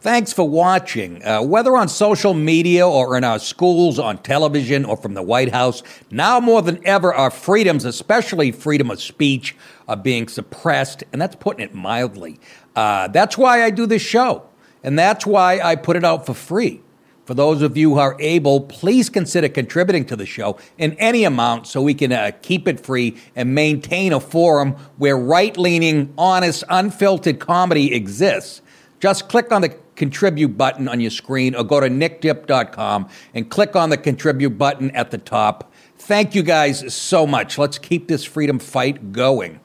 Thanks 0.00 0.32
for 0.32 0.48
watching. 0.48 1.22
Uh, 1.22 1.42
whether 1.42 1.76
on 1.76 1.86
social 1.86 2.32
media 2.32 2.88
or 2.88 3.18
in 3.18 3.24
our 3.24 3.38
schools, 3.38 3.98
on 3.98 4.16
television, 4.16 4.86
or 4.86 4.96
from 4.96 5.12
the 5.12 5.22
White 5.22 5.52
House, 5.52 5.82
now 6.10 6.40
more 6.40 6.62
than 6.62 6.80
ever, 6.86 7.12
our 7.12 7.30
freedoms, 7.30 7.84
especially 7.84 8.50
freedom 8.50 8.90
of 8.90 8.98
speech, 8.98 9.54
are 9.88 9.98
being 9.98 10.26
suppressed, 10.26 11.04
and 11.12 11.20
that's 11.20 11.36
putting 11.36 11.62
it 11.62 11.74
mildly. 11.74 12.40
Uh, 12.74 13.08
that's 13.08 13.36
why 13.36 13.62
I 13.62 13.68
do 13.68 13.84
this 13.84 14.00
show, 14.00 14.48
and 14.82 14.98
that's 14.98 15.26
why 15.26 15.60
I 15.60 15.76
put 15.76 15.96
it 15.96 16.04
out 16.04 16.24
for 16.24 16.32
free. 16.32 16.80
For 17.26 17.34
those 17.34 17.60
of 17.60 17.76
you 17.76 17.90
who 17.90 17.98
are 17.98 18.16
able, 18.20 18.62
please 18.62 19.10
consider 19.10 19.50
contributing 19.50 20.06
to 20.06 20.16
the 20.16 20.24
show 20.24 20.56
in 20.78 20.94
any 20.94 21.24
amount 21.24 21.66
so 21.66 21.82
we 21.82 21.92
can 21.92 22.10
uh, 22.10 22.30
keep 22.40 22.66
it 22.66 22.80
free 22.80 23.18
and 23.36 23.54
maintain 23.54 24.14
a 24.14 24.20
forum 24.20 24.76
where 24.96 25.18
right 25.18 25.58
leaning, 25.58 26.14
honest, 26.16 26.64
unfiltered 26.70 27.38
comedy 27.38 27.94
exists. 27.94 28.62
Just 28.98 29.28
click 29.28 29.50
on 29.50 29.62
the 29.62 29.74
contribute 30.00 30.56
button 30.56 30.88
on 30.88 30.98
your 30.98 31.10
screen 31.10 31.54
or 31.54 31.62
go 31.62 31.78
to 31.78 31.86
nickdip.com 31.86 33.06
and 33.34 33.50
click 33.50 33.76
on 33.76 33.90
the 33.90 33.98
contribute 33.98 34.56
button 34.56 34.90
at 34.92 35.10
the 35.10 35.18
top. 35.18 35.70
Thank 35.98 36.34
you 36.34 36.42
guys 36.42 36.94
so 36.94 37.26
much. 37.26 37.58
Let's 37.58 37.78
keep 37.78 38.08
this 38.08 38.24
freedom 38.24 38.58
fight 38.58 39.12
going. 39.12 39.60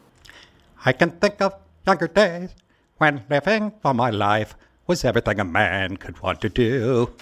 I 0.83 0.91
can 0.91 1.11
think 1.11 1.41
of 1.41 1.55
younger 1.87 2.09
days 2.09 2.49
when 2.97 3.23
living 3.29 3.71
for 3.81 3.93
my 3.93 4.09
life 4.09 4.55
was 4.87 5.05
everything 5.05 5.39
a 5.39 5.45
man 5.45 5.95
could 5.95 6.21
want 6.21 6.41
to 6.41 6.49
do. 6.49 7.13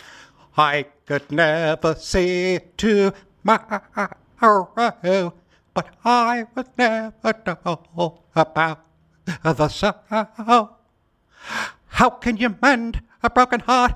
I 0.58 0.88
could 1.06 1.32
never 1.32 1.94
see 1.94 2.62
tomorrow, 2.78 4.18
but 5.76 5.88
I 6.04 6.48
would 6.56 6.70
never 6.80 7.34
know 7.46 8.24
about 8.36 8.80
the 9.44 9.68
sorrow. 9.70 10.78
How 11.94 12.10
can 12.10 12.38
you 12.38 12.56
mend 12.60 13.02
a 13.22 13.30
broken 13.30 13.60
heart? 13.62 13.94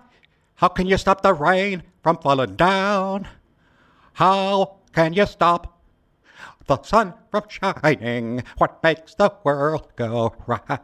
How 0.55 0.67
can 0.67 0.85
you 0.85 0.97
stop 0.97 1.21
the 1.21 1.33
rain 1.33 1.81
from 2.03 2.17
falling 2.17 2.55
down? 2.55 3.27
How 4.13 4.77
can 4.93 5.13
you 5.13 5.25
stop 5.25 5.81
the 6.67 6.81
sun 6.83 7.15
from 7.31 7.43
shining? 7.49 8.43
What 8.57 8.83
makes 8.83 9.15
the 9.15 9.33
world 9.43 9.87
go 9.95 10.35
round? 10.45 10.83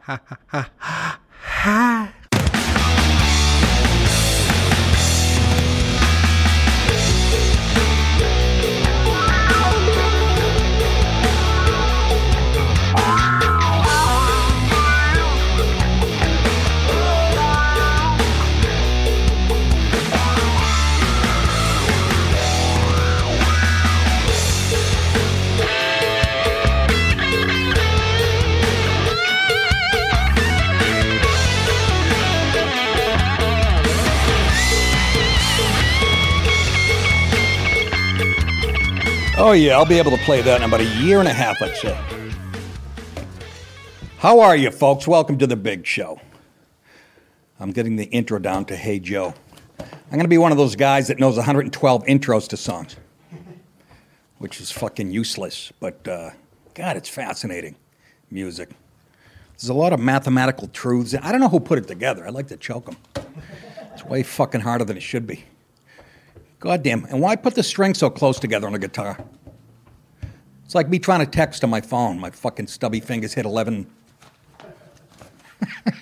Oh, 39.46 39.52
yeah, 39.52 39.76
I'll 39.76 39.84
be 39.84 39.98
able 39.98 40.10
to 40.10 40.16
play 40.24 40.40
that 40.40 40.62
in 40.62 40.66
about 40.66 40.80
a 40.80 40.86
year 41.02 41.18
and 41.18 41.28
a 41.28 41.32
half, 41.32 41.60
I'd 41.60 41.76
say. 41.76 41.94
How 44.16 44.40
are 44.40 44.56
you, 44.56 44.70
folks? 44.70 45.06
Welcome 45.06 45.36
to 45.36 45.46
the 45.46 45.54
big 45.54 45.84
show. 45.84 46.18
I'm 47.60 47.70
getting 47.70 47.96
the 47.96 48.06
intro 48.06 48.38
down 48.38 48.64
to 48.64 48.74
Hey 48.74 48.98
Joe. 48.98 49.34
I'm 49.78 50.12
going 50.12 50.22
to 50.22 50.28
be 50.28 50.38
one 50.38 50.50
of 50.50 50.56
those 50.56 50.76
guys 50.76 51.08
that 51.08 51.18
knows 51.18 51.36
112 51.36 52.04
intros 52.04 52.48
to 52.48 52.56
songs, 52.56 52.96
which 54.38 54.62
is 54.62 54.70
fucking 54.70 55.10
useless. 55.10 55.74
But, 55.78 56.08
uh, 56.08 56.30
God, 56.72 56.96
it's 56.96 57.10
fascinating 57.10 57.76
music. 58.30 58.70
There's 59.58 59.68
a 59.68 59.74
lot 59.74 59.92
of 59.92 60.00
mathematical 60.00 60.68
truths. 60.68 61.14
I 61.20 61.32
don't 61.32 61.42
know 61.42 61.50
who 61.50 61.60
put 61.60 61.76
it 61.76 61.86
together. 61.86 62.26
I 62.26 62.30
like 62.30 62.46
to 62.46 62.56
choke 62.56 62.86
them. 62.86 62.96
It's 63.92 64.06
way 64.06 64.22
fucking 64.22 64.62
harder 64.62 64.86
than 64.86 64.96
it 64.96 65.02
should 65.02 65.26
be. 65.26 65.44
Goddamn. 66.64 67.04
And 67.10 67.20
why 67.20 67.36
put 67.36 67.54
the 67.54 67.62
strings 67.62 67.98
so 67.98 68.08
close 68.08 68.40
together 68.40 68.66
on 68.66 68.74
a 68.74 68.78
guitar? 68.78 69.18
It's 70.64 70.74
like 70.74 70.88
me 70.88 70.98
trying 70.98 71.20
to 71.20 71.26
text 71.26 71.62
on 71.62 71.68
my 71.68 71.82
phone. 71.82 72.18
My 72.18 72.30
fucking 72.30 72.68
stubby 72.68 73.00
fingers 73.00 73.34
hit 73.34 73.44
11. 73.44 73.86
I, 75.86 75.92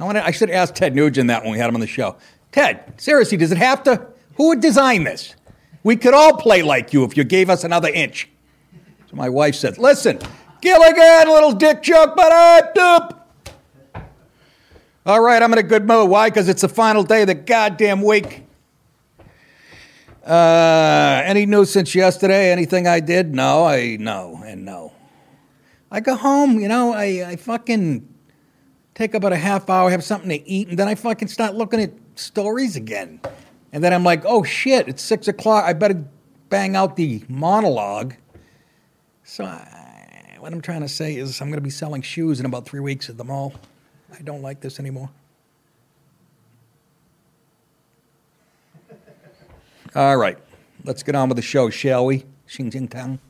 wanna, 0.00 0.22
I 0.24 0.30
should 0.30 0.48
ask 0.48 0.74
Ted 0.74 0.96
Nugent 0.96 1.28
that 1.28 1.42
when 1.42 1.52
we 1.52 1.58
had 1.58 1.68
him 1.68 1.74
on 1.74 1.82
the 1.82 1.86
show. 1.86 2.16
Ted, 2.50 2.94
seriously, 2.96 3.36
does 3.36 3.52
it 3.52 3.58
have 3.58 3.82
to? 3.82 4.06
Who 4.36 4.48
would 4.48 4.60
design 4.60 5.04
this? 5.04 5.34
We 5.82 5.96
could 5.96 6.14
all 6.14 6.38
play 6.38 6.62
like 6.62 6.94
you 6.94 7.04
if 7.04 7.14
you 7.14 7.22
gave 7.22 7.50
us 7.50 7.62
another 7.62 7.90
inch. 7.90 8.30
So 9.10 9.16
my 9.16 9.28
wife 9.28 9.54
said, 9.54 9.76
listen, 9.76 10.18
Gilligan, 10.62 11.28
little 11.28 11.52
dick 11.52 11.82
joke, 11.82 12.16
but 12.16 12.32
I 12.32 12.62
doop. 12.74 13.20
All 15.04 15.20
right, 15.20 15.42
I'm 15.42 15.52
in 15.52 15.58
a 15.58 15.62
good 15.62 15.86
mood. 15.86 16.08
Why? 16.08 16.30
Because 16.30 16.48
it's 16.48 16.62
the 16.62 16.70
final 16.70 17.02
day 17.02 17.20
of 17.20 17.26
the 17.26 17.34
goddamn 17.34 18.00
week. 18.00 18.43
Uh, 20.24 21.22
any 21.26 21.44
news 21.44 21.70
since 21.70 21.94
yesterday? 21.94 22.50
Anything 22.50 22.86
I 22.86 23.00
did? 23.00 23.34
No, 23.34 23.66
I 23.66 23.96
no 23.96 24.42
and 24.44 24.64
no. 24.64 24.92
I 25.90 26.00
go 26.00 26.16
home, 26.16 26.58
you 26.58 26.66
know, 26.66 26.92
I, 26.92 27.24
I 27.26 27.36
fucking 27.36 28.08
take 28.94 29.14
about 29.14 29.32
a 29.32 29.36
half 29.36 29.68
hour, 29.68 29.90
have 29.90 30.02
something 30.02 30.30
to 30.30 30.48
eat, 30.48 30.68
and 30.68 30.78
then 30.78 30.88
I 30.88 30.94
fucking 30.94 31.28
start 31.28 31.54
looking 31.54 31.80
at 31.80 31.92
stories 32.14 32.74
again. 32.74 33.20
And 33.72 33.84
then 33.84 33.92
I'm 33.92 34.02
like, 34.02 34.24
oh 34.24 34.42
shit, 34.42 34.88
it's 34.88 35.02
six 35.02 35.28
o'clock. 35.28 35.64
I 35.64 35.72
better 35.72 36.04
bang 36.48 36.74
out 36.74 36.96
the 36.96 37.22
monologue. 37.28 38.14
So 39.24 39.44
I, 39.44 40.36
what 40.38 40.52
I'm 40.52 40.60
trying 40.62 40.80
to 40.80 40.88
say 40.88 41.16
is 41.16 41.40
I'm 41.40 41.48
going 41.48 41.58
to 41.58 41.64
be 41.64 41.70
selling 41.70 42.02
shoes 42.02 42.40
in 42.40 42.46
about 42.46 42.66
three 42.66 42.80
weeks 42.80 43.10
at 43.10 43.16
the 43.18 43.24
mall. 43.24 43.52
I 44.16 44.22
don't 44.22 44.42
like 44.42 44.60
this 44.60 44.80
anymore. 44.80 45.10
All 49.96 50.16
right, 50.16 50.36
let's 50.84 51.04
get 51.04 51.14
on 51.14 51.28
with 51.28 51.36
the 51.36 51.42
show, 51.42 51.70
shall 51.70 52.06
we? 52.06 52.24
Xing 52.48 52.72
Jing 52.72 52.88
Tang. 52.88 53.20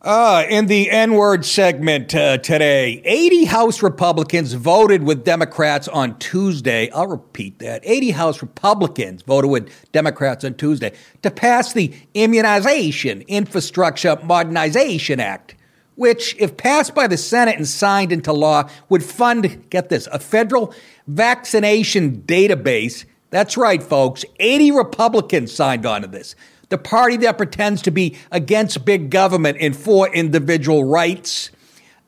Uh, 0.00 0.44
in 0.48 0.68
the 0.68 0.90
N 0.90 1.12
word 1.12 1.44
segment 1.44 2.14
uh, 2.14 2.38
today, 2.38 3.02
80 3.04 3.44
House 3.44 3.82
Republicans 3.82 4.54
voted 4.54 5.02
with 5.02 5.22
Democrats 5.22 5.86
on 5.86 6.18
Tuesday. 6.18 6.90
I'll 6.92 7.08
repeat 7.08 7.58
that 7.58 7.82
80 7.84 8.12
House 8.12 8.40
Republicans 8.40 9.20
voted 9.20 9.50
with 9.50 9.92
Democrats 9.92 10.44
on 10.44 10.54
Tuesday 10.54 10.94
to 11.20 11.30
pass 11.30 11.74
the 11.74 11.92
Immunization 12.14 13.20
Infrastructure 13.28 14.18
Modernization 14.22 15.20
Act, 15.20 15.56
which, 15.94 16.34
if 16.38 16.56
passed 16.56 16.94
by 16.94 17.06
the 17.06 17.18
Senate 17.18 17.56
and 17.56 17.68
signed 17.68 18.12
into 18.12 18.32
law, 18.32 18.70
would 18.88 19.04
fund, 19.04 19.68
get 19.68 19.90
this, 19.90 20.06
a 20.06 20.18
federal 20.18 20.72
vaccination 21.06 22.22
database 22.22 23.04
that's 23.36 23.58
right, 23.58 23.82
folks. 23.82 24.24
80 24.40 24.70
Republicans 24.70 25.52
signed 25.52 25.84
on 25.84 26.00
to 26.00 26.08
this. 26.08 26.34
The 26.70 26.78
party 26.78 27.18
that 27.18 27.36
pretends 27.36 27.82
to 27.82 27.90
be 27.90 28.16
against 28.32 28.86
big 28.86 29.10
government 29.10 29.58
and 29.60 29.76
for 29.76 30.08
individual 30.08 30.84
rights. 30.84 31.50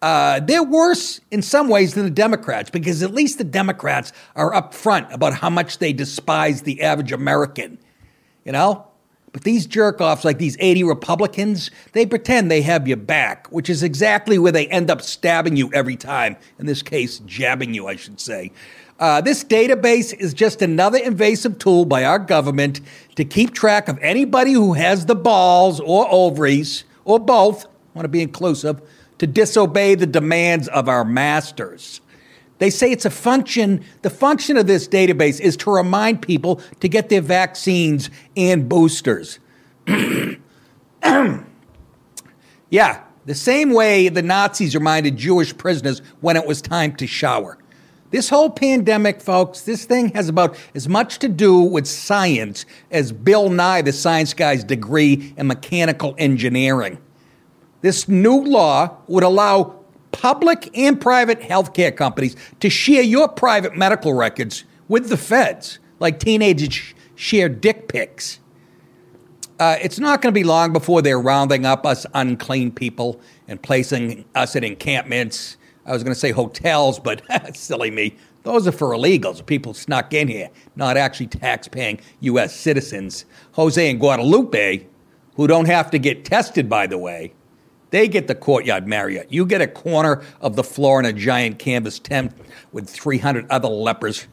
Uh, 0.00 0.40
they're 0.40 0.64
worse 0.64 1.20
in 1.30 1.42
some 1.42 1.68
ways 1.68 1.92
than 1.92 2.04
the 2.04 2.10
Democrats 2.10 2.70
because 2.70 3.02
at 3.02 3.12
least 3.12 3.36
the 3.36 3.44
Democrats 3.44 4.10
are 4.36 4.52
upfront 4.52 5.12
about 5.12 5.34
how 5.34 5.50
much 5.50 5.78
they 5.80 5.92
despise 5.92 6.62
the 6.62 6.80
average 6.80 7.12
American. 7.12 7.76
You 8.46 8.52
know? 8.52 8.86
But 9.32 9.44
these 9.44 9.66
jerk 9.66 10.00
offs, 10.00 10.24
like 10.24 10.38
these 10.38 10.56
80 10.58 10.84
Republicans, 10.84 11.70
they 11.92 12.06
pretend 12.06 12.50
they 12.50 12.62
have 12.62 12.88
your 12.88 12.96
back, 12.96 13.46
which 13.48 13.68
is 13.68 13.82
exactly 13.82 14.38
where 14.38 14.52
they 14.52 14.66
end 14.68 14.90
up 14.90 15.02
stabbing 15.02 15.56
you 15.56 15.70
every 15.74 15.96
time. 15.96 16.38
In 16.58 16.64
this 16.64 16.80
case, 16.80 17.18
jabbing 17.18 17.74
you, 17.74 17.86
I 17.86 17.96
should 17.96 18.18
say. 18.18 18.50
Uh, 18.98 19.20
this 19.20 19.44
database 19.44 20.12
is 20.12 20.34
just 20.34 20.60
another 20.60 20.98
invasive 20.98 21.58
tool 21.58 21.84
by 21.84 22.04
our 22.04 22.18
government 22.18 22.80
to 23.14 23.24
keep 23.24 23.54
track 23.54 23.88
of 23.88 23.96
anybody 24.00 24.52
who 24.52 24.72
has 24.72 25.06
the 25.06 25.14
balls 25.14 25.78
or 25.78 26.08
ovaries, 26.10 26.82
or 27.04 27.20
both, 27.20 27.66
I 27.66 27.68
want 27.94 28.04
to 28.04 28.08
be 28.08 28.22
inclusive, 28.22 28.82
to 29.18 29.26
disobey 29.26 29.94
the 29.94 30.06
demands 30.06 30.66
of 30.68 30.88
our 30.88 31.04
masters. 31.04 32.00
They 32.58 32.70
say 32.70 32.90
it's 32.90 33.04
a 33.04 33.10
function, 33.10 33.84
the 34.02 34.10
function 34.10 34.56
of 34.56 34.66
this 34.66 34.88
database 34.88 35.40
is 35.40 35.56
to 35.58 35.70
remind 35.70 36.22
people 36.22 36.60
to 36.80 36.88
get 36.88 37.08
their 37.08 37.20
vaccines 37.20 38.10
and 38.36 38.68
boosters. 38.68 39.38
yeah, 39.86 40.34
the 43.26 43.34
same 43.34 43.70
way 43.70 44.08
the 44.08 44.22
Nazis 44.22 44.74
reminded 44.74 45.16
Jewish 45.16 45.56
prisoners 45.56 46.02
when 46.20 46.36
it 46.36 46.48
was 46.48 46.60
time 46.60 46.96
to 46.96 47.06
shower. 47.06 47.58
This 48.10 48.30
whole 48.30 48.48
pandemic, 48.48 49.20
folks, 49.20 49.62
this 49.62 49.84
thing 49.84 50.08
has 50.14 50.30
about 50.30 50.56
as 50.74 50.88
much 50.88 51.18
to 51.18 51.28
do 51.28 51.60
with 51.60 51.86
science 51.86 52.64
as 52.90 53.12
Bill 53.12 53.50
Nye, 53.50 53.82
the 53.82 53.92
science 53.92 54.32
guy's 54.32 54.64
degree 54.64 55.34
in 55.36 55.46
mechanical 55.46 56.14
engineering. 56.16 56.98
This 57.82 58.08
new 58.08 58.42
law 58.42 58.96
would 59.08 59.24
allow 59.24 59.78
public 60.10 60.70
and 60.76 60.98
private 60.98 61.40
healthcare 61.40 61.94
companies 61.94 62.34
to 62.60 62.70
share 62.70 63.02
your 63.02 63.28
private 63.28 63.76
medical 63.76 64.14
records 64.14 64.64
with 64.88 65.10
the 65.10 65.18
feds, 65.18 65.78
like 66.00 66.18
teenagers 66.18 66.94
share 67.14 67.48
dick 67.50 67.88
pics. 67.88 68.40
Uh, 69.60 69.76
it's 69.82 69.98
not 69.98 70.22
going 70.22 70.32
to 70.32 70.38
be 70.38 70.44
long 70.44 70.72
before 70.72 71.02
they're 71.02 71.20
rounding 71.20 71.66
up 71.66 71.84
us 71.84 72.06
unclean 72.14 72.70
people 72.70 73.20
and 73.48 73.60
placing 73.60 74.24
us 74.34 74.56
in 74.56 74.64
encampments. 74.64 75.57
I 75.88 75.92
was 75.92 76.04
going 76.04 76.14
to 76.14 76.18
say 76.18 76.30
hotels, 76.30 76.98
but 76.98 77.22
silly 77.56 77.90
me. 77.90 78.16
Those 78.44 78.68
are 78.68 78.72
for 78.72 78.90
illegals, 78.90 79.44
people 79.44 79.74
snuck 79.74 80.14
in 80.14 80.28
here, 80.28 80.48
not 80.76 80.96
actually 80.96 81.26
tax-paying 81.26 82.00
U.S. 82.20 82.54
citizens. 82.54 83.24
Jose 83.52 83.90
and 83.90 83.98
Guadalupe, 83.98 84.86
who 85.34 85.46
don't 85.46 85.66
have 85.66 85.90
to 85.90 85.98
get 85.98 86.24
tested, 86.24 86.68
by 86.68 86.86
the 86.86 86.98
way, 86.98 87.32
they 87.90 88.06
get 88.06 88.28
the 88.28 88.34
courtyard 88.34 88.86
Marriott. 88.86 89.32
You 89.32 89.44
get 89.44 89.60
a 89.60 89.66
corner 89.66 90.22
of 90.40 90.56
the 90.56 90.64
floor 90.64 91.00
in 91.00 91.06
a 91.06 91.12
giant 91.12 91.58
canvas 91.58 91.98
tent 91.98 92.32
with 92.72 92.88
300 92.88 93.46
other 93.50 93.68
lepers 93.68 94.28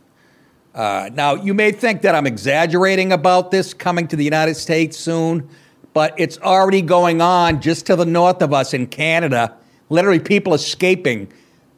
uh, 0.76 1.10
now, 1.14 1.36
you 1.36 1.54
may 1.54 1.72
think 1.72 2.02
that 2.02 2.14
I'm 2.14 2.28
exaggerating 2.28 3.14
about 3.14 3.50
this 3.50 3.74
coming 3.74 4.10
to 4.10 4.18
the 4.18 4.26
United 4.26 4.56
States 4.56 4.98
soon, 4.98 5.50
but 5.94 6.14
it's 6.18 6.38
already 6.40 6.82
going 6.82 7.22
on 7.22 7.62
just 7.62 7.86
to 7.86 7.96
the 7.96 8.06
north 8.06 8.42
of 8.42 8.52
us 8.52 8.74
in 8.74 8.88
Canada. 8.88 9.56
Literally, 9.88 10.20
people 10.20 10.54
escaping 10.54 11.32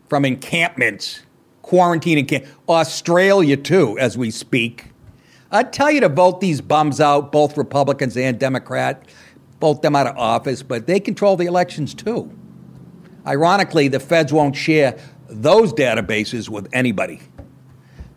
from 0.08 0.26
encampments, 0.26 1.22
quarantine 1.62 2.26
camp. 2.26 2.46
Australia, 2.70 3.58
too, 3.58 3.98
as 4.00 4.18
we 4.18 4.32
speak. 4.32 4.86
I'd 5.52 5.72
tell 5.72 5.92
you 5.92 6.02
to 6.02 6.10
vote 6.10 6.42
these 6.42 6.62
bums 6.62 7.00
out, 7.00 7.32
both 7.32 7.58
Republicans 7.58 8.18
and 8.18 8.38
Democrat, 8.38 9.06
vote 9.62 9.82
them 9.82 9.96
out 9.96 10.08
of 10.08 10.18
office, 10.18 10.62
but 10.62 10.88
they 10.88 11.00
control 11.00 11.38
the 11.38 11.46
elections 11.46 11.94
too. 11.94 12.32
Ironically, 13.26 13.88
the 13.88 14.00
feds 14.00 14.32
won't 14.34 14.56
share 14.56 14.98
those 15.30 15.74
databases 15.74 16.50
with 16.50 16.68
anybody. 16.74 17.22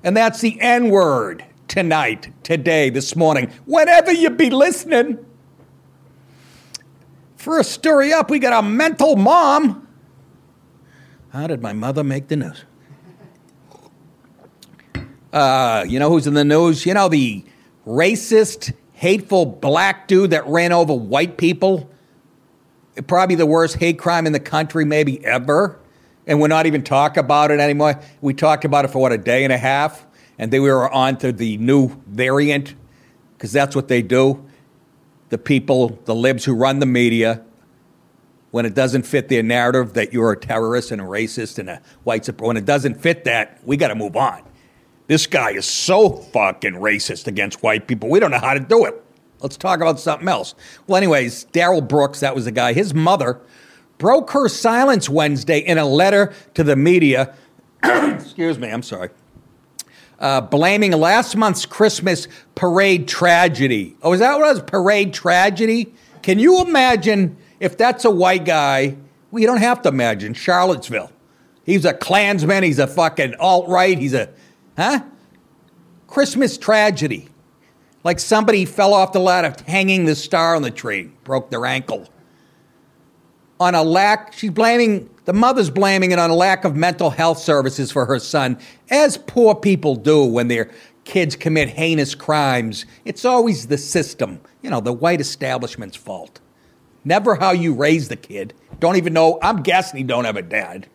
And 0.03 0.17
that's 0.17 0.41
the 0.41 0.61
N 0.61 0.91
word 0.91 1.45
tonight, 1.69 2.33
today, 2.43 2.91
this 2.91 3.15
morning, 3.15 3.51
whenever 3.65 4.13
you 4.13 4.31
be 4.31 4.51
listening. 4.51 5.25
First 7.37 7.73
story 7.73 8.13
up, 8.13 8.31
we 8.31 8.39
got 8.39 8.65
a 8.65 8.67
mental 8.67 9.17
mom. 9.17 9.87
How 11.33 11.47
did 11.47 11.63
my 11.63 11.73
mother 11.73 12.03
make 12.03 12.29
the 12.29 12.37
news? 12.37 12.65
Uh, 15.33 15.85
you 15.89 15.99
know 15.99 16.11
who's 16.11 16.27
in 16.27 16.35
the 16.35 16.45
news? 16.45 16.85
You 16.85 16.95
know, 16.95 17.09
the 17.09 17.45
racist, 17.87 18.73
hateful 18.93 19.47
black 19.47 20.09
dude 20.09 20.31
that 20.31 20.47
ran 20.47 20.73
over 20.73 20.93
white 20.93 21.37
people? 21.37 21.89
Probably 23.07 23.37
the 23.37 23.47
worst 23.47 23.77
hate 23.77 23.99
crime 23.99 24.27
in 24.27 24.33
the 24.33 24.41
country, 24.41 24.85
maybe 24.85 25.25
ever 25.25 25.81
and 26.31 26.41
we're 26.41 26.49
not 26.49 26.67
even 26.67 26.83
talk 26.83 27.17
about 27.17 27.51
it 27.51 27.59
anymore. 27.59 28.01
We 28.21 28.35
talked 28.35 28.65
about 28.65 28.85
it 28.85 28.89
for 28.89 29.01
what 29.01 29.13
a 29.13 29.19
day 29.19 29.43
and 29.43 29.53
a 29.53 29.59
half, 29.59 30.07
and 30.39 30.53
then 30.53 30.63
we 30.63 30.71
were 30.71 30.89
on 30.89 31.19
to 31.19 31.33
the 31.33 31.57
new 31.59 31.91
variant 32.07 32.75
because 33.37 33.53
that's 33.53 33.75
what 33.75 33.89
they 33.89 34.01
do. 34.01 34.47
The 35.31 35.39
people, 35.39 35.99
the 36.05 36.15
libs 36.15 36.45
who 36.45 36.55
run 36.55 36.79
the 36.79 36.87
media, 36.87 37.45
when 38.51 38.67
it 38.67 38.75
doesn't 38.75 39.03
fit 39.03 39.29
their 39.29 39.43
narrative 39.43 39.95
that 39.95 40.13
you're 40.13 40.33
a 40.33 40.37
terrorist 40.37 40.91
and 40.91 41.01
a 41.01 41.05
racist 41.05 41.59
and 41.59 41.71
a 41.71 41.81
white 42.05 42.23
supremacist, 42.23 42.47
when 42.47 42.57
it 42.57 42.65
doesn't 42.65 43.01
fit 43.01 43.25
that, 43.25 43.61
we 43.65 43.77
got 43.77 43.89
to 43.89 43.95
move 43.95 44.17
on. 44.17 44.43
This 45.07 45.27
guy 45.27 45.51
is 45.51 45.67
so 45.67 46.11
fucking 46.11 46.75
racist 46.75 47.27
against 47.27 47.63
white 47.63 47.87
people. 47.87 48.09
We 48.09 48.21
don't 48.21 48.31
know 48.31 48.39
how 48.39 48.55
to 48.55 48.61
do 48.61 48.85
it. 48.85 49.03
Let's 49.41 49.57
talk 49.57 49.81
about 49.81 49.99
something 49.99 50.29
else. 50.29 50.55
Well, 50.87 50.97
anyways, 50.97 51.45
Darrell 51.45 51.81
Brooks, 51.81 52.21
that 52.21 52.35
was 52.35 52.45
the 52.45 52.53
guy. 52.53 52.75
His 52.75 52.95
mother 52.95 53.41
broke 53.99 54.31
her 54.33 54.49
silence 54.49 55.09
Wednesday 55.09 55.59
in 55.59 55.79
a 55.79 55.87
letter 55.87 56.33
to 56.55 56.63
the 56.63 56.77
media. 56.77 57.35
Excuse 57.83 58.59
me, 58.59 58.69
I'm 58.69 58.83
sorry. 58.83 59.11
Uh, 60.19 60.43
blaming 60.43 60.93
last 60.93 61.35
month's 61.35 61.65
Christmas 61.65 62.29
parade 62.55 63.09
tragedy. 63.09 63.97
Oh, 64.03 64.13
is 64.13 64.21
that 64.21 64.39
what 64.39 64.47
it 64.47 64.55
was? 64.55 64.63
Parade 64.63 65.15
tragedy? 65.15 65.95
Can 66.23 66.39
you 66.39 66.61
imagine 66.61 67.39
if 67.61 67.77
that's 67.77 68.05
a 68.05 68.11
white 68.11 68.45
guy? 68.45 68.97
You 69.33 69.47
don't 69.47 69.59
have 69.59 69.83
to 69.83 69.89
imagine. 69.89 70.35
Charlottesville. 70.35 71.13
He's 71.65 71.85
a 71.85 71.95
Klansman. 71.95 72.65
He's 72.65 72.81
a 72.81 72.89
fucking 72.89 73.37
alt 73.39 73.69
right. 73.69 73.97
He's 73.97 74.15
a, 74.15 74.31
huh? 74.77 75.05
Christmas 76.09 76.59
tragedy. 76.59 77.29
Like 78.03 78.19
somebody 78.19 78.65
fell 78.65 78.93
off 78.95 79.13
the 79.13 79.21
ladder 79.21 79.55
hanging 79.69 80.07
the 80.07 80.17
star 80.17 80.57
on 80.57 80.63
the 80.63 80.71
tree, 80.71 81.13
broke 81.23 81.51
their 81.51 81.67
ankle 81.67 82.09
on 83.61 83.75
a 83.75 83.83
lack, 83.83 84.33
she's 84.33 84.51
blaming, 84.51 85.09
the 85.27 85.35
mother's 85.35 85.69
blaming 85.69 86.11
it 86.11 86.19
on 86.19 86.31
a 86.31 86.35
lack 86.35 86.65
of 86.65 86.75
mental 86.75 87.11
health 87.11 87.39
services 87.39 87.93
for 87.93 88.07
her 88.07 88.19
son, 88.19 88.59
as 88.89 89.19
poor 89.19 89.55
people 89.55 89.95
do 89.95 90.25
when 90.25 90.49
their 90.49 90.71
kids 91.05 91.37
commit 91.37 91.69
heinous 91.69 92.15
crimes. 92.15 92.87
It's 93.05 93.27
always 93.27 93.67
the 93.67 93.77
system, 93.77 94.41
you 94.63 94.71
know, 94.71 94.81
the 94.81 94.95
white 94.95 95.21
establishment's 95.21 95.97
fault. 95.97 96.41
Never 97.05 97.37
how 97.37 97.53
you 97.53 97.75
raise 97.75 98.09
the 98.09 98.17
kid. 98.17 98.55
Don't 98.79 98.97
even 98.97 99.13
know, 99.13 99.39
I'm 99.43 99.63
guessing 99.63 99.99
he 99.99 100.05
don't 100.05 100.25
have 100.25 100.37
a 100.37 100.43
dad. 100.43 100.87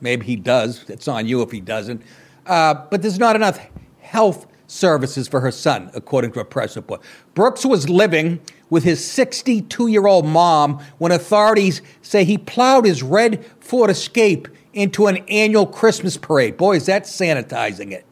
Maybe 0.00 0.26
he 0.26 0.36
does. 0.36 0.84
It's 0.88 1.06
on 1.06 1.26
you 1.26 1.42
if 1.42 1.50
he 1.50 1.60
doesn't. 1.60 2.02
Uh, 2.46 2.74
but 2.90 3.02
there's 3.02 3.18
not 3.18 3.36
enough 3.36 3.60
health 4.00 4.46
services 4.66 5.28
for 5.28 5.40
her 5.40 5.50
son, 5.50 5.90
according 5.94 6.32
to 6.32 6.40
a 6.40 6.44
press 6.44 6.76
report. 6.76 7.02
Brooks 7.34 7.64
was 7.64 7.88
living 7.88 8.40
with 8.70 8.84
his 8.84 9.04
62 9.04 9.86
year 9.88 10.06
old 10.06 10.26
mom 10.26 10.82
when 10.98 11.12
authorities 11.12 11.82
say 12.00 12.24
he 12.24 12.38
plowed 12.38 12.84
his 12.84 13.02
red 13.02 13.44
Ford 13.60 13.90
Escape 13.90 14.48
into 14.72 15.06
an 15.06 15.18
annual 15.28 15.66
Christmas 15.66 16.16
parade. 16.16 16.56
Boy, 16.56 16.76
is 16.76 16.86
that 16.86 17.04
sanitizing 17.04 17.92
it. 17.92 18.06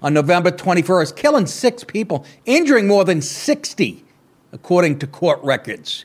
On 0.00 0.14
November 0.14 0.50
21st, 0.50 1.16
killing 1.16 1.46
six 1.46 1.84
people, 1.84 2.24
injuring 2.46 2.86
more 2.86 3.04
than 3.04 3.20
60, 3.20 4.04
according 4.52 4.98
to 5.00 5.06
court 5.06 5.40
records. 5.42 6.04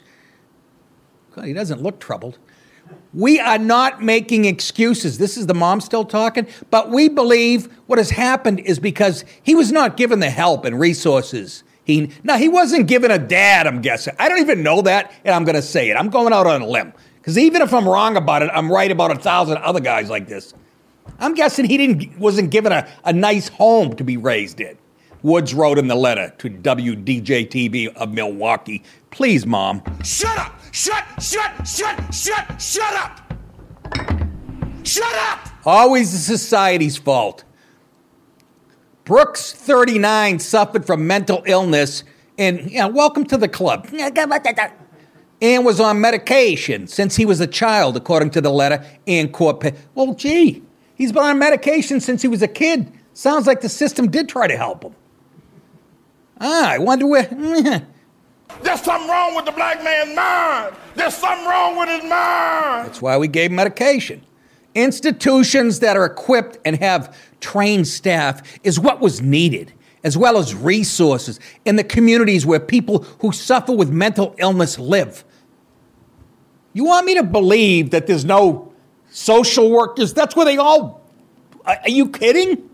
God, 1.36 1.45
he 1.45 1.54
doesn't 1.54 1.81
look 1.81 2.00
troubled. 2.00 2.38
We 3.13 3.40
are 3.40 3.57
not 3.57 4.04
making 4.04 4.45
excuses. 4.45 5.18
This 5.18 5.38
is 5.38 5.48
the 5.48 5.54
mom 5.54 5.81
still 5.81 6.06
talking, 6.06 6.48
but 6.69 6.90
we 6.90 7.10
believe 7.10 7.66
what 7.88 7.98
has 7.98 8.10
happened 8.12 8.60
is 8.60 8.80
because 8.80 9.24
he 9.42 9.56
was 9.56 9.72
not 9.72 9.98
given 9.98 10.19
the 10.19 10.30
help 10.30 10.66
and 10.66 10.80
resources 10.80 11.63
he 11.86 12.12
now 12.24 12.38
he 12.38 12.50
wasn't 12.50 12.88
given 12.88 13.12
a 13.12 13.19
dad. 13.19 13.68
I'm 13.68 13.81
guessing. 13.81 14.16
I 14.18 14.30
don't 14.30 14.40
even 14.40 14.63
know 14.63 14.81
that, 14.84 15.12
and 15.25 15.36
I'm 15.36 15.44
going 15.44 15.56
to 15.56 15.62
say 15.62 15.89
it. 15.89 15.96
I'm 15.96 16.10
going 16.10 16.34
out 16.34 16.48
on 16.48 16.62
a 16.62 16.68
limb 16.68 16.94
because 17.18 17.38
even 17.38 17.62
if 17.62 17.74
I'm 17.74 17.88
wrong 17.88 18.16
about 18.16 18.42
it, 18.42 18.50
I'm 18.54 18.72
right 18.72 18.92
about 18.92 19.12
a 19.12 19.19
thousand 19.19 19.57
other 19.57 19.80
guys 19.80 20.10
like 20.10 20.28
this. 20.28 20.54
I'm 21.19 21.34
guessing 21.34 21.66
he 21.66 21.78
didn't 21.78 22.18
wasn't 22.18 22.51
given 22.51 22.72
a, 22.72 22.88
a 23.04 23.12
nice 23.12 23.50
home 23.50 23.96
to 23.98 24.03
be 24.03 24.18
raised 24.18 24.62
in. 24.62 24.77
Woods 25.24 25.53
wrote 25.53 25.80
in 25.80 25.88
the 25.88 25.96
letter 25.96 26.34
to 26.38 26.50
WDJTV 26.50 27.96
of 27.96 28.13
Milwaukee, 28.13 28.84
"Please, 29.10 29.46
mom, 29.46 29.82
shut 30.03 30.38
up, 30.38 30.53
shut, 30.74 31.06
shut, 31.22 31.65
shut, 31.65 32.13
shut, 32.13 32.62
shut 32.62 32.94
up, 32.94 33.22
shut 34.84 35.15
up." 35.32 35.48
Always 35.65 36.12
the 36.12 36.18
society's 36.18 36.98
fault. 36.98 37.46
Brooks, 39.06 39.53
39, 39.53 40.39
suffered 40.39 40.86
from 40.86 41.08
mental 41.08 41.42
illness 41.46 42.03
and, 42.38 42.70
yeah, 42.70 42.88
welcome 42.88 43.24
to 43.25 43.38
the 43.38 43.48
club. 43.48 43.88
And 45.42 45.65
was 45.65 45.80
on 45.80 46.01
medication 46.01 46.88
since 46.88 47.15
he 47.15 47.25
was 47.25 47.39
a 47.39 47.48
child, 47.48 47.96
according 47.96 48.32
to 48.32 48.42
the 48.42 48.50
letter 48.50 48.84
and 49.08 49.32
court. 49.32 49.74
Well, 49.96 50.15
gee, 50.15 50.63
he's 50.96 51.13
been 51.13 51.24
on 51.24 51.39
medication 51.39 52.01
since 52.01 52.22
he 52.22 52.27
was 52.27 52.42
a 52.42 52.48
kid. 52.48 52.92
Sounds 53.13 53.48
like 53.48 53.62
the 53.62 53.70
system 53.70 54.10
did 54.10 54.27
try 54.27 54.48
to 54.48 54.58
help 54.58 54.84
him. 54.84 54.96
Ah, 56.40 56.72
I 56.72 56.78
wonder 56.78 57.08
where. 57.08 57.25
There's 58.62 58.82
something 58.82 59.10
wrong 59.10 59.36
with 59.36 59.46
the 59.46 59.52
black 59.52 59.84
man's 59.84 60.16
mind. 60.16 60.75
There's 60.96 61.16
something 61.16 61.46
wrong 61.48 61.78
with 61.78 61.90
his 61.90 62.02
mind. 62.04 62.88
That's 62.88 63.02
why 63.02 63.18
we 63.18 63.28
gave 63.28 63.52
medication. 63.52 64.24
Institutions 64.75 65.80
that 65.80 65.98
are 65.98 66.06
equipped 66.06 66.58
and 66.66 66.78
have 66.78 67.16
trained 67.42 67.88
staff 67.88 68.42
is 68.63 68.80
what 68.80 69.00
was 69.00 69.22
needed, 69.22 69.74
as 70.04 70.18
well 70.18 70.38
as 70.38 70.56
resources 70.56 71.40
in 71.66 71.75
the 71.75 71.84
communities 71.84 72.46
where 72.46 72.60
people 72.60 73.04
who 73.20 73.32
suffer 73.32 73.72
with 73.72 73.90
mental 73.90 74.36
illness 74.38 74.80
live. 74.80 75.24
You 76.74 76.86
want 76.86 77.06
me 77.06 77.16
to 77.16 77.24
believe 77.24 77.92
that 77.92 78.08
there's 78.08 78.25
no 78.25 78.74
social 79.10 79.70
workers? 79.70 80.13
That's 80.13 80.36
where 80.36 80.46
they 80.46 80.58
all. 80.58 81.02
Are 81.66 81.78
you 81.88 82.10
kidding? 82.10 82.70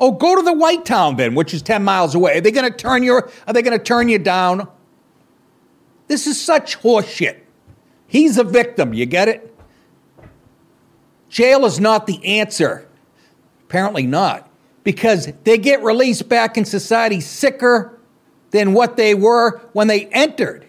Oh, 0.00 0.12
go 0.12 0.36
to 0.36 0.42
the 0.42 0.52
White 0.52 0.84
Town 0.84 1.16
then, 1.16 1.34
which 1.34 1.52
is 1.52 1.62
10 1.62 1.82
miles 1.82 2.14
away. 2.14 2.38
Are 2.38 2.40
they 2.40 2.52
going 2.52 2.70
to 2.70 2.76
turn 2.76 3.02
your 3.02 3.30
are 3.46 3.52
they 3.52 3.62
going 3.62 3.76
to 3.76 3.82
turn 3.82 4.08
you 4.08 4.18
down? 4.18 4.68
This 6.06 6.26
is 6.26 6.40
such 6.40 6.78
horseshit. 6.80 7.40
He's 8.06 8.38
a 8.38 8.44
victim, 8.44 8.94
you 8.94 9.06
get 9.06 9.28
it? 9.28 9.54
Jail 11.28 11.66
is 11.66 11.78
not 11.78 12.06
the 12.06 12.24
answer. 12.24 12.88
Apparently 13.64 14.06
not, 14.06 14.48
because 14.82 15.30
they 15.44 15.58
get 15.58 15.82
released 15.82 16.26
back 16.28 16.56
in 16.56 16.64
society 16.64 17.20
sicker 17.20 17.98
than 18.50 18.72
what 18.72 18.96
they 18.96 19.14
were 19.14 19.58
when 19.74 19.88
they 19.88 20.06
entered. 20.06 20.64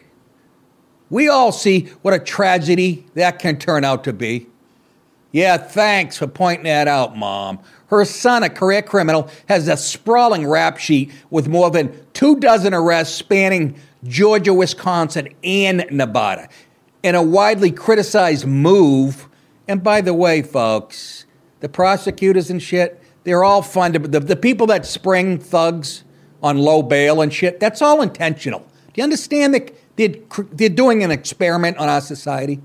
We 1.10 1.30
all 1.30 1.54
see 1.54 1.86
what 2.02 2.14
a 2.14 2.20
tragedy 2.20 3.06
that 3.14 3.40
can 3.40 3.58
turn 3.58 3.86
out 3.86 4.04
to 4.04 4.12
be. 4.12 4.49
Yeah, 5.32 5.58
thanks 5.58 6.18
for 6.18 6.28
pointing 6.28 6.66
that 6.66 6.88
out, 6.88 7.16
Mom. 7.16 7.60
Her 7.88 8.04
son, 8.06 8.44
a 8.44 8.50
career 8.50 8.82
criminal, 8.82 9.30
has 9.48 9.68
a 9.68 9.78
sprawling 9.78 10.48
rap 10.48 10.78
sheet 10.78 11.12
with 11.30 11.48
more 11.48 11.70
than 11.70 11.96
two 12.14 12.40
dozen 12.40 12.74
arrests 12.74 13.16
spanning 13.16 13.76
Georgia, 14.04 14.54
Wisconsin, 14.54 15.30
and 15.44 15.86
Nevada. 15.92 16.50
In 17.04 17.16
a 17.16 17.24
widely 17.24 17.72
criticized 17.72 18.46
move, 18.46 19.28
and 19.68 19.84
by 19.84 20.02
the 20.02 20.14
way, 20.14 20.42
folks, 20.42 21.26
the 21.60 21.70
prosecutors 21.70 22.50
and 22.50 22.62
shit, 22.62 23.02
they're 23.24 23.44
all 23.44 23.62
funded. 23.62 24.12
The, 24.12 24.20
the 24.20 24.36
people 24.36 24.68
that 24.68 24.86
spring 24.86 25.38
thugs 25.38 26.04
on 26.42 26.58
low 26.58 26.82
bail 26.82 27.22
and 27.22 27.34
shit, 27.34 27.60
that's 27.60 27.82
all 27.82 28.02
intentional. 28.02 28.60
Do 28.60 28.94
you 28.96 29.04
understand 29.04 29.54
that 29.54 29.76
they're, 29.96 30.16
they're 30.52 30.70
doing 30.70 31.04
an 31.04 31.12
experiment 31.12 31.78
on 31.78 31.88
our 31.88 32.02
society? 32.02 32.60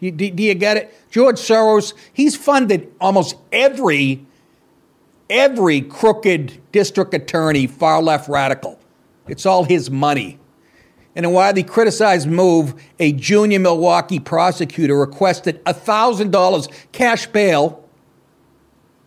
Do, 0.00 0.10
do, 0.10 0.30
do 0.30 0.42
you 0.42 0.54
get 0.54 0.76
it? 0.76 0.94
George 1.10 1.36
Soros, 1.36 1.94
he's 2.12 2.36
funded 2.36 2.92
almost 3.00 3.36
every 3.52 4.26
every 5.30 5.80
crooked 5.82 6.58
district 6.72 7.14
attorney, 7.14 7.66
far 7.66 8.02
left 8.02 8.28
radical. 8.28 8.78
It's 9.26 9.44
all 9.44 9.64
his 9.64 9.90
money. 9.90 10.38
In 11.14 11.24
a 11.24 11.30
widely 11.30 11.62
criticized 11.62 12.28
move, 12.28 12.74
a 12.98 13.12
junior 13.12 13.58
Milwaukee 13.58 14.20
prosecutor 14.20 14.96
requested 14.96 15.62
$1,000 15.64 16.72
cash 16.92 17.26
bail, 17.26 17.84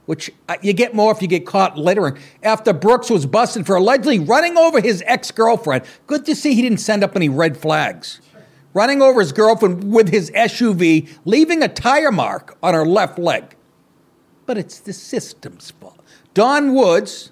which 0.05 0.29
uh, 0.49 0.57
you 0.61 0.73
get 0.73 0.93
more 0.93 1.11
if 1.11 1.21
you 1.21 1.27
get 1.27 1.45
caught 1.45 1.77
littering, 1.77 2.17
after 2.43 2.73
Brooks 2.73 3.09
was 3.09 3.25
busted 3.25 3.65
for 3.65 3.77
allegedly 3.77 4.19
running 4.19 4.57
over 4.57 4.81
his 4.81 5.01
ex 5.05 5.31
girlfriend. 5.31 5.85
Good 6.05 6.25
to 6.25 6.35
see 6.35 6.53
he 6.53 6.61
didn't 6.61 6.79
send 6.79 7.03
up 7.03 7.15
any 7.15 7.29
red 7.29 7.55
flags. 7.55 8.19
Running 8.73 9.01
over 9.01 9.19
his 9.19 9.31
girlfriend 9.31 9.93
with 9.93 10.09
his 10.09 10.31
SUV, 10.31 11.09
leaving 11.25 11.61
a 11.61 11.67
tire 11.67 12.11
mark 12.11 12.57
on 12.63 12.73
her 12.73 12.85
left 12.85 13.19
leg. 13.19 13.55
But 14.45 14.57
it's 14.57 14.79
the 14.79 14.93
system's 14.93 15.71
fault. 15.71 15.99
Dawn 16.33 16.73
Woods 16.73 17.31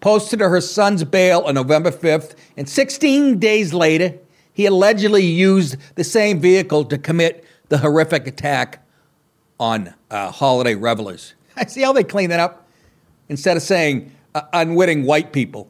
posted 0.00 0.40
her 0.40 0.60
son's 0.60 1.04
bail 1.04 1.40
on 1.40 1.54
November 1.54 1.90
5th, 1.90 2.34
and 2.56 2.68
16 2.68 3.38
days 3.38 3.74
later, 3.74 4.18
he 4.52 4.66
allegedly 4.66 5.24
used 5.24 5.76
the 5.94 6.04
same 6.04 6.40
vehicle 6.40 6.84
to 6.84 6.98
commit 6.98 7.44
the 7.68 7.78
horrific 7.78 8.26
attack 8.26 8.86
on 9.58 9.94
uh, 10.10 10.30
holiday 10.30 10.74
revelers. 10.74 11.34
I 11.56 11.66
see 11.66 11.82
how 11.82 11.92
they 11.92 12.04
clean 12.04 12.30
that 12.30 12.40
up 12.40 12.68
instead 13.28 13.56
of 13.56 13.62
saying 13.62 14.12
uh, 14.34 14.42
unwitting 14.52 15.04
white 15.04 15.32
people. 15.32 15.68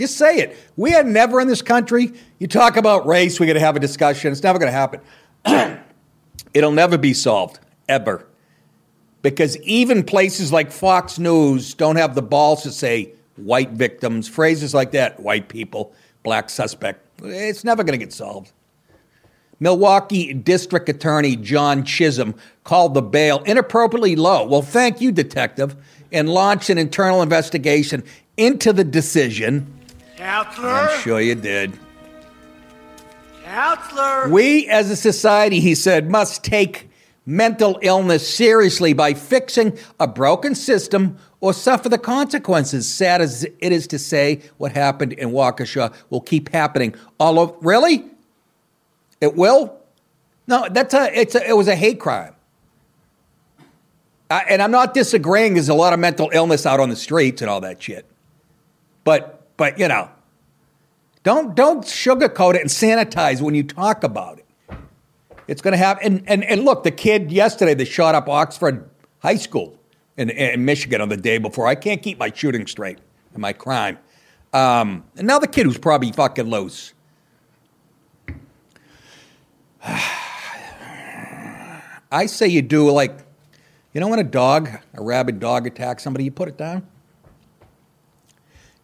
Just 0.00 0.16
say 0.16 0.38
it. 0.38 0.56
We 0.76 0.94
are 0.94 1.04
never 1.04 1.40
in 1.40 1.48
this 1.48 1.62
country. 1.62 2.12
You 2.38 2.46
talk 2.46 2.76
about 2.76 3.06
race, 3.06 3.38
we're 3.38 3.46
going 3.46 3.54
to 3.54 3.60
have 3.60 3.76
a 3.76 3.80
discussion. 3.80 4.32
It's 4.32 4.42
never 4.42 4.58
going 4.58 4.72
to 4.72 4.76
happen. 4.76 5.00
It'll 6.54 6.72
never 6.72 6.98
be 6.98 7.14
solved, 7.14 7.60
ever 7.88 8.26
because 9.22 9.56
even 9.58 10.02
places 10.02 10.52
like 10.52 10.72
Fox 10.72 11.18
News 11.18 11.74
don't 11.74 11.96
have 11.96 12.14
the 12.14 12.22
balls 12.22 12.62
to 12.62 12.72
say 12.72 13.12
white 13.36 13.70
victims, 13.70 14.28
phrases 14.28 14.74
like 14.74 14.92
that, 14.92 15.20
white 15.20 15.48
people, 15.48 15.92
black 16.22 16.50
suspect. 16.50 17.06
It's 17.22 17.64
never 17.64 17.84
going 17.84 17.98
to 17.98 18.04
get 18.04 18.12
solved. 18.12 18.52
Milwaukee 19.62 20.32
District 20.32 20.88
Attorney 20.88 21.36
John 21.36 21.84
Chisholm 21.84 22.34
called 22.64 22.94
the 22.94 23.02
bail 23.02 23.42
inappropriately 23.44 24.16
low. 24.16 24.46
Well, 24.46 24.62
thank 24.62 25.02
you, 25.02 25.12
detective, 25.12 25.76
and 26.10 26.30
launched 26.30 26.70
an 26.70 26.78
internal 26.78 27.20
investigation 27.20 28.02
into 28.38 28.72
the 28.72 28.84
decision. 28.84 29.79
Counselor? 30.20 30.68
I'm 30.68 31.00
sure 31.00 31.18
you 31.18 31.34
did. 31.34 31.78
Counselor? 33.42 34.28
We 34.28 34.68
as 34.68 34.90
a 34.90 34.96
society, 34.96 35.60
he 35.60 35.74
said, 35.74 36.10
must 36.10 36.44
take 36.44 36.90
mental 37.24 37.78
illness 37.80 38.28
seriously 38.28 38.92
by 38.92 39.14
fixing 39.14 39.78
a 39.98 40.06
broken 40.06 40.54
system 40.54 41.16
or 41.40 41.54
suffer 41.54 41.88
the 41.88 41.96
consequences. 41.96 42.86
Sad 42.86 43.22
as 43.22 43.44
it 43.44 43.72
is 43.72 43.86
to 43.86 43.98
say, 43.98 44.42
what 44.58 44.72
happened 44.72 45.14
in 45.14 45.30
Waukesha 45.30 45.94
will 46.10 46.20
keep 46.20 46.50
happening 46.50 46.94
all 47.18 47.38
over. 47.38 47.54
Really? 47.62 48.04
It 49.22 49.36
will? 49.36 49.74
No, 50.46 50.68
that's 50.70 50.92
a, 50.92 51.18
it's 51.18 51.34
a, 51.34 51.48
it 51.48 51.56
was 51.56 51.66
a 51.66 51.76
hate 51.76 51.98
crime. 51.98 52.34
I, 54.30 54.44
and 54.50 54.60
I'm 54.60 54.70
not 54.70 54.92
disagreeing. 54.92 55.54
There's 55.54 55.70
a 55.70 55.74
lot 55.74 55.94
of 55.94 55.98
mental 55.98 56.30
illness 56.34 56.66
out 56.66 56.78
on 56.78 56.90
the 56.90 56.96
streets 56.96 57.40
and 57.40 57.50
all 57.50 57.62
that 57.62 57.82
shit. 57.82 58.04
But, 59.02 59.39
but 59.60 59.78
you 59.78 59.86
know, 59.88 60.08
don't 61.22 61.54
don't 61.54 61.84
sugarcoat 61.84 62.54
it 62.54 62.62
and 62.62 62.70
sanitize 62.70 63.42
when 63.42 63.54
you 63.54 63.62
talk 63.62 64.02
about 64.02 64.38
it. 64.38 64.46
It's 65.48 65.60
going 65.60 65.72
to 65.72 65.78
happen. 65.78 66.02
And, 66.06 66.22
and, 66.26 66.44
and 66.44 66.64
look, 66.64 66.82
the 66.82 66.90
kid 66.90 67.30
yesterday 67.30 67.74
that 67.74 67.84
shot 67.84 68.14
up 68.14 68.26
Oxford 68.26 68.88
High 69.18 69.36
School 69.36 69.78
in, 70.16 70.30
in 70.30 70.64
Michigan 70.64 71.02
on 71.02 71.10
the 71.10 71.16
day 71.18 71.36
before, 71.36 71.66
I 71.66 71.74
can't 71.74 72.00
keep 72.02 72.18
my 72.18 72.32
shooting 72.32 72.66
straight 72.66 73.00
and 73.34 73.42
my 73.42 73.52
crime. 73.52 73.98
Um, 74.54 75.04
and 75.18 75.26
now 75.26 75.38
the 75.38 75.46
kid 75.46 75.66
who's 75.66 75.76
probably 75.76 76.10
fucking 76.10 76.48
loose. 76.48 76.94
I 82.10 82.24
say 82.26 82.48
you 82.48 82.62
do 82.62 82.90
like, 82.90 83.18
you 83.92 84.00
know, 84.00 84.08
when 84.08 84.20
a 84.20 84.24
dog, 84.24 84.70
a 84.94 85.02
rabid 85.02 85.38
dog 85.38 85.66
attacks 85.66 86.02
somebody, 86.02 86.24
you 86.24 86.30
put 86.30 86.48
it 86.48 86.56
down. 86.56 86.86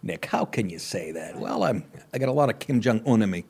Nick, 0.03 0.27
how 0.27 0.45
can 0.45 0.71
you 0.71 0.79
say 0.79 1.13
that? 1.13 1.39
Well, 1.39 1.65
I'm, 1.65 1.85
I 2.15 2.19
got 2.19 2.29
a 2.29 2.33
lot 2.33 2.51
of 2.51 2.59
Kim 2.59 2.81
Jong 2.81 3.03
Un 3.07 3.23
in 3.23 3.31
me 3.31 3.45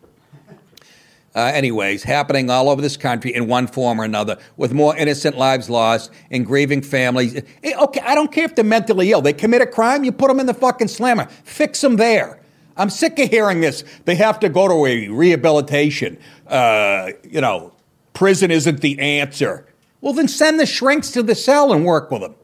uh, 1.36 1.52
anyways, 1.52 2.02
happening 2.02 2.48
all 2.48 2.70
over 2.70 2.80
this 2.80 2.96
country 2.96 3.34
in 3.34 3.46
one 3.46 3.66
form 3.66 4.00
or 4.00 4.04
another, 4.04 4.38
with 4.56 4.72
more 4.72 4.96
innocent 4.96 5.36
lives 5.36 5.68
lost 5.68 6.10
and 6.30 6.46
grieving 6.46 6.80
families. 6.80 7.36
Eh, 7.62 7.74
okay, 7.78 8.00
I 8.00 8.14
don't 8.14 8.32
care 8.32 8.46
if 8.46 8.54
they're 8.54 8.64
mentally 8.64 9.12
ill. 9.12 9.20
They 9.20 9.34
commit 9.34 9.60
a 9.60 9.66
crime, 9.66 10.02
you 10.02 10.12
put 10.12 10.28
them 10.28 10.40
in 10.40 10.46
the 10.46 10.54
fucking 10.54 10.88
slammer. 10.88 11.26
Fix 11.44 11.82
them 11.82 11.96
there. 11.96 12.40
I'm 12.78 12.88
sick 12.88 13.18
of 13.18 13.28
hearing 13.28 13.60
this. 13.60 13.84
They 14.06 14.14
have 14.14 14.40
to 14.40 14.48
go 14.48 14.66
to 14.66 14.86
a 14.86 15.08
rehabilitation. 15.08 16.18
Uh, 16.46 17.10
you 17.22 17.42
know, 17.42 17.74
prison 18.14 18.50
isn't 18.50 18.80
the 18.80 18.98
answer. 18.98 19.66
Well, 20.00 20.14
then 20.14 20.28
send 20.28 20.58
the 20.58 20.66
shrinks 20.66 21.10
to 21.10 21.22
the 21.22 21.34
cell 21.34 21.70
and 21.70 21.84
work 21.84 22.10
with 22.10 22.22
them. 22.22 22.34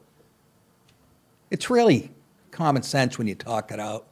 It's 1.50 1.70
really 1.70 2.11
common 2.52 2.82
sense 2.82 3.18
when 3.18 3.26
you 3.26 3.34
talk 3.34 3.72
it 3.72 3.80
out. 3.80 4.06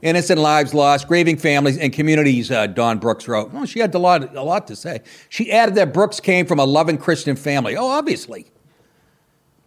Innocent 0.00 0.40
lives 0.40 0.74
lost, 0.74 1.06
grieving 1.06 1.36
families, 1.36 1.78
and 1.78 1.92
communities, 1.92 2.50
uh, 2.50 2.66
Dawn 2.66 2.98
Brooks 2.98 3.28
wrote. 3.28 3.50
Oh, 3.52 3.66
she 3.66 3.78
had 3.78 3.94
a 3.94 3.98
lot, 3.98 4.34
a 4.34 4.42
lot 4.42 4.66
to 4.68 4.76
say. 4.76 5.02
She 5.28 5.52
added 5.52 5.74
that 5.76 5.92
Brooks 5.92 6.18
came 6.18 6.46
from 6.46 6.58
a 6.58 6.64
loving 6.64 6.98
Christian 6.98 7.36
family. 7.36 7.76
Oh, 7.76 7.86
obviously. 7.86 8.46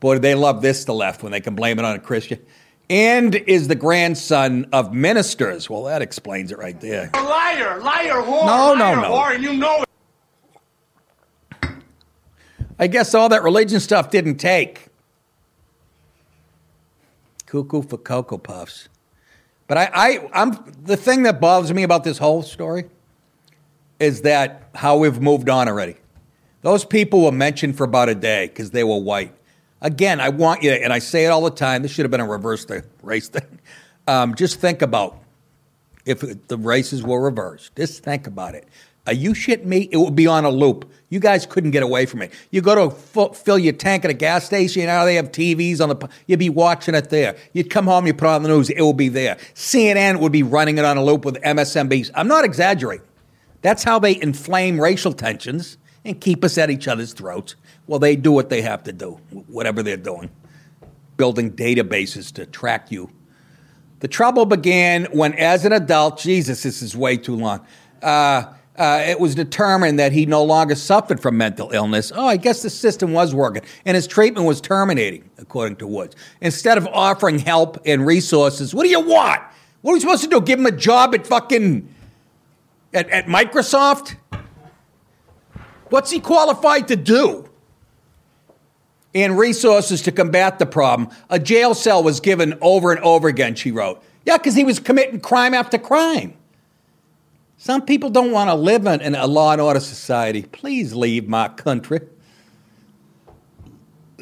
Boy, 0.01 0.15
do 0.15 0.19
they 0.19 0.35
love 0.35 0.61
this, 0.61 0.83
the 0.83 0.93
left, 0.93 1.23
when 1.23 1.31
they 1.31 1.39
can 1.39 1.55
blame 1.55 1.79
it 1.79 1.85
on 1.85 1.95
a 1.95 1.99
Christian. 1.99 2.39
And 2.89 3.33
is 3.33 3.67
the 3.69 3.75
grandson 3.75 4.67
of 4.73 4.93
ministers. 4.93 5.69
Well, 5.69 5.83
that 5.83 6.01
explains 6.01 6.51
it 6.51 6.57
right 6.57 6.79
there. 6.81 7.11
A 7.13 7.23
Liar, 7.23 7.79
liar, 7.79 8.21
whore. 8.21 8.45
No, 8.45 8.73
no, 8.73 8.83
liar, 8.83 8.95
no. 8.97 9.11
Whore, 9.11 9.35
and 9.35 9.43
you 9.43 9.53
know 9.53 9.83
it. 9.83 9.89
I 12.77 12.87
guess 12.87 13.13
all 13.13 13.29
that 13.29 13.41
religion 13.41 13.79
stuff 13.79 14.11
didn't 14.11 14.35
take. 14.35 14.89
Cuckoo 17.63 17.87
for 17.87 17.97
Cocoa 17.97 18.37
Puffs. 18.37 18.89
But 19.67 19.77
I, 19.77 19.89
I, 19.93 20.29
I'm 20.33 20.73
the 20.83 20.97
thing 20.97 21.23
that 21.23 21.39
bothers 21.39 21.73
me 21.73 21.83
about 21.83 22.03
this 22.03 22.17
whole 22.17 22.43
story 22.43 22.85
is 23.99 24.21
that 24.23 24.69
how 24.75 24.97
we've 24.97 25.21
moved 25.21 25.49
on 25.49 25.67
already. 25.67 25.95
Those 26.61 26.83
people 26.83 27.23
were 27.23 27.31
mentioned 27.31 27.77
for 27.77 27.85
about 27.85 28.09
a 28.09 28.15
day 28.15 28.47
because 28.47 28.71
they 28.71 28.83
were 28.83 28.99
white. 28.99 29.33
Again, 29.81 30.19
I 30.19 30.29
want 30.29 30.63
you, 30.63 30.71
and 30.71 30.91
I 30.91 30.99
say 30.99 31.25
it 31.25 31.29
all 31.29 31.43
the 31.43 31.51
time. 31.51 31.81
This 31.81 31.91
should 31.91 32.03
have 32.03 32.11
been 32.11 32.19
a 32.19 32.27
reverse 32.27 32.65
the 32.65 32.83
race 33.03 33.29
thing. 33.29 33.59
Um, 34.07 34.35
just 34.35 34.59
think 34.59 34.81
about 34.81 35.17
if 36.05 36.47
the 36.47 36.57
races 36.57 37.03
were 37.03 37.21
reversed. 37.21 37.75
Just 37.75 38.03
think 38.03 38.27
about 38.27 38.55
it. 38.55 38.67
Are 39.07 39.13
you 39.13 39.31
shitting 39.31 39.65
me? 39.65 39.87
It 39.91 39.97
would 39.97 40.15
be 40.15 40.25
on 40.25 40.45
a 40.45 40.49
loop. 40.49 40.91
You 41.09 41.19
guys 41.19 41.45
couldn't 41.45 41.71
get 41.71 41.83
away 41.83 42.07
from 42.07 42.23
it. 42.23 42.31
You 42.49 42.61
go 42.61 42.89
to 42.89 42.95
f- 42.95 43.37
fill 43.37 43.59
your 43.59 43.73
tank 43.73 44.03
at 44.03 44.11
a 44.11 44.15
gas 44.15 44.45
station, 44.45 44.81
you 44.81 44.87
know, 44.87 45.05
they 45.05 45.15
have 45.15 45.31
TVs 45.31 45.79
on 45.79 45.89
the, 45.89 46.09
you'd 46.25 46.39
be 46.39 46.49
watching 46.49 46.95
it 46.95 47.09
there. 47.09 47.37
You'd 47.53 47.69
come 47.69 47.85
home, 47.85 48.07
you 48.07 48.13
put 48.13 48.27
on 48.27 48.41
the 48.41 48.49
news, 48.49 48.69
it 48.69 48.81
will 48.81 48.93
be 48.93 49.09
there. 49.09 49.35
CNN 49.53 50.19
would 50.19 50.31
be 50.31 50.43
running 50.43 50.77
it 50.77 50.85
on 50.85 50.97
a 50.97 51.03
loop 51.03 51.23
with 51.23 51.41
MSNBC. 51.41 52.11
I'm 52.15 52.27
not 52.27 52.45
exaggerating. 52.45 53.05
That's 53.61 53.83
how 53.83 53.99
they 53.99 54.19
inflame 54.19 54.79
racial 54.79 55.13
tensions 55.13 55.77
and 56.03 56.19
keep 56.19 56.43
us 56.43 56.57
at 56.57 56.69
each 56.69 56.87
other's 56.87 57.13
throats. 57.13 57.55
Well, 57.87 57.99
they 57.99 58.15
do 58.15 58.31
what 58.31 58.49
they 58.49 58.61
have 58.61 58.83
to 58.83 58.91
do, 58.91 59.19
whatever 59.47 59.83
they're 59.83 59.97
doing, 59.97 60.31
building 61.17 61.51
databases 61.51 62.31
to 62.33 62.45
track 62.45 62.91
you. 62.91 63.11
The 63.99 64.07
trouble 64.07 64.45
began 64.45 65.05
when, 65.05 65.33
as 65.33 65.65
an 65.65 65.71
adult, 65.71 66.19
Jesus, 66.19 66.63
this 66.63 66.81
is 66.81 66.95
way 66.95 67.17
too 67.17 67.35
long. 67.35 67.65
Uh, 68.03 68.53
uh, 68.77 69.03
it 69.05 69.19
was 69.19 69.35
determined 69.35 69.99
that 69.99 70.11
he 70.11 70.25
no 70.25 70.43
longer 70.43 70.75
suffered 70.75 71.19
from 71.19 71.37
mental 71.37 71.71
illness. 71.71 72.11
Oh, 72.15 72.27
I 72.27 72.37
guess 72.37 72.61
the 72.61 72.69
system 72.69 73.13
was 73.13 73.33
working, 73.33 73.63
and 73.85 73.95
his 73.95 74.07
treatment 74.07 74.45
was 74.47 74.61
terminating, 74.61 75.29
according 75.37 75.77
to 75.77 75.87
Woods. 75.87 76.15
Instead 76.41 76.77
of 76.77 76.87
offering 76.87 77.39
help 77.39 77.77
and 77.85 78.05
resources, 78.05 78.73
what 78.73 78.83
do 78.83 78.89
you 78.89 79.01
want? 79.01 79.41
What 79.81 79.91
are 79.91 79.93
we 79.95 79.99
supposed 79.99 80.23
to 80.23 80.29
do? 80.29 80.41
Give 80.41 80.59
him 80.59 80.65
a 80.65 80.71
job 80.71 81.13
at 81.13 81.27
fucking 81.27 81.87
At, 82.93 83.09
at 83.09 83.25
Microsoft? 83.25 84.15
What's 85.89 86.11
he 86.11 86.19
qualified 86.19 86.87
to 86.87 86.95
do? 86.95 87.49
And 89.13 89.37
resources 89.37 90.01
to 90.03 90.11
combat 90.11 90.59
the 90.59 90.65
problem. 90.65 91.09
A 91.29 91.39
jail 91.39 91.73
cell 91.73 92.03
was 92.03 92.19
given 92.19 92.57
over 92.61 92.91
and 92.91 92.99
over 93.03 93.27
again, 93.27 93.55
she 93.55 93.71
wrote. 93.71 94.01
Yeah, 94.25 94.37
because 94.37 94.55
he 94.55 94.63
was 94.63 94.79
committing 94.79 95.19
crime 95.19 95.53
after 95.53 95.77
crime. 95.77 96.33
Some 97.65 97.81
people 97.81 98.11
don't 98.11 98.29
want 98.29 98.51
to 98.51 98.53
live 98.53 98.85
in, 98.85 99.15
a 99.15 99.25
law 99.25 99.51
and 99.51 99.59
order 99.59 99.79
society. 99.79 100.43
Please 100.43 100.93
leave 100.93 101.27
my 101.27 101.47
country. 101.47 101.99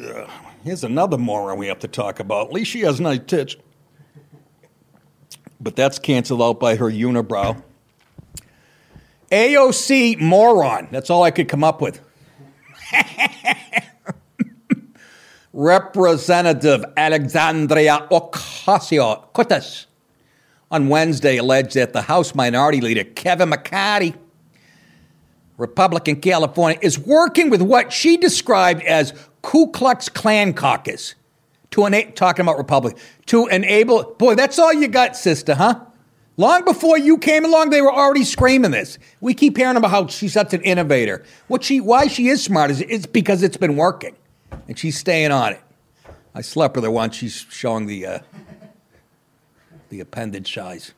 Ugh, 0.02 0.30
here's 0.64 0.82
another 0.82 1.18
moron 1.18 1.58
we 1.58 1.66
have 1.66 1.80
to 1.80 1.88
talk 1.88 2.20
about. 2.20 2.46
At 2.46 2.52
least 2.54 2.70
she 2.70 2.80
has 2.80 3.02
nice 3.02 3.20
tits. 3.26 3.56
But 5.60 5.76
that's 5.76 5.98
canceled 5.98 6.40
out 6.40 6.58
by 6.58 6.76
her 6.76 6.90
unibrow. 6.90 7.62
AOC 9.30 10.20
moron. 10.20 10.88
That's 10.90 11.10
all 11.10 11.22
I 11.22 11.30
could 11.30 11.50
come 11.50 11.62
up 11.62 11.82
with. 11.82 12.00
Representative 15.52 16.86
Alexandria 16.96 18.08
Ocasio 18.10 19.30
Cortez 19.34 19.84
on 20.70 20.88
Wednesday 20.88 21.36
alleged 21.36 21.74
that 21.74 21.92
the 21.92 22.02
House 22.02 22.34
Minority 22.34 22.80
Leader 22.80 23.04
Kevin 23.04 23.50
McCarthy, 23.50 24.14
Republican 25.56 26.20
California, 26.20 26.78
is 26.82 26.98
working 26.98 27.50
with 27.50 27.62
what 27.62 27.92
she 27.92 28.16
described 28.16 28.82
as 28.82 29.12
Ku 29.42 29.70
Klux 29.70 30.08
Klan 30.08 30.52
caucus 30.54 31.14
to 31.70 31.86
enable, 31.86 32.12
talking 32.12 32.44
about 32.44 32.56
Republic, 32.56 32.96
to 33.26 33.46
enable, 33.48 34.14
boy, 34.18 34.34
that's 34.34 34.58
all 34.58 34.72
you 34.72 34.88
got, 34.88 35.16
sister, 35.16 35.54
huh? 35.54 35.80
Long 36.36 36.64
before 36.64 36.98
you 36.98 37.18
came 37.18 37.44
along, 37.44 37.70
they 37.70 37.80
were 37.80 37.92
already 37.92 38.24
screaming 38.24 38.72
this. 38.72 38.98
We 39.20 39.34
keep 39.34 39.56
hearing 39.56 39.76
about 39.76 39.90
how 39.90 40.06
she's 40.08 40.32
such 40.32 40.52
an 40.52 40.62
innovator. 40.62 41.24
What 41.46 41.62
she, 41.62 41.80
why 41.80 42.08
she 42.08 42.28
is 42.28 42.42
smart 42.42 42.72
is 42.72 42.80
it's 42.80 43.06
because 43.06 43.44
it's 43.44 43.56
been 43.56 43.76
working, 43.76 44.16
and 44.66 44.76
she's 44.76 44.98
staying 44.98 45.30
on 45.30 45.52
it. 45.52 45.60
I 46.34 46.40
slept 46.40 46.74
with 46.74 46.84
her 46.84 46.90
once. 46.90 47.14
She's 47.14 47.46
showing 47.50 47.86
the 47.86 48.06
uh, 48.06 48.18
the 49.94 50.00
appendage 50.00 50.52
size 50.52 50.92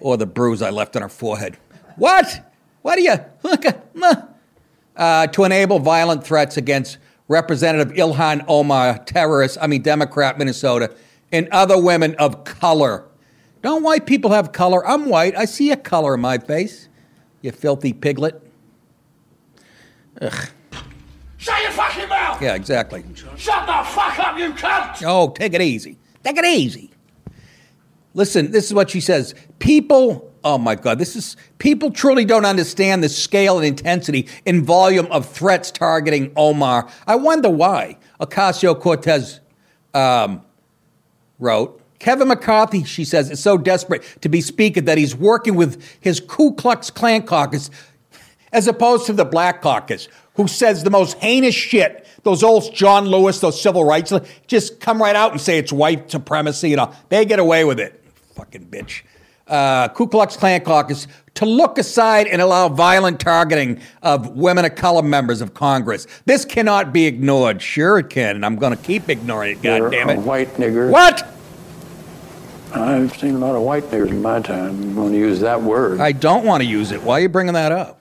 or 0.00 0.16
the 0.16 0.26
bruise 0.26 0.60
I 0.60 0.70
left 0.70 0.96
on 0.96 1.02
her 1.02 1.08
forehead. 1.08 1.56
What? 1.96 2.52
What 2.82 2.96
do 2.96 3.02
you 3.02 3.14
look 3.44 3.64
at? 3.64 3.86
Uh, 4.96 5.28
to 5.28 5.44
enable 5.44 5.78
violent 5.78 6.24
threats 6.24 6.56
against 6.56 6.98
Representative 7.28 7.94
Ilhan 7.96 8.44
Omar, 8.48 8.98
terrorist, 9.04 9.56
I 9.60 9.68
mean 9.68 9.82
Democrat, 9.82 10.36
Minnesota, 10.36 10.92
and 11.30 11.48
other 11.50 11.80
women 11.80 12.16
of 12.16 12.42
color. 12.44 13.06
Don't 13.62 13.84
white 13.84 14.04
people 14.04 14.32
have 14.32 14.50
color? 14.50 14.84
I'm 14.84 15.08
white. 15.08 15.36
I 15.36 15.44
see 15.44 15.70
a 15.70 15.76
color 15.76 16.14
in 16.14 16.20
my 16.20 16.38
face. 16.38 16.88
You 17.40 17.52
filthy 17.52 17.92
piglet. 17.92 18.42
Ugh. 20.20 20.48
Shut 21.38 21.62
your 21.62 21.70
fucking 21.72 22.08
mouth! 22.08 22.42
Yeah, 22.42 22.54
exactly. 22.54 23.04
Shut 23.36 23.66
the 23.66 23.84
fuck 23.88 24.18
up, 24.18 24.38
you 24.38 24.52
cunt! 24.52 25.02
Oh, 25.06 25.30
take 25.30 25.54
it 25.54 25.62
easy. 25.62 25.98
Take 26.22 26.36
it 26.36 26.44
easy. 26.44 26.91
Listen, 28.14 28.50
this 28.50 28.66
is 28.66 28.74
what 28.74 28.90
she 28.90 29.00
says. 29.00 29.34
People, 29.58 30.30
oh 30.44 30.58
my 30.58 30.74
God, 30.74 30.98
this 30.98 31.16
is, 31.16 31.36
people 31.58 31.90
truly 31.90 32.24
don't 32.24 32.44
understand 32.44 33.02
the 33.02 33.08
scale 33.08 33.58
and 33.58 33.66
intensity 33.66 34.28
and 34.44 34.64
volume 34.64 35.06
of 35.10 35.28
threats 35.28 35.70
targeting 35.70 36.32
Omar. 36.36 36.88
I 37.06 37.16
wonder 37.16 37.48
why. 37.48 37.98
Ocasio 38.20 38.78
Cortez 38.78 39.40
um, 39.94 40.42
wrote, 41.38 41.80
Kevin 41.98 42.28
McCarthy, 42.28 42.82
she 42.82 43.04
says, 43.04 43.30
is 43.30 43.40
so 43.40 43.56
desperate 43.56 44.02
to 44.22 44.28
be 44.28 44.40
speaker 44.40 44.80
that 44.80 44.98
he's 44.98 45.14
working 45.14 45.54
with 45.54 45.82
his 46.00 46.18
Ku 46.18 46.52
Klux 46.52 46.90
Klan 46.90 47.22
caucus 47.22 47.70
as 48.52 48.66
opposed 48.66 49.06
to 49.06 49.12
the 49.12 49.24
Black 49.24 49.62
Caucus, 49.62 50.08
who 50.34 50.48
says 50.48 50.82
the 50.82 50.90
most 50.90 51.16
heinous 51.18 51.54
shit. 51.54 52.06
Those 52.24 52.42
old 52.42 52.74
John 52.74 53.06
Lewis, 53.06 53.40
those 53.40 53.60
civil 53.60 53.84
rights, 53.84 54.12
just 54.46 54.80
come 54.80 55.00
right 55.00 55.16
out 55.16 55.32
and 55.32 55.40
say 55.40 55.58
it's 55.58 55.72
white 55.72 56.10
supremacy. 56.10 56.70
You 56.70 56.76
know, 56.76 56.92
they 57.08 57.24
get 57.24 57.38
away 57.38 57.64
with 57.64 57.80
it. 57.80 58.01
Fucking 58.34 58.66
bitch. 58.66 59.02
Uh, 59.46 59.88
Ku 59.88 60.06
Klux 60.06 60.36
Klan 60.36 60.60
caucus 60.62 61.06
to 61.34 61.44
look 61.44 61.76
aside 61.76 62.26
and 62.26 62.40
allow 62.40 62.68
violent 62.68 63.18
targeting 63.20 63.80
of 64.02 64.36
women 64.36 64.64
of 64.64 64.76
color 64.76 65.02
members 65.02 65.40
of 65.40 65.52
Congress. 65.52 66.06
This 66.24 66.44
cannot 66.44 66.92
be 66.92 67.06
ignored. 67.06 67.60
Sure, 67.60 67.98
it 67.98 68.08
can, 68.08 68.36
and 68.36 68.46
I'm 68.46 68.56
going 68.56 68.76
to 68.76 68.82
keep 68.82 69.08
ignoring 69.08 69.58
it. 69.58 69.62
God 69.62 69.90
damn 69.90 70.10
it! 70.10 70.18
white 70.20 70.54
nigger. 70.54 70.90
What? 70.90 71.28
I've 72.72 73.14
seen 73.18 73.34
a 73.34 73.38
lot 73.38 73.54
of 73.54 73.62
white 73.62 73.84
niggers 73.84 74.08
in 74.08 74.22
my 74.22 74.40
time. 74.40 74.70
I'm 74.70 74.94
going 74.94 75.12
to 75.12 75.18
use 75.18 75.40
that 75.40 75.60
word. 75.60 76.00
I 76.00 76.12
don't 76.12 76.46
want 76.46 76.62
to 76.62 76.68
use 76.68 76.90
it. 76.90 77.02
Why 77.02 77.18
are 77.18 77.20
you 77.20 77.28
bringing 77.28 77.54
that 77.54 77.72
up? 77.72 78.00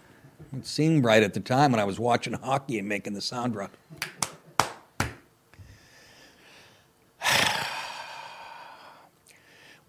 It 0.55 0.65
seemed 0.65 1.03
right 1.03 1.23
at 1.23 1.33
the 1.33 1.39
time 1.39 1.71
when 1.71 1.79
I 1.79 1.83
was 1.83 1.99
watching 1.99 2.33
hockey 2.33 2.79
and 2.79 2.87
making 2.87 3.13
the 3.13 3.21
sound 3.21 3.53
drop. 3.53 3.71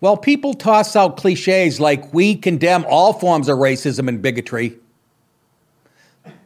Well, 0.02 0.16
people 0.16 0.52
toss 0.52 0.96
out 0.96 1.16
cliches 1.16 1.78
like 1.78 2.12
we 2.12 2.34
condemn 2.34 2.84
all 2.88 3.12
forms 3.12 3.48
of 3.48 3.58
racism 3.58 4.08
and 4.08 4.20
bigotry. 4.20 4.76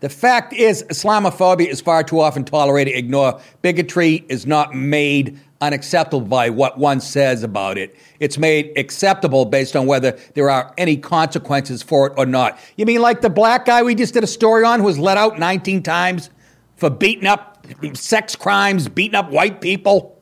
The 0.00 0.10
fact 0.10 0.52
is, 0.52 0.82
Islamophobia 0.90 1.66
is 1.66 1.80
far 1.80 2.04
too 2.04 2.20
often 2.20 2.44
tolerated. 2.44 2.94
Ignore 2.94 3.40
bigotry 3.62 4.26
is 4.28 4.44
not 4.44 4.74
made 4.74 5.40
unacceptable 5.62 6.26
by 6.26 6.50
what 6.50 6.76
one 6.76 7.00
says 7.00 7.42
about 7.42 7.78
it. 7.78 7.96
It's 8.20 8.36
made 8.36 8.76
acceptable 8.76 9.46
based 9.46 9.74
on 9.74 9.86
whether 9.86 10.18
there 10.34 10.50
are 10.50 10.74
any 10.76 10.98
consequences 10.98 11.82
for 11.82 12.08
it 12.08 12.12
or 12.18 12.26
not. 12.26 12.58
You 12.76 12.84
mean 12.84 13.00
like 13.00 13.22
the 13.22 13.30
black 13.30 13.64
guy 13.64 13.82
we 13.82 13.94
just 13.94 14.12
did 14.12 14.22
a 14.22 14.26
story 14.26 14.64
on 14.64 14.80
who 14.80 14.84
was 14.84 14.98
let 14.98 15.16
out 15.16 15.38
19 15.38 15.82
times 15.82 16.28
for 16.76 16.90
beating 16.90 17.26
up 17.26 17.66
sex 17.94 18.36
crimes, 18.36 18.86
beating 18.86 19.14
up 19.14 19.30
white 19.30 19.62
people? 19.62 20.20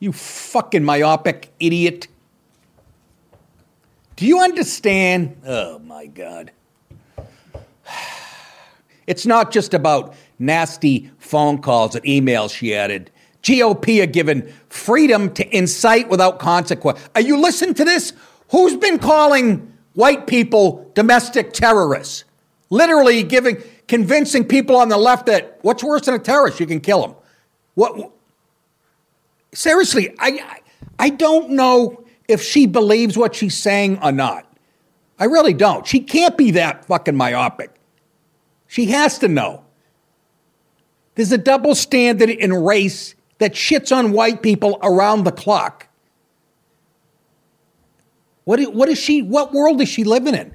You 0.00 0.10
fucking 0.10 0.82
myopic 0.82 1.52
idiot. 1.60 2.08
Do 4.16 4.26
you 4.26 4.40
understand? 4.40 5.40
Oh 5.46 5.78
my 5.78 6.06
God. 6.06 6.50
It's 9.06 9.24
not 9.24 9.52
just 9.52 9.72
about 9.72 10.16
nasty 10.40 11.12
phone 11.18 11.62
calls 11.62 11.94
and 11.94 12.04
emails, 12.04 12.52
she 12.52 12.74
added. 12.74 13.12
GOP 13.44 14.02
are 14.02 14.06
given 14.06 14.52
freedom 14.68 15.32
to 15.34 15.56
incite 15.56 16.08
without 16.08 16.40
consequence. 16.40 16.98
Are 17.14 17.20
you 17.20 17.40
listening 17.40 17.74
to 17.74 17.84
this? 17.84 18.12
Who's 18.50 18.76
been 18.76 18.98
calling 18.98 19.72
white 19.94 20.26
people 20.26 20.90
domestic 20.94 21.52
terrorists? 21.52 22.24
Literally 22.68 23.22
giving, 23.22 23.62
convincing 23.86 24.44
people 24.44 24.74
on 24.74 24.88
the 24.88 24.98
left 24.98 25.26
that 25.26 25.60
what's 25.62 25.84
worse 25.84 26.06
than 26.06 26.14
a 26.14 26.18
terrorist? 26.18 26.58
You 26.58 26.66
can 26.66 26.80
kill 26.80 27.02
them. 27.02 27.14
What? 27.76 28.10
Seriously, 29.54 30.16
I, 30.18 30.62
I 30.98 31.10
don't 31.10 31.50
know 31.50 32.05
if 32.28 32.42
she 32.42 32.66
believes 32.66 33.16
what 33.16 33.34
she's 33.34 33.56
saying 33.56 33.98
or 34.02 34.12
not. 34.12 34.46
I 35.18 35.24
really 35.24 35.54
don't. 35.54 35.86
She 35.86 36.00
can't 36.00 36.36
be 36.36 36.52
that 36.52 36.84
fucking 36.84 37.16
myopic. 37.16 37.70
She 38.66 38.86
has 38.86 39.18
to 39.20 39.28
know. 39.28 39.64
There's 41.14 41.32
a 41.32 41.38
double 41.38 41.74
standard 41.74 42.28
in 42.28 42.52
race 42.52 43.14
that 43.38 43.54
shits 43.54 43.94
on 43.94 44.12
white 44.12 44.42
people 44.42 44.78
around 44.82 45.24
the 45.24 45.32
clock. 45.32 45.88
What, 48.44 48.60
what 48.74 48.88
is 48.88 48.98
she, 48.98 49.22
what 49.22 49.52
world 49.52 49.80
is 49.80 49.88
she 49.88 50.04
living 50.04 50.34
in? 50.34 50.54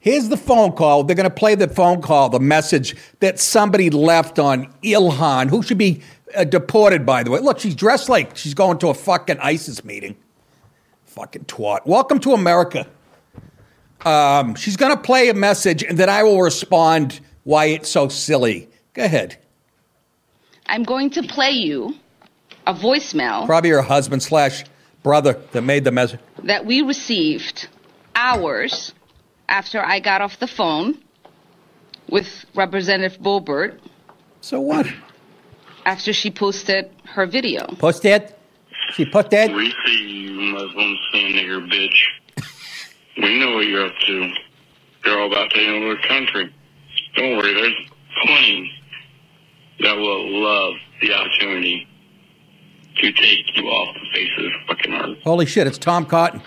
Here's 0.00 0.28
the 0.28 0.36
phone 0.36 0.72
call. 0.72 1.04
They're 1.04 1.16
going 1.16 1.28
to 1.28 1.34
play 1.34 1.54
the 1.54 1.68
phone 1.68 2.00
call, 2.00 2.30
the 2.30 2.40
message 2.40 2.96
that 3.20 3.38
somebody 3.38 3.90
left 3.90 4.38
on 4.38 4.72
Ilhan, 4.82 5.50
who 5.50 5.62
should 5.62 5.78
be 5.78 6.02
uh, 6.34 6.44
deported, 6.44 7.04
by 7.04 7.22
the 7.22 7.30
way. 7.30 7.40
Look, 7.40 7.60
she's 7.60 7.74
dressed 7.74 8.08
like 8.08 8.36
she's 8.36 8.54
going 8.54 8.78
to 8.78 8.88
a 8.88 8.94
fucking 8.94 9.38
ISIS 9.38 9.84
meeting. 9.84 10.16
Fucking 11.10 11.46
twat. 11.46 11.80
Welcome 11.86 12.20
to 12.20 12.34
America. 12.34 12.86
Um, 14.04 14.54
she's 14.54 14.76
going 14.76 14.94
to 14.94 15.02
play 15.02 15.28
a 15.28 15.34
message, 15.34 15.82
and 15.82 15.98
then 15.98 16.08
I 16.08 16.22
will 16.22 16.40
respond 16.40 17.18
why 17.42 17.64
it's 17.66 17.88
so 17.90 18.06
silly. 18.08 18.68
Go 18.94 19.02
ahead. 19.04 19.36
I'm 20.66 20.84
going 20.84 21.10
to 21.10 21.22
play 21.24 21.50
you 21.50 21.94
a 22.64 22.72
voicemail 22.72 23.44
Probably 23.46 23.70
her 23.70 23.82
husband 23.82 24.22
slash 24.22 24.64
brother 25.02 25.40
that 25.50 25.62
made 25.62 25.82
the 25.82 25.90
message. 25.90 26.20
that 26.44 26.64
we 26.64 26.82
received 26.82 27.66
hours 28.14 28.92
after 29.48 29.82
I 29.84 29.98
got 29.98 30.20
off 30.20 30.38
the 30.38 30.46
phone 30.46 30.96
with 32.08 32.28
Representative 32.54 33.18
Boebert 33.20 33.80
So 34.42 34.60
what? 34.60 34.86
after 35.84 36.12
she 36.12 36.30
posted 36.30 36.88
her 37.04 37.26
video. 37.26 37.66
Post 37.78 38.04
that? 38.04 38.38
She 38.94 39.04
put 39.04 39.30
that? 39.30 39.52
We 39.52 39.72
see 39.86 40.02
you, 40.02 40.52
Muslim 40.52 40.98
sin 41.12 41.32
nigger 41.32 41.68
bitch. 41.70 42.04
We 43.16 43.38
know 43.38 43.54
what 43.56 43.66
you're 43.66 43.86
up 43.86 43.94
to. 44.06 44.32
You're 45.04 45.20
all 45.20 45.26
about 45.26 45.50
taking 45.50 45.82
over 45.82 45.94
the 45.94 46.08
country. 46.08 46.54
Don't 47.16 47.36
worry, 47.36 47.54
there's 47.54 47.74
plenty 48.24 48.72
that 49.80 49.96
will 49.96 50.42
love 50.42 50.74
the 51.00 51.12
opportunity 51.12 51.86
to 52.96 53.12
take 53.12 53.56
you 53.56 53.64
off 53.68 53.94
the 53.94 54.00
face 54.12 54.30
of 54.36 54.44
this 54.44 54.52
fucking 54.66 54.92
earth. 54.94 55.18
Holy 55.24 55.46
shit, 55.46 55.66
it's 55.66 55.78
Tom 55.78 56.04
Cotton. 56.04 56.42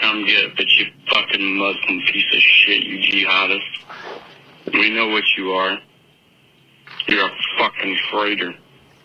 Come 0.00 0.26
get 0.26 0.44
it, 0.44 0.56
bitch, 0.56 0.78
you 0.78 0.86
fucking 1.08 1.56
Muslim 1.56 2.00
piece 2.06 2.34
of 2.34 2.40
shit, 2.40 2.82
you 2.84 2.98
jihadist. 2.98 3.60
We 4.72 4.90
know 4.90 5.08
what 5.08 5.24
you 5.36 5.52
are. 5.52 5.78
You're 7.08 7.26
a 7.26 7.30
fucking 7.58 7.98
traitor. 8.10 8.54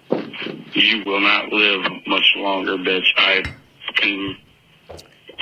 You 0.09 1.03
will 1.05 1.21
not 1.21 1.51
live 1.51 1.91
much 2.05 2.33
longer, 2.37 2.77
bitch. 2.77 3.07
I 3.17 3.43
can 3.95 4.37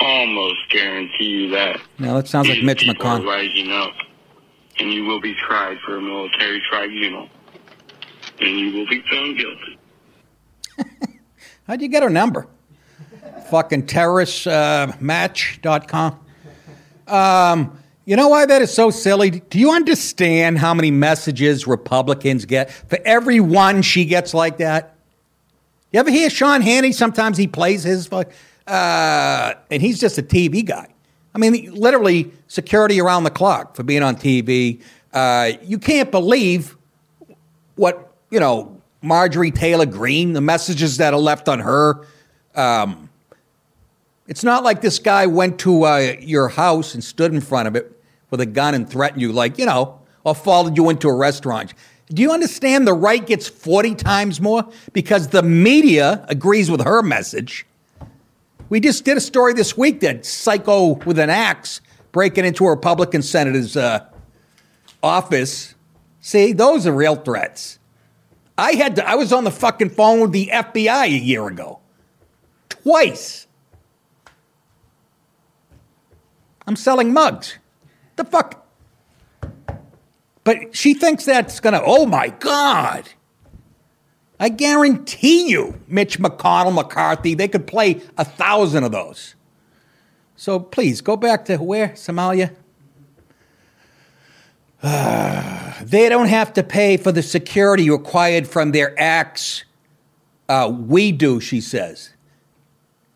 almost 0.00 0.56
guarantee 0.70 1.24
you 1.24 1.50
that. 1.50 1.80
Now 1.98 2.14
that 2.14 2.28
sounds 2.28 2.48
like 2.48 2.62
Mitch 2.62 2.84
McConnell. 2.86 3.26
rising 3.26 3.70
up, 3.70 3.92
and 4.78 4.92
you 4.92 5.04
will 5.04 5.20
be 5.20 5.34
tried 5.34 5.78
for 5.84 5.96
a 5.96 6.00
military 6.02 6.62
tribunal, 6.68 7.28
and 8.40 8.58
you 8.58 8.72
will 8.72 8.86
be 8.86 9.02
found 9.10 9.38
guilty. 9.38 9.78
How'd 11.66 11.82
you 11.82 11.88
get 11.88 12.02
her 12.02 12.10
number? 12.10 12.46
Fucking 13.50 13.86
terrorist 13.86 14.46
uh, 14.46 14.92
match.com. 15.00 16.18
Um, 17.06 17.78
you 18.06 18.14
know 18.14 18.28
why 18.28 18.46
that 18.46 18.62
is 18.62 18.72
so 18.72 18.90
silly? 18.90 19.30
Do 19.30 19.58
you 19.58 19.72
understand 19.72 20.58
how 20.58 20.72
many 20.72 20.92
messages 20.92 21.66
Republicans 21.66 22.44
get 22.44 22.70
for 22.70 22.98
every 23.04 23.40
one 23.40 23.82
she 23.82 24.04
gets 24.04 24.32
like 24.32 24.58
that? 24.58 24.94
You 25.90 25.98
ever 25.98 26.10
hear 26.10 26.30
Sean 26.30 26.62
Hannity? 26.62 26.94
Sometimes 26.94 27.36
he 27.36 27.48
plays 27.48 27.82
his, 27.82 28.08
uh, 28.12 29.54
and 29.70 29.82
he's 29.82 29.98
just 29.98 30.18
a 30.18 30.22
TV 30.22 30.64
guy. 30.64 30.86
I 31.34 31.38
mean, 31.38 31.74
literally 31.74 32.30
security 32.46 33.00
around 33.00 33.24
the 33.24 33.30
clock 33.30 33.74
for 33.74 33.82
being 33.82 34.04
on 34.04 34.14
TV. 34.14 34.80
Uh, 35.12 35.52
you 35.64 35.78
can't 35.78 36.12
believe 36.12 36.76
what 37.74 38.14
you 38.30 38.38
know 38.38 38.80
Marjorie 39.02 39.50
Taylor 39.50 39.86
Greene, 39.86 40.32
the 40.32 40.40
messages 40.40 40.98
that 40.98 41.12
are 41.12 41.20
left 41.20 41.48
on 41.48 41.58
her. 41.58 42.06
Um, 42.54 43.10
it's 44.28 44.44
not 44.44 44.62
like 44.62 44.80
this 44.80 45.00
guy 45.00 45.26
went 45.26 45.58
to 45.60 45.84
uh, 45.84 46.14
your 46.20 46.48
house 46.48 46.94
and 46.94 47.02
stood 47.02 47.34
in 47.34 47.40
front 47.40 47.66
of 47.66 47.74
it 47.74 47.95
with 48.30 48.40
a 48.40 48.46
gun 48.46 48.74
and 48.74 48.88
threatened 48.88 49.22
you, 49.22 49.32
like 49.32 49.58
you 49.58 49.66
know, 49.66 50.00
or 50.24 50.34
followed 50.34 50.76
you 50.76 50.90
into 50.90 51.08
a 51.08 51.14
restaurant. 51.14 51.74
Do 52.08 52.22
you 52.22 52.30
understand 52.30 52.86
the 52.86 52.94
right 52.94 53.24
gets 53.24 53.48
40 53.48 53.96
times 53.96 54.40
more? 54.40 54.68
Because 54.92 55.28
the 55.28 55.42
media 55.42 56.24
agrees 56.28 56.70
with 56.70 56.82
her 56.82 57.02
message. 57.02 57.66
We 58.68 58.80
just 58.80 59.04
did 59.04 59.16
a 59.16 59.20
story 59.20 59.54
this 59.54 59.76
week 59.76 60.00
that 60.00 60.24
psycho 60.24 60.94
with 61.04 61.18
an 61.18 61.30
axe 61.30 61.80
breaking 62.12 62.44
into 62.44 62.64
a 62.64 62.70
Republican 62.70 63.22
senator's 63.22 63.76
uh, 63.76 64.06
office. 65.02 65.74
See, 66.20 66.52
those 66.52 66.86
are 66.86 66.92
real 66.92 67.16
threats. 67.16 67.78
I 68.58 68.72
had 68.72 68.96
to, 68.96 69.08
I 69.08 69.16
was 69.16 69.32
on 69.32 69.44
the 69.44 69.50
fucking 69.50 69.90
phone 69.90 70.20
with 70.20 70.32
the 70.32 70.48
FBI 70.52 71.04
a 71.04 71.08
year 71.08 71.46
ago. 71.46 71.80
Twice. 72.68 73.46
I'm 76.66 76.76
selling 76.76 77.12
mugs. 77.12 77.58
The 78.16 78.24
fuck? 78.24 78.66
But 80.44 80.76
she 80.76 80.94
thinks 80.94 81.24
that's 81.24 81.60
gonna, 81.60 81.82
oh 81.84 82.06
my 82.06 82.28
God. 82.28 83.08
I 84.38 84.48
guarantee 84.48 85.48
you, 85.48 85.80
Mitch 85.88 86.18
McConnell, 86.18 86.74
McCarthy, 86.74 87.34
they 87.34 87.48
could 87.48 87.66
play 87.66 88.02
a 88.18 88.24
thousand 88.24 88.84
of 88.84 88.92
those. 88.92 89.34
So 90.36 90.60
please 90.60 91.00
go 91.00 91.16
back 91.16 91.46
to 91.46 91.56
where? 91.56 91.90
Somalia? 91.90 92.54
They 95.82 96.08
don't 96.08 96.28
have 96.28 96.54
to 96.54 96.62
pay 96.62 96.96
for 96.96 97.12
the 97.12 97.22
security 97.22 97.90
required 97.90 98.48
from 98.48 98.72
their 98.72 98.98
acts. 98.98 99.64
Uh, 100.48 100.72
we 100.74 101.12
do, 101.12 101.38
she 101.38 101.60
says. 101.60 102.15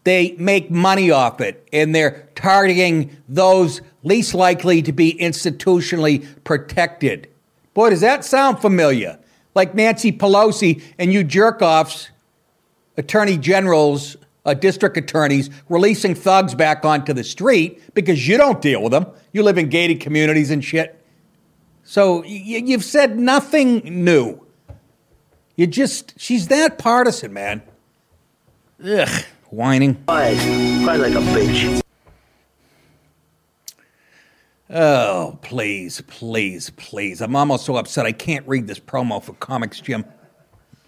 They 0.04 0.34
make 0.38 0.70
money 0.70 1.10
off 1.10 1.40
it, 1.40 1.68
and 1.72 1.94
they're 1.94 2.28
targeting 2.34 3.16
those 3.28 3.82
least 4.02 4.34
likely 4.34 4.80
to 4.82 4.92
be 4.92 5.14
institutionally 5.20 6.26
protected. 6.44 7.28
Boy, 7.74 7.90
does 7.90 8.00
that 8.00 8.24
sound 8.24 8.60
familiar? 8.60 9.18
Like 9.54 9.74
Nancy 9.74 10.10
Pelosi 10.12 10.82
and 10.98 11.12
you 11.12 11.22
jerk 11.22 11.60
offs, 11.60 12.08
attorney 12.96 13.36
generals, 13.36 14.16
uh, 14.46 14.54
district 14.54 14.96
attorneys 14.96 15.50
releasing 15.68 16.14
thugs 16.14 16.54
back 16.54 16.84
onto 16.84 17.12
the 17.12 17.24
street 17.24 17.94
because 17.94 18.26
you 18.26 18.36
don't 18.36 18.62
deal 18.62 18.82
with 18.82 18.92
them. 18.92 19.06
You 19.32 19.42
live 19.42 19.58
in 19.58 19.68
gated 19.68 20.00
communities 20.00 20.50
and 20.50 20.64
shit. 20.64 20.96
So 21.84 22.20
y- 22.20 22.26
you've 22.64 22.84
said 22.84 23.18
nothing 23.18 24.04
new. 24.04 24.40
You 25.56 25.66
just, 25.66 26.14
she's 26.18 26.48
that 26.48 26.78
partisan, 26.78 27.32
man. 27.32 27.62
Ugh, 28.82 29.24
whining. 29.50 29.94
Quiet. 30.06 30.38
Quiet 30.82 31.00
like 31.00 31.12
a 31.12 31.26
bitch. 31.34 31.82
Oh, 34.72 35.36
please, 35.42 36.00
please, 36.06 36.70
please. 36.70 37.20
I'm 37.20 37.34
almost 37.34 37.64
so 37.64 37.76
upset 37.76 38.06
I 38.06 38.12
can't 38.12 38.46
read 38.46 38.68
this 38.68 38.78
promo 38.78 39.20
for 39.20 39.32
Comics 39.34 39.80
Gym. 39.80 40.04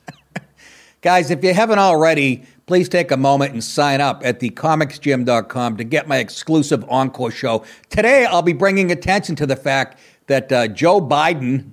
Guys, 1.00 1.32
if 1.32 1.42
you 1.42 1.52
haven't 1.52 1.80
already, 1.80 2.44
please 2.66 2.88
take 2.88 3.10
a 3.10 3.16
moment 3.16 3.54
and 3.54 3.64
sign 3.64 4.00
up 4.00 4.22
at 4.24 4.38
thecomicsgym.com 4.38 5.76
to 5.78 5.84
get 5.84 6.06
my 6.06 6.18
exclusive 6.18 6.84
encore 6.88 7.32
show. 7.32 7.64
Today, 7.90 8.24
I'll 8.24 8.42
be 8.42 8.52
bringing 8.52 8.92
attention 8.92 9.34
to 9.36 9.46
the 9.46 9.56
fact 9.56 9.98
that 10.28 10.52
uh, 10.52 10.68
Joe 10.68 11.00
Biden 11.00 11.72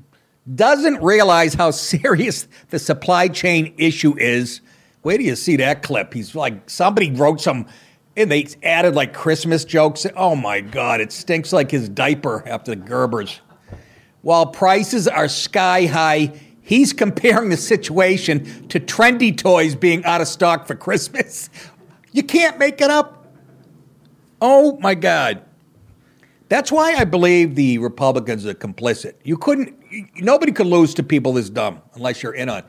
doesn't 0.55 1.03
realize 1.03 1.53
how 1.53 1.69
serious 1.71 2.47
the 2.71 2.79
supply 2.79 3.27
chain 3.27 3.75
issue 3.77 4.17
is. 4.17 4.61
Wait 5.03 5.17
do 5.17 5.23
you 5.23 5.35
see 5.35 5.55
that 5.57 5.81
clip. 5.81 6.13
He's 6.13 6.35
like, 6.35 6.69
somebody 6.69 7.11
wrote 7.11 7.39
some, 7.39 7.67
and 8.17 8.31
they 8.31 8.47
added 8.63 8.95
like 8.95 9.13
Christmas 9.13 9.63
jokes. 9.63 10.05
Oh 10.15 10.35
my 10.35 10.61
God, 10.61 10.99
it 10.99 11.11
stinks 11.11 11.53
like 11.53 11.71
his 11.71 11.87
diaper 11.87 12.43
after 12.47 12.75
the 12.75 12.81
Gerbers. 12.81 13.39
While 14.21 14.47
prices 14.47 15.07
are 15.07 15.29
sky 15.29 15.85
high, 15.85 16.33
he's 16.61 16.91
comparing 16.91 17.49
the 17.49 17.57
situation 17.57 18.67
to 18.67 18.79
trendy 18.79 19.35
toys 19.35 19.75
being 19.75 20.03
out 20.03 20.19
of 20.19 20.27
stock 20.27 20.67
for 20.67 20.75
Christmas. 20.75 21.49
You 22.11 22.23
can't 22.23 22.59
make 22.59 22.81
it 22.81 22.89
up. 22.89 23.27
Oh 24.41 24.77
my 24.79 24.95
God. 24.95 25.43
That's 26.49 26.71
why 26.71 26.95
I 26.95 27.05
believe 27.05 27.55
the 27.55 27.77
Republicans 27.77 28.45
are 28.45 28.55
complicit. 28.55 29.13
You 29.23 29.37
couldn't, 29.37 29.77
nobody 30.15 30.51
could 30.51 30.65
lose 30.65 30.95
to 30.95 31.03
people 31.03 31.33
this 31.33 31.49
dumb 31.49 31.81
unless 31.93 32.23
you're 32.23 32.33
in 32.33 32.49
on. 32.49 32.59
it. 32.59 32.65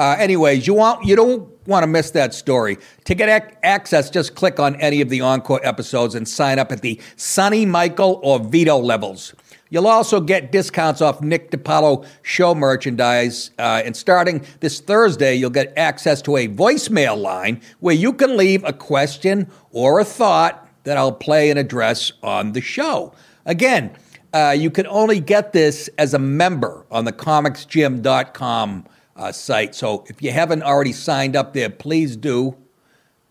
Uh, 0.00 0.16
anyways, 0.18 0.66
you 0.66 0.72
want 0.72 1.04
you 1.04 1.14
don't 1.14 1.46
want 1.68 1.82
to 1.82 1.86
miss 1.86 2.12
that 2.12 2.32
story. 2.32 2.78
To 3.04 3.14
get 3.14 3.28
ac- 3.28 3.54
access, 3.62 4.08
just 4.08 4.34
click 4.34 4.58
on 4.58 4.74
any 4.76 5.02
of 5.02 5.10
the 5.10 5.20
encore 5.20 5.60
episodes 5.62 6.14
and 6.14 6.26
sign 6.26 6.58
up 6.58 6.72
at 6.72 6.80
the 6.80 6.98
Sonny 7.16 7.66
Michael 7.66 8.18
or 8.22 8.38
Vito 8.38 8.78
levels. 8.78 9.34
You'll 9.68 9.86
also 9.86 10.18
get 10.18 10.52
discounts 10.52 11.02
off 11.02 11.20
Nick 11.20 11.50
DiPaolo 11.50 12.06
show 12.22 12.54
merchandise. 12.54 13.50
Uh, 13.58 13.82
and 13.84 13.94
starting 13.94 14.42
this 14.60 14.80
Thursday, 14.80 15.34
you'll 15.34 15.50
get 15.50 15.70
access 15.76 16.22
to 16.22 16.38
a 16.38 16.48
voicemail 16.48 17.20
line 17.20 17.60
where 17.80 17.94
you 17.94 18.14
can 18.14 18.38
leave 18.38 18.64
a 18.64 18.72
question 18.72 19.50
or 19.70 20.00
a 20.00 20.04
thought 20.04 20.66
that 20.84 20.96
I'll 20.96 21.12
play 21.12 21.50
and 21.50 21.58
address 21.58 22.10
on 22.22 22.52
the 22.52 22.62
show. 22.62 23.12
Again, 23.44 23.90
uh, 24.32 24.56
you 24.58 24.70
can 24.70 24.86
only 24.86 25.20
get 25.20 25.52
this 25.52 25.90
as 25.98 26.14
a 26.14 26.18
member 26.18 26.86
on 26.90 27.04
the 27.04 27.12
comicsgym.com 27.12 28.86
uh, 29.20 29.30
site. 29.30 29.74
So 29.74 30.04
if 30.08 30.22
you 30.22 30.32
haven't 30.32 30.62
already 30.62 30.92
signed 30.92 31.36
up 31.36 31.52
there, 31.52 31.68
please 31.68 32.16
do. 32.16 32.56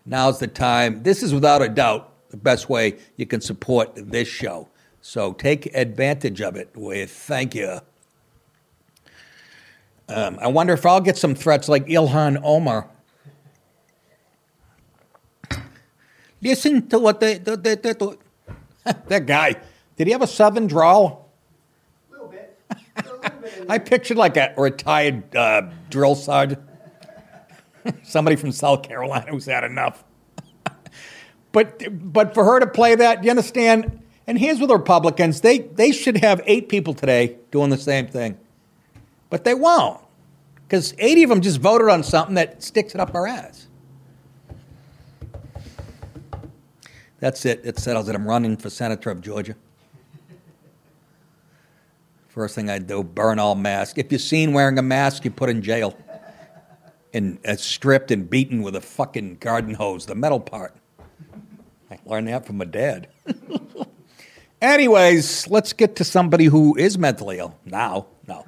Now's 0.06 0.38
the 0.38 0.46
time. 0.46 1.02
This 1.02 1.22
is 1.22 1.34
without 1.34 1.62
a 1.62 1.68
doubt 1.68 2.12
the 2.30 2.36
best 2.36 2.68
way 2.68 2.96
you 3.16 3.26
can 3.26 3.40
support 3.40 3.90
this 3.96 4.28
show. 4.28 4.68
So 5.02 5.32
take 5.32 5.66
advantage 5.74 6.40
of 6.40 6.56
it 6.56 6.70
with 6.74 7.10
thank 7.10 7.54
you. 7.54 7.80
Um, 10.08 10.38
I 10.40 10.46
wonder 10.48 10.72
if 10.72 10.86
I'll 10.86 11.00
get 11.00 11.16
some 11.16 11.34
threats 11.34 11.68
like 11.68 11.86
Ilhan 11.86 12.40
Omar. 12.42 12.88
Listen 16.42 16.88
to 16.88 16.98
what 16.98 17.20
they, 17.20 17.38
the, 17.38 17.56
the, 17.56 17.76
the, 17.76 18.16
the- 18.84 18.94
that 19.08 19.26
guy. 19.26 19.56
Did 19.96 20.06
he 20.06 20.12
have 20.12 20.22
a 20.22 20.26
southern 20.26 20.66
drawl? 20.66 21.28
A 22.10 22.12
little 22.12 22.28
bit. 22.28 23.66
I 23.68 23.78
pictured 23.78 24.16
like 24.16 24.36
a 24.36 24.54
retired 24.56 25.36
uh, 25.36 25.70
drill 25.90 26.14
sergeant, 26.14 26.62
somebody 28.02 28.36
from 28.36 28.52
South 28.52 28.82
Carolina 28.82 29.30
who's 29.30 29.46
had 29.46 29.64
enough. 29.64 30.04
but 31.52 31.82
but 32.12 32.34
for 32.34 32.44
her 32.44 32.60
to 32.60 32.66
play 32.66 32.94
that, 32.94 33.24
you 33.24 33.30
understand? 33.30 34.02
And 34.26 34.38
here's 34.38 34.60
with 34.60 34.68
the 34.68 34.76
Republicans: 34.76 35.40
they 35.40 35.58
they 35.58 35.92
should 35.92 36.18
have 36.18 36.40
eight 36.46 36.68
people 36.68 36.94
today 36.94 37.36
doing 37.50 37.70
the 37.70 37.78
same 37.78 38.06
thing, 38.06 38.38
but 39.28 39.44
they 39.44 39.54
won't 39.54 40.00
because 40.70 40.94
80 40.98 41.24
of 41.24 41.30
them 41.30 41.40
just 41.40 41.58
voted 41.58 41.88
on 41.88 42.04
something 42.04 42.36
that 42.36 42.62
sticks 42.62 42.94
it 42.94 43.00
up 43.00 43.12
our 43.12 43.26
ass. 43.26 43.66
That's 47.18 47.44
it. 47.44 47.60
It 47.64 47.76
settles 47.76 48.08
it. 48.08 48.14
I'm 48.14 48.24
running 48.24 48.56
for 48.56 48.70
senator 48.70 49.10
of 49.10 49.20
Georgia. 49.20 49.56
First 52.30 52.54
thing 52.54 52.70
I 52.70 52.78
do, 52.78 53.02
burn 53.02 53.40
all 53.40 53.56
masks. 53.56 53.98
If 53.98 54.12
you're 54.12 54.20
seen 54.20 54.52
wearing 54.52 54.78
a 54.78 54.82
mask, 54.82 55.24
you 55.24 55.32
put 55.32 55.50
in 55.50 55.62
jail. 55.62 55.96
And 57.12 57.40
uh, 57.44 57.56
stripped 57.56 58.12
and 58.12 58.30
beaten 58.30 58.62
with 58.62 58.76
a 58.76 58.80
fucking 58.80 59.38
garden 59.38 59.74
hose, 59.74 60.06
the 60.06 60.14
metal 60.14 60.38
part. 60.38 60.76
I 61.90 61.98
Learned 62.06 62.28
that 62.28 62.46
from 62.46 62.58
my 62.58 62.66
dad. 62.66 63.08
Anyways, 64.62 65.48
let's 65.48 65.72
get 65.72 65.96
to 65.96 66.04
somebody 66.04 66.44
who 66.44 66.76
is 66.76 66.96
mentally 66.96 67.38
ill 67.38 67.58
now. 67.64 68.06
No. 68.28 68.46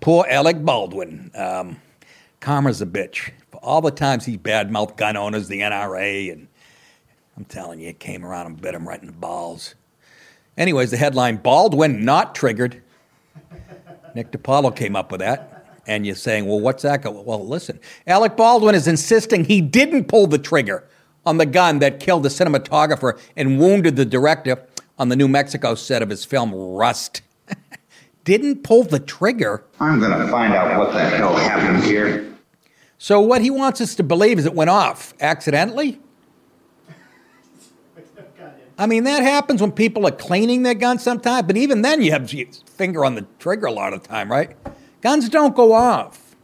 Poor 0.00 0.24
Alec 0.26 0.64
Baldwin. 0.64 1.30
Um, 1.34 1.78
karma's 2.40 2.80
a 2.80 2.86
bitch. 2.86 3.30
For 3.50 3.58
all 3.58 3.82
the 3.82 3.90
times 3.90 4.24
he 4.24 4.38
badmouthed 4.38 4.96
gun 4.96 5.18
owners, 5.18 5.48
the 5.48 5.60
NRA, 5.60 6.32
and 6.32 6.48
I'm 7.36 7.44
telling 7.44 7.78
you, 7.80 7.90
it 7.90 7.98
came 7.98 8.24
around 8.24 8.46
and 8.46 8.58
bit 8.58 8.74
him 8.74 8.88
right 8.88 9.00
in 9.00 9.06
the 9.06 9.12
balls. 9.12 9.74
Anyways, 10.56 10.92
the 10.92 10.96
headline 10.96 11.36
Baldwin 11.36 12.06
not 12.06 12.34
triggered. 12.34 12.82
Nick 14.16 14.32
DiPaolo 14.32 14.74
came 14.74 14.96
up 14.96 15.12
with 15.12 15.20
that. 15.20 15.52
And 15.86 16.04
you're 16.04 16.16
saying, 16.16 16.46
well, 16.46 16.58
what's 16.58 16.82
that? 16.82 17.04
Well, 17.04 17.46
listen, 17.46 17.78
Alec 18.08 18.36
Baldwin 18.36 18.74
is 18.74 18.88
insisting 18.88 19.44
he 19.44 19.60
didn't 19.60 20.06
pull 20.06 20.26
the 20.26 20.38
trigger 20.38 20.88
on 21.24 21.36
the 21.36 21.46
gun 21.46 21.78
that 21.80 22.00
killed 22.00 22.24
the 22.24 22.28
cinematographer 22.28 23.20
and 23.36 23.60
wounded 23.60 23.94
the 23.94 24.06
director 24.06 24.66
on 24.98 25.10
the 25.10 25.16
New 25.16 25.28
Mexico 25.28 25.74
set 25.74 26.02
of 26.02 26.08
his 26.08 26.24
film 26.24 26.52
Rust. 26.52 27.20
didn't 28.24 28.64
pull 28.64 28.82
the 28.84 28.98
trigger. 28.98 29.64
I'm 29.78 30.00
going 30.00 30.18
to 30.18 30.26
find 30.28 30.54
out 30.54 30.76
what 30.78 30.92
the 30.92 31.04
hell 31.04 31.36
happened 31.36 31.84
here. 31.84 32.32
So, 32.98 33.20
what 33.20 33.42
he 33.42 33.50
wants 33.50 33.80
us 33.82 33.94
to 33.96 34.02
believe 34.02 34.38
is 34.38 34.46
it 34.46 34.54
went 34.54 34.70
off 34.70 35.12
accidentally? 35.20 36.00
I 38.78 38.86
mean, 38.86 39.04
that 39.04 39.22
happens 39.22 39.60
when 39.60 39.72
people 39.72 40.06
are 40.06 40.12
cleaning 40.12 40.62
their 40.62 40.74
gun 40.74 40.98
sometimes, 40.98 41.46
but 41.46 41.58
even 41.58 41.82
then, 41.82 42.02
you 42.02 42.10
have 42.12 42.32
your 42.32 42.46
finger 42.76 43.04
on 43.04 43.14
the 43.14 43.26
trigger 43.38 43.66
a 43.66 43.72
lot 43.72 43.92
of 43.92 44.02
time, 44.02 44.30
right? 44.30 44.56
Guns 45.00 45.28
don't 45.28 45.54
go 45.54 45.72
off 45.72 46.36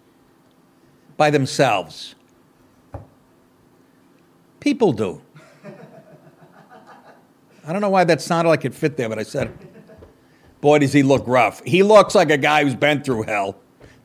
by 1.16 1.31
themselves. 1.31 2.14
People 4.61 4.92
do. 4.92 5.21
I 7.64 7.73
don't 7.73 7.81
know 7.81 7.90
why 7.90 8.05
that 8.05 8.21
sounded 8.21 8.49
like 8.49 8.64
it 8.64 8.75
fit 8.75 8.97
there, 8.97 9.09
but 9.09 9.18
I 9.18 9.23
said. 9.23 9.57
Boy, 10.61 10.79
does 10.79 10.92
he 10.92 11.03
look 11.03 11.25
rough. 11.27 11.62
He 11.64 11.83
looks 11.83 12.14
like 12.14 12.31
a 12.31 12.37
guy 12.37 12.62
who's 12.62 12.77
been 12.77 13.03
through 13.03 13.23
hell. 13.23 13.57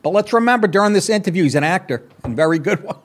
But 0.02 0.10
let's 0.10 0.34
remember 0.34 0.68
during 0.68 0.94
this 0.94 1.10
interview, 1.10 1.44
he's 1.44 1.56
an 1.56 1.64
actor, 1.64 2.08
and 2.24 2.36
very 2.36 2.60
good 2.60 2.84
one. 2.84 2.98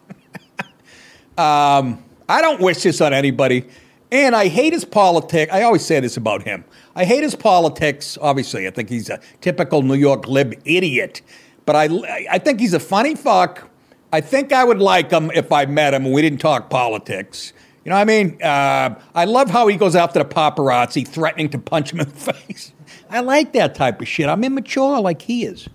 um, 1.37 2.03
I 2.29 2.41
don't 2.41 2.61
wish 2.61 2.83
this 2.83 3.01
on 3.01 3.13
anybody. 3.13 3.67
And 4.13 4.37
I 4.37 4.49
hate 4.49 4.75
his 4.75 4.85
politics. 4.85 5.51
I 5.51 5.63
always 5.63 5.83
say 5.83 5.99
this 5.99 6.19
about 6.19 6.43
him. 6.43 6.67
I 6.95 7.07
hate 7.07 7.23
his 7.23 7.35
politics. 7.35 8.19
Obviously, 8.21 8.67
I 8.67 8.71
think 8.71 8.91
he's 8.91 9.09
a 9.09 9.19
typical 9.41 9.81
New 9.81 9.95
York 9.95 10.29
lib 10.29 10.55
idiot. 10.67 11.23
But 11.65 11.77
I, 11.77 12.27
I 12.31 12.39
think 12.39 12.61
he's 12.61 12.75
a 12.75 12.81
funny 12.81 13.15
fuck. 13.15 13.71
I 14.13 14.21
think 14.21 14.53
I 14.53 14.65
would 14.65 14.81
like 14.81 15.11
him 15.11 15.31
if 15.31 15.51
I 15.51 15.65
met 15.65 15.95
him 15.95 16.05
and 16.05 16.13
we 16.13 16.21
didn't 16.21 16.41
talk 16.41 16.69
politics. 16.69 17.55
You 17.87 17.91
know 17.91 17.97
what 17.97 18.03
I 18.03 18.05
mean? 18.05 18.43
Uh, 18.43 19.01
I 19.15 19.25
love 19.25 19.49
how 19.49 19.67
he 19.67 19.79
goes 19.79 19.97
after 19.97 20.19
the 20.19 20.27
paparazzi, 20.27 21.09
threatening 21.09 21.49
to 21.49 21.59
punch 21.59 21.91
him 21.91 22.01
in 22.01 22.09
the 22.11 22.15
face. 22.33 22.75
I 23.09 23.21
like 23.21 23.55
that 23.55 23.75
type 23.75 24.03
of 24.03 24.09
shit. 24.09 24.29
I'm 24.29 24.45
immature 24.45 25.01
like 25.01 25.23
he 25.23 25.47
is. 25.47 25.71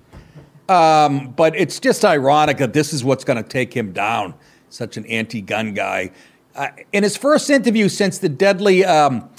Um, 0.70 1.32
but 1.32 1.56
it's 1.56 1.80
just 1.80 2.06
ironic 2.06 2.58
that 2.58 2.74
this 2.74 2.94
is 2.94 3.04
what's 3.04 3.24
going 3.24 3.42
to 3.42 3.50
take 3.50 3.76
him 3.76 3.94
down. 3.94 4.36
Such 4.70 4.96
an 4.96 5.08
anti 5.08 5.42
gun 5.42 5.74
guy. 5.74 6.12
Uh, 6.58 6.70
in 6.92 7.04
his 7.04 7.16
first 7.16 7.52
interview 7.52 7.88
since 7.88 8.18
the 8.18 8.28
deadly 8.28 8.84
um, 8.84 9.30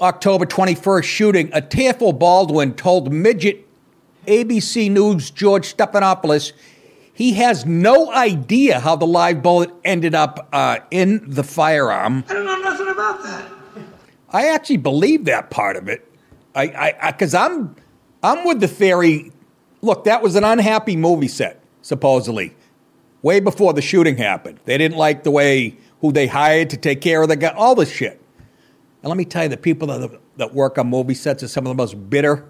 October 0.00 0.44
21st 0.44 1.04
shooting, 1.04 1.48
a 1.52 1.60
tearful 1.62 2.12
Baldwin 2.12 2.74
told 2.74 3.12
midget 3.12 3.64
ABC 4.26 4.90
News 4.90 5.30
George 5.30 5.76
Stephanopoulos 5.76 6.52
he 7.14 7.34
has 7.34 7.66
no 7.66 8.10
idea 8.12 8.80
how 8.80 8.96
the 8.96 9.06
live 9.06 9.42
bullet 9.42 9.70
ended 9.84 10.14
up 10.14 10.48
uh, 10.52 10.78
in 10.90 11.22
the 11.28 11.44
firearm. 11.44 12.24
I 12.28 12.32
don't 12.32 12.44
know 12.46 12.58
nothing 12.58 12.88
about 12.88 13.22
that. 13.22 13.50
I 14.30 14.48
actually 14.48 14.78
believe 14.78 15.26
that 15.26 15.50
part 15.50 15.76
of 15.76 15.88
it. 15.88 16.10
I, 16.54 16.94
I, 17.00 17.10
because 17.12 17.34
I'm, 17.34 17.76
I'm 18.22 18.44
with 18.44 18.60
the 18.60 18.68
theory. 18.68 19.32
Look, 19.82 20.04
that 20.04 20.22
was 20.22 20.34
an 20.34 20.44
unhappy 20.44 20.96
movie 20.96 21.28
set, 21.28 21.62
supposedly, 21.82 22.56
way 23.22 23.38
before 23.38 23.72
the 23.72 23.82
shooting 23.82 24.16
happened. 24.16 24.58
They 24.64 24.78
didn't 24.78 24.96
like 24.96 25.22
the 25.22 25.30
way 25.30 25.76
who 26.00 26.12
they 26.12 26.26
hired 26.26 26.70
to 26.70 26.76
take 26.76 27.00
care 27.00 27.22
of 27.22 27.28
the 27.28 27.36
guy, 27.36 27.48
all 27.48 27.74
this 27.74 27.90
shit. 27.90 28.20
And 29.02 29.08
let 29.08 29.16
me 29.16 29.24
tell 29.24 29.44
you, 29.44 29.48
the 29.48 29.56
people 29.56 29.88
that, 29.88 30.20
that 30.36 30.54
work 30.54 30.78
on 30.78 30.88
movie 30.88 31.14
sets 31.14 31.42
are 31.42 31.48
some 31.48 31.66
of 31.66 31.70
the 31.70 31.74
most 31.74 32.10
bitter. 32.10 32.44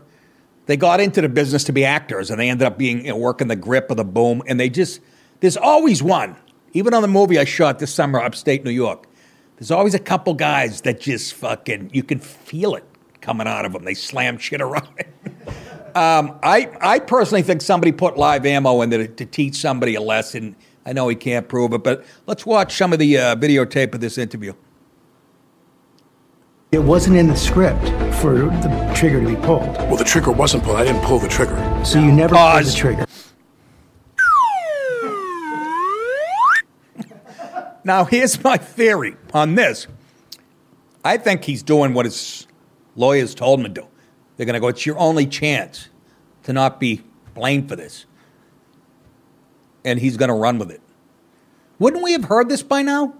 They 0.66 0.76
got 0.76 1.00
into 1.00 1.20
the 1.20 1.28
business 1.28 1.64
to 1.64 1.72
be 1.72 1.84
actors, 1.84 2.30
and 2.30 2.38
they 2.38 2.48
ended 2.48 2.66
up 2.66 2.78
being 2.78 3.04
you 3.04 3.10
know, 3.10 3.16
working 3.16 3.48
the 3.48 3.56
grip 3.56 3.90
of 3.90 3.96
the 3.96 4.04
boom. 4.04 4.42
And 4.46 4.58
they 4.58 4.68
just 4.68 5.00
there's 5.40 5.56
always 5.56 6.02
one. 6.02 6.36
Even 6.72 6.94
on 6.94 7.02
the 7.02 7.08
movie 7.08 7.38
I 7.38 7.44
shot 7.44 7.80
this 7.80 7.92
summer, 7.92 8.20
upstate 8.20 8.64
New 8.64 8.70
York, 8.70 9.06
there's 9.56 9.72
always 9.72 9.94
a 9.94 9.98
couple 9.98 10.34
guys 10.34 10.82
that 10.82 11.00
just 11.00 11.34
fucking 11.34 11.90
you 11.92 12.02
can 12.02 12.20
feel 12.20 12.74
it 12.74 12.84
coming 13.20 13.46
out 13.46 13.64
of 13.64 13.72
them. 13.72 13.84
They 13.84 13.94
slam 13.94 14.38
shit 14.38 14.60
around. 14.60 14.88
um, 15.94 16.38
I 16.42 16.70
I 16.80 16.98
personally 17.00 17.42
think 17.42 17.62
somebody 17.62 17.92
put 17.92 18.16
live 18.16 18.46
ammo 18.46 18.82
in 18.82 18.90
there 18.90 19.06
to, 19.06 19.08
to 19.08 19.26
teach 19.26 19.56
somebody 19.56 19.96
a 19.96 20.00
lesson 20.00 20.54
I 20.86 20.92
know 20.92 21.08
he 21.08 21.16
can't 21.16 21.48
prove 21.48 21.72
it, 21.72 21.82
but 21.84 22.04
let's 22.26 22.46
watch 22.46 22.76
some 22.76 22.92
of 22.92 22.98
the 22.98 23.18
uh, 23.18 23.36
videotape 23.36 23.94
of 23.94 24.00
this 24.00 24.18
interview. 24.18 24.54
It 26.72 26.78
wasn't 26.78 27.16
in 27.16 27.26
the 27.26 27.36
script 27.36 27.84
for 28.20 28.34
the 28.34 28.92
trigger 28.94 29.20
to 29.20 29.26
be 29.26 29.36
pulled. 29.36 29.76
Well, 29.76 29.96
the 29.96 30.04
trigger 30.04 30.30
wasn't 30.30 30.62
pulled. 30.62 30.76
I 30.76 30.84
didn't 30.84 31.02
pull 31.02 31.18
the 31.18 31.28
trigger. 31.28 31.56
So 31.84 31.98
you 31.98 32.12
never 32.12 32.34
Pause. 32.34 32.62
pulled 32.62 32.72
the 32.72 32.78
trigger. 32.78 33.06
Now, 37.82 38.04
here's 38.04 38.42
my 38.44 38.56
theory 38.56 39.16
on 39.32 39.54
this. 39.54 39.86
I 41.04 41.16
think 41.16 41.44
he's 41.44 41.62
doing 41.62 41.94
what 41.94 42.04
his 42.04 42.46
lawyers 42.94 43.34
told 43.34 43.60
him 43.60 43.74
to 43.74 43.80
do. 43.80 43.88
They're 44.36 44.46
going 44.46 44.54
to 44.54 44.60
go, 44.60 44.68
it's 44.68 44.84
your 44.84 44.98
only 44.98 45.26
chance 45.26 45.88
to 46.44 46.52
not 46.52 46.78
be 46.78 47.02
blamed 47.34 47.68
for 47.68 47.76
this 47.76 48.06
and 49.84 49.98
he's 49.98 50.16
going 50.16 50.28
to 50.28 50.34
run 50.34 50.58
with 50.58 50.70
it. 50.70 50.80
Wouldn't 51.78 52.02
we 52.02 52.12
have 52.12 52.24
heard 52.24 52.48
this 52.48 52.62
by 52.62 52.82
now? 52.82 53.14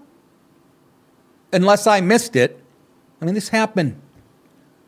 Unless 1.51 1.87
I 1.87 2.01
missed 2.01 2.35
it. 2.35 2.63
I 3.21 3.25
mean, 3.25 3.33
this 3.35 3.49
happened 3.49 3.99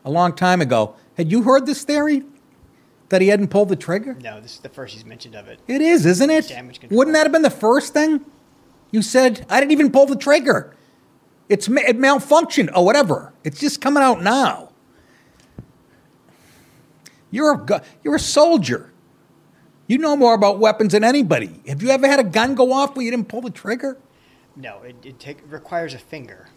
a 0.05 0.12
long 0.12 0.33
time 0.33 0.62
ago. 0.62 0.95
Had 1.17 1.31
you 1.31 1.43
heard 1.43 1.65
this 1.65 1.83
theory? 1.83 2.23
That 3.09 3.21
he 3.21 3.27
hadn't 3.27 3.49
pulled 3.49 3.69
the 3.69 3.75
trigger? 3.75 4.15
No, 4.21 4.39
this 4.41 4.53
is 4.53 4.59
the 4.59 4.69
first 4.69 4.95
he's 4.95 5.05
mentioned 5.05 5.36
of 5.36 5.47
it. 5.47 5.59
It 5.67 5.81
is, 5.81 6.05
isn't 6.05 6.29
it? 6.31 6.47
Damage 6.47 6.79
control. 6.79 6.97
Wouldn't 6.97 7.13
that 7.13 7.23
have 7.23 7.31
been 7.31 7.43
the 7.43 7.51
first 7.51 7.93
thing? 7.93 8.25
You 8.89 9.01
said, 9.01 9.45
I 9.49 9.59
didn't 9.59 9.71
even 9.71 9.91
pull 9.91 10.05
the 10.05 10.15
trigger. 10.15 10.75
It's 11.49 11.67
it 11.67 11.97
malfunctioned 11.99 12.71
or 12.75 12.86
whatever. 12.86 13.33
It's 13.43 13.59
just 13.59 13.81
coming 13.81 14.01
out 14.01 14.23
now. 14.23 14.69
You're 17.29 17.53
a, 17.53 17.83
you're 18.03 18.15
a 18.15 18.19
soldier. 18.19 18.92
You 19.93 19.99
know 19.99 20.15
more 20.15 20.34
about 20.34 20.58
weapons 20.58 20.93
than 20.93 21.03
anybody. 21.03 21.62
Have 21.67 21.84
you 21.84 21.91
ever 21.91 22.08
had 22.08 22.19
a 22.19 22.23
gun 22.23 22.56
go 22.56 22.73
off 22.73 22.95
where 22.95 23.06
you 23.06 23.12
didn't 23.12 23.27
pull 23.27 23.41
the 23.41 23.51
trigger? 23.51 23.99
No, 24.56 24.82
it, 24.82 24.95
it 25.03 25.19
take, 25.19 25.38
requires 25.47 25.93
a 25.93 25.99
finger. 25.99 26.49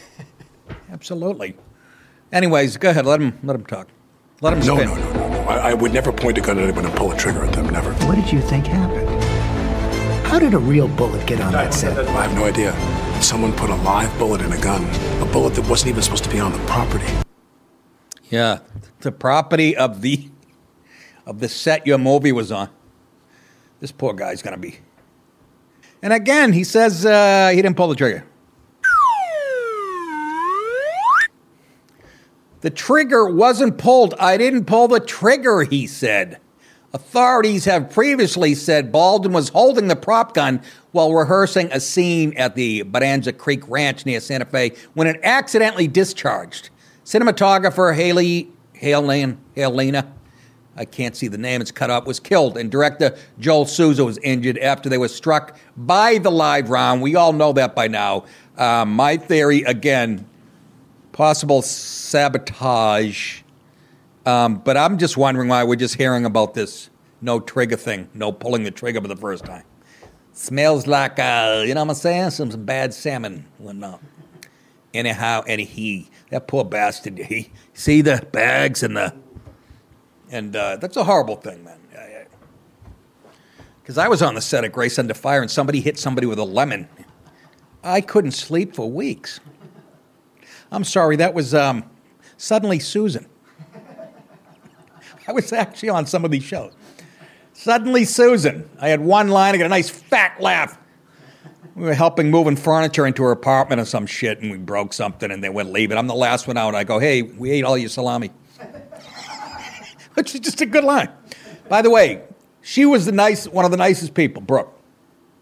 Absolutely. 0.90 1.56
Anyways, 2.32 2.78
go 2.78 2.88
ahead. 2.88 3.04
Let 3.04 3.20
him 3.20 3.38
let 3.42 3.54
him 3.54 3.66
talk. 3.66 3.88
Let 4.40 4.54
him 4.54 4.60
no, 4.60 4.76
spin. 4.76 4.88
No, 4.88 4.94
no, 4.94 5.12
no, 5.12 5.28
no. 5.28 5.40
I, 5.42 5.72
I 5.72 5.74
would 5.74 5.92
never 5.92 6.10
point 6.10 6.38
a 6.38 6.40
gun 6.40 6.58
at 6.58 6.64
anyone 6.64 6.86
and 6.86 6.94
pull 6.94 7.12
a 7.12 7.16
trigger 7.18 7.44
at 7.44 7.52
them. 7.52 7.68
Never. 7.68 7.92
What 8.06 8.14
did 8.14 8.32
you 8.32 8.40
think 8.40 8.66
happened? 8.66 9.22
How 10.26 10.38
did 10.38 10.54
a 10.54 10.58
real 10.58 10.88
bullet 10.88 11.26
get 11.26 11.38
on 11.42 11.52
that 11.52 11.74
set? 11.74 11.98
I 11.98 12.26
have 12.26 12.34
no 12.34 12.46
idea. 12.46 12.72
Someone 13.20 13.52
put 13.52 13.68
a 13.68 13.76
live 13.76 14.18
bullet 14.18 14.40
in 14.40 14.50
a 14.54 14.60
gun, 14.62 14.82
a 15.20 15.30
bullet 15.30 15.54
that 15.56 15.68
wasn't 15.68 15.90
even 15.90 16.02
supposed 16.02 16.24
to 16.24 16.30
be 16.30 16.40
on 16.40 16.52
the 16.52 16.58
property. 16.60 17.12
Yeah, 18.30 18.60
the 19.00 19.12
property 19.12 19.76
of 19.76 20.00
the 20.00 20.30
of 21.26 21.40
the 21.40 21.48
set 21.48 21.86
your 21.86 21.98
movie 21.98 22.32
was 22.32 22.50
on. 22.52 22.68
This 23.80 23.92
poor 23.92 24.12
guy's 24.12 24.42
going 24.42 24.54
to 24.54 24.60
be. 24.60 24.78
And 26.02 26.12
again, 26.12 26.52
he 26.52 26.64
says 26.64 27.06
uh, 27.06 27.50
he 27.54 27.62
didn't 27.62 27.76
pull 27.76 27.88
the 27.88 27.94
trigger. 27.94 28.24
The 32.60 32.70
trigger 32.70 33.26
wasn't 33.26 33.76
pulled. 33.76 34.14
I 34.20 34.36
didn't 34.36 34.66
pull 34.66 34.86
the 34.86 35.00
trigger, 35.00 35.62
he 35.62 35.88
said. 35.88 36.38
Authorities 36.94 37.64
have 37.64 37.90
previously 37.90 38.54
said 38.54 38.92
Baldwin 38.92 39.32
was 39.32 39.48
holding 39.48 39.88
the 39.88 39.96
prop 39.96 40.34
gun 40.34 40.62
while 40.92 41.12
rehearsing 41.12 41.72
a 41.72 41.80
scene 41.80 42.36
at 42.36 42.54
the 42.54 42.82
Bonanza 42.82 43.32
Creek 43.32 43.68
Ranch 43.68 44.04
near 44.06 44.20
Santa 44.20 44.44
Fe 44.44 44.72
when 44.94 45.06
it 45.06 45.18
accidentally 45.22 45.88
discharged. 45.88 46.68
Cinematographer 47.04 47.96
Haley 47.96 48.48
Helena, 48.74 49.36
Helena 49.56 50.12
I 50.76 50.84
can't 50.84 51.14
see 51.14 51.28
the 51.28 51.38
name, 51.38 51.60
it's 51.60 51.70
cut 51.70 51.90
up, 51.90 52.06
was 52.06 52.18
killed. 52.18 52.56
And 52.56 52.70
director 52.70 53.16
Joel 53.38 53.66
Souza 53.66 54.04
was 54.04 54.18
injured 54.18 54.58
after 54.58 54.88
they 54.88 54.98
were 54.98 55.08
struck 55.08 55.58
by 55.76 56.18
the 56.18 56.30
live 56.30 56.70
round. 56.70 57.02
We 57.02 57.14
all 57.14 57.32
know 57.32 57.52
that 57.52 57.74
by 57.74 57.88
now. 57.88 58.24
Uh, 58.56 58.84
my 58.86 59.16
theory, 59.16 59.62
again, 59.62 60.26
possible 61.12 61.62
sabotage. 61.62 63.42
Um, 64.24 64.56
but 64.58 64.76
I'm 64.76 64.98
just 64.98 65.16
wondering 65.16 65.48
why 65.48 65.64
we're 65.64 65.76
just 65.76 65.96
hearing 65.96 66.24
about 66.24 66.54
this 66.54 66.90
no 67.20 67.38
trigger 67.38 67.76
thing, 67.76 68.08
no 68.14 68.32
pulling 68.32 68.64
the 68.64 68.70
trigger 68.70 69.00
for 69.00 69.08
the 69.08 69.16
first 69.16 69.44
time. 69.44 69.64
Smells 70.32 70.86
like, 70.86 71.18
uh, 71.18 71.62
you 71.66 71.74
know 71.74 71.84
what 71.84 71.90
I'm 71.90 71.96
saying? 71.96 72.30
Some, 72.30 72.50
some 72.50 72.64
bad 72.64 72.94
salmon. 72.94 73.44
Whatnot. 73.58 74.00
Anyhow, 74.94 75.42
and 75.46 75.60
he, 75.60 76.10
that 76.30 76.48
poor 76.48 76.64
bastard, 76.64 77.18
he 77.18 77.50
see 77.74 78.00
the 78.00 78.26
bags 78.32 78.82
and 78.82 78.96
the, 78.96 79.14
and 80.32 80.56
uh, 80.56 80.76
that's 80.76 80.96
a 80.96 81.04
horrible 81.04 81.36
thing, 81.36 81.62
man. 81.62 81.78
Because 83.82 83.98
I 83.98 84.08
was 84.08 84.22
on 84.22 84.34
the 84.34 84.40
set 84.40 84.64
of 84.64 84.72
Grace 84.72 84.98
Under 84.98 85.12
Fire 85.12 85.42
and 85.42 85.50
somebody 85.50 85.80
hit 85.80 85.98
somebody 85.98 86.26
with 86.26 86.38
a 86.38 86.44
lemon. 86.44 86.88
I 87.82 88.00
couldn't 88.00 88.30
sleep 88.30 88.74
for 88.74 88.88
weeks. 88.88 89.40
I'm 90.70 90.84
sorry, 90.84 91.16
that 91.16 91.34
was 91.34 91.52
um, 91.52 91.84
Suddenly 92.36 92.78
Susan. 92.78 93.26
I 95.28 95.32
was 95.32 95.52
actually 95.52 95.88
on 95.88 96.06
some 96.06 96.24
of 96.24 96.30
these 96.30 96.44
shows. 96.44 96.72
Suddenly 97.54 98.04
Susan. 98.04 98.70
I 98.80 98.88
had 98.88 99.00
one 99.00 99.28
line, 99.28 99.54
I 99.54 99.58
got 99.58 99.66
a 99.66 99.68
nice 99.68 99.90
fat 99.90 100.40
laugh. 100.40 100.78
We 101.74 101.84
were 101.84 101.94
helping 101.94 102.30
moving 102.30 102.56
furniture 102.56 103.06
into 103.06 103.22
her 103.24 103.32
apartment 103.32 103.80
or 103.80 103.84
some 103.84 104.06
shit, 104.06 104.40
and 104.40 104.50
we 104.50 104.58
broke 104.58 104.92
something, 104.92 105.30
and 105.30 105.42
they 105.42 105.48
went 105.48 105.72
leave 105.72 105.90
it. 105.90 105.96
I'm 105.96 106.06
the 106.06 106.14
last 106.14 106.46
one 106.46 106.56
out. 106.56 106.74
I 106.74 106.84
go, 106.84 106.98
hey, 106.98 107.22
we 107.22 107.50
ate 107.50 107.64
all 107.64 107.76
your 107.76 107.88
salami. 107.88 108.30
Which 110.14 110.34
is 110.34 110.40
just 110.40 110.60
a 110.60 110.66
good 110.66 110.84
line. 110.84 111.08
By 111.68 111.82
the 111.82 111.90
way, 111.90 112.22
she 112.60 112.84
was 112.84 113.06
the 113.06 113.12
nice, 113.12 113.48
one 113.48 113.64
of 113.64 113.70
the 113.70 113.76
nicest 113.76 114.14
people, 114.14 114.42
Brooke. 114.42 114.78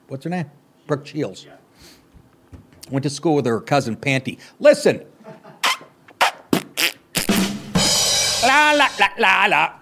What's 0.08 0.24
her 0.24 0.30
name? 0.30 0.50
Brooke 0.86 1.06
Shields. 1.06 1.46
Went 2.90 3.02
to 3.04 3.10
school 3.10 3.34
with 3.36 3.46
her 3.46 3.60
cousin 3.60 3.96
Panty. 3.96 4.38
Listen. 4.58 5.04
la 8.42 8.72
la 8.72 8.88
la 8.98 9.08
la 9.18 9.46
la. 9.46 9.72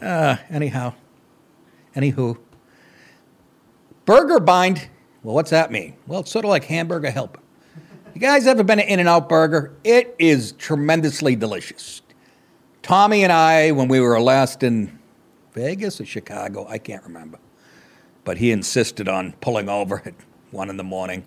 uh, 0.06 0.36
anyhow, 0.50 0.94
anywho, 1.96 2.36
burger 4.04 4.38
bind. 4.38 4.88
Well, 5.22 5.34
what's 5.34 5.50
that 5.50 5.72
mean? 5.72 5.96
Well, 6.06 6.20
it's 6.20 6.30
sort 6.30 6.44
of 6.44 6.50
like 6.50 6.64
hamburger 6.64 7.10
helper. 7.10 7.40
You 8.14 8.20
guys 8.20 8.46
ever 8.46 8.62
been 8.62 8.78
to 8.78 8.92
In 8.92 9.00
and 9.00 9.08
Out 9.08 9.28
Burger? 9.28 9.76
It 9.84 10.14
is 10.18 10.52
tremendously 10.52 11.36
delicious. 11.36 12.02
Tommy 12.88 13.22
and 13.22 13.30
I, 13.30 13.72
when 13.72 13.86
we 13.86 14.00
were 14.00 14.18
last 14.18 14.62
in 14.62 14.98
Vegas 15.52 16.00
or 16.00 16.06
Chicago, 16.06 16.66
I 16.66 16.78
can't 16.78 17.04
remember, 17.04 17.38
but 18.24 18.38
he 18.38 18.50
insisted 18.50 19.10
on 19.10 19.32
pulling 19.42 19.68
over 19.68 20.00
at 20.06 20.14
one 20.52 20.70
in 20.70 20.78
the 20.78 20.84
morning 20.84 21.26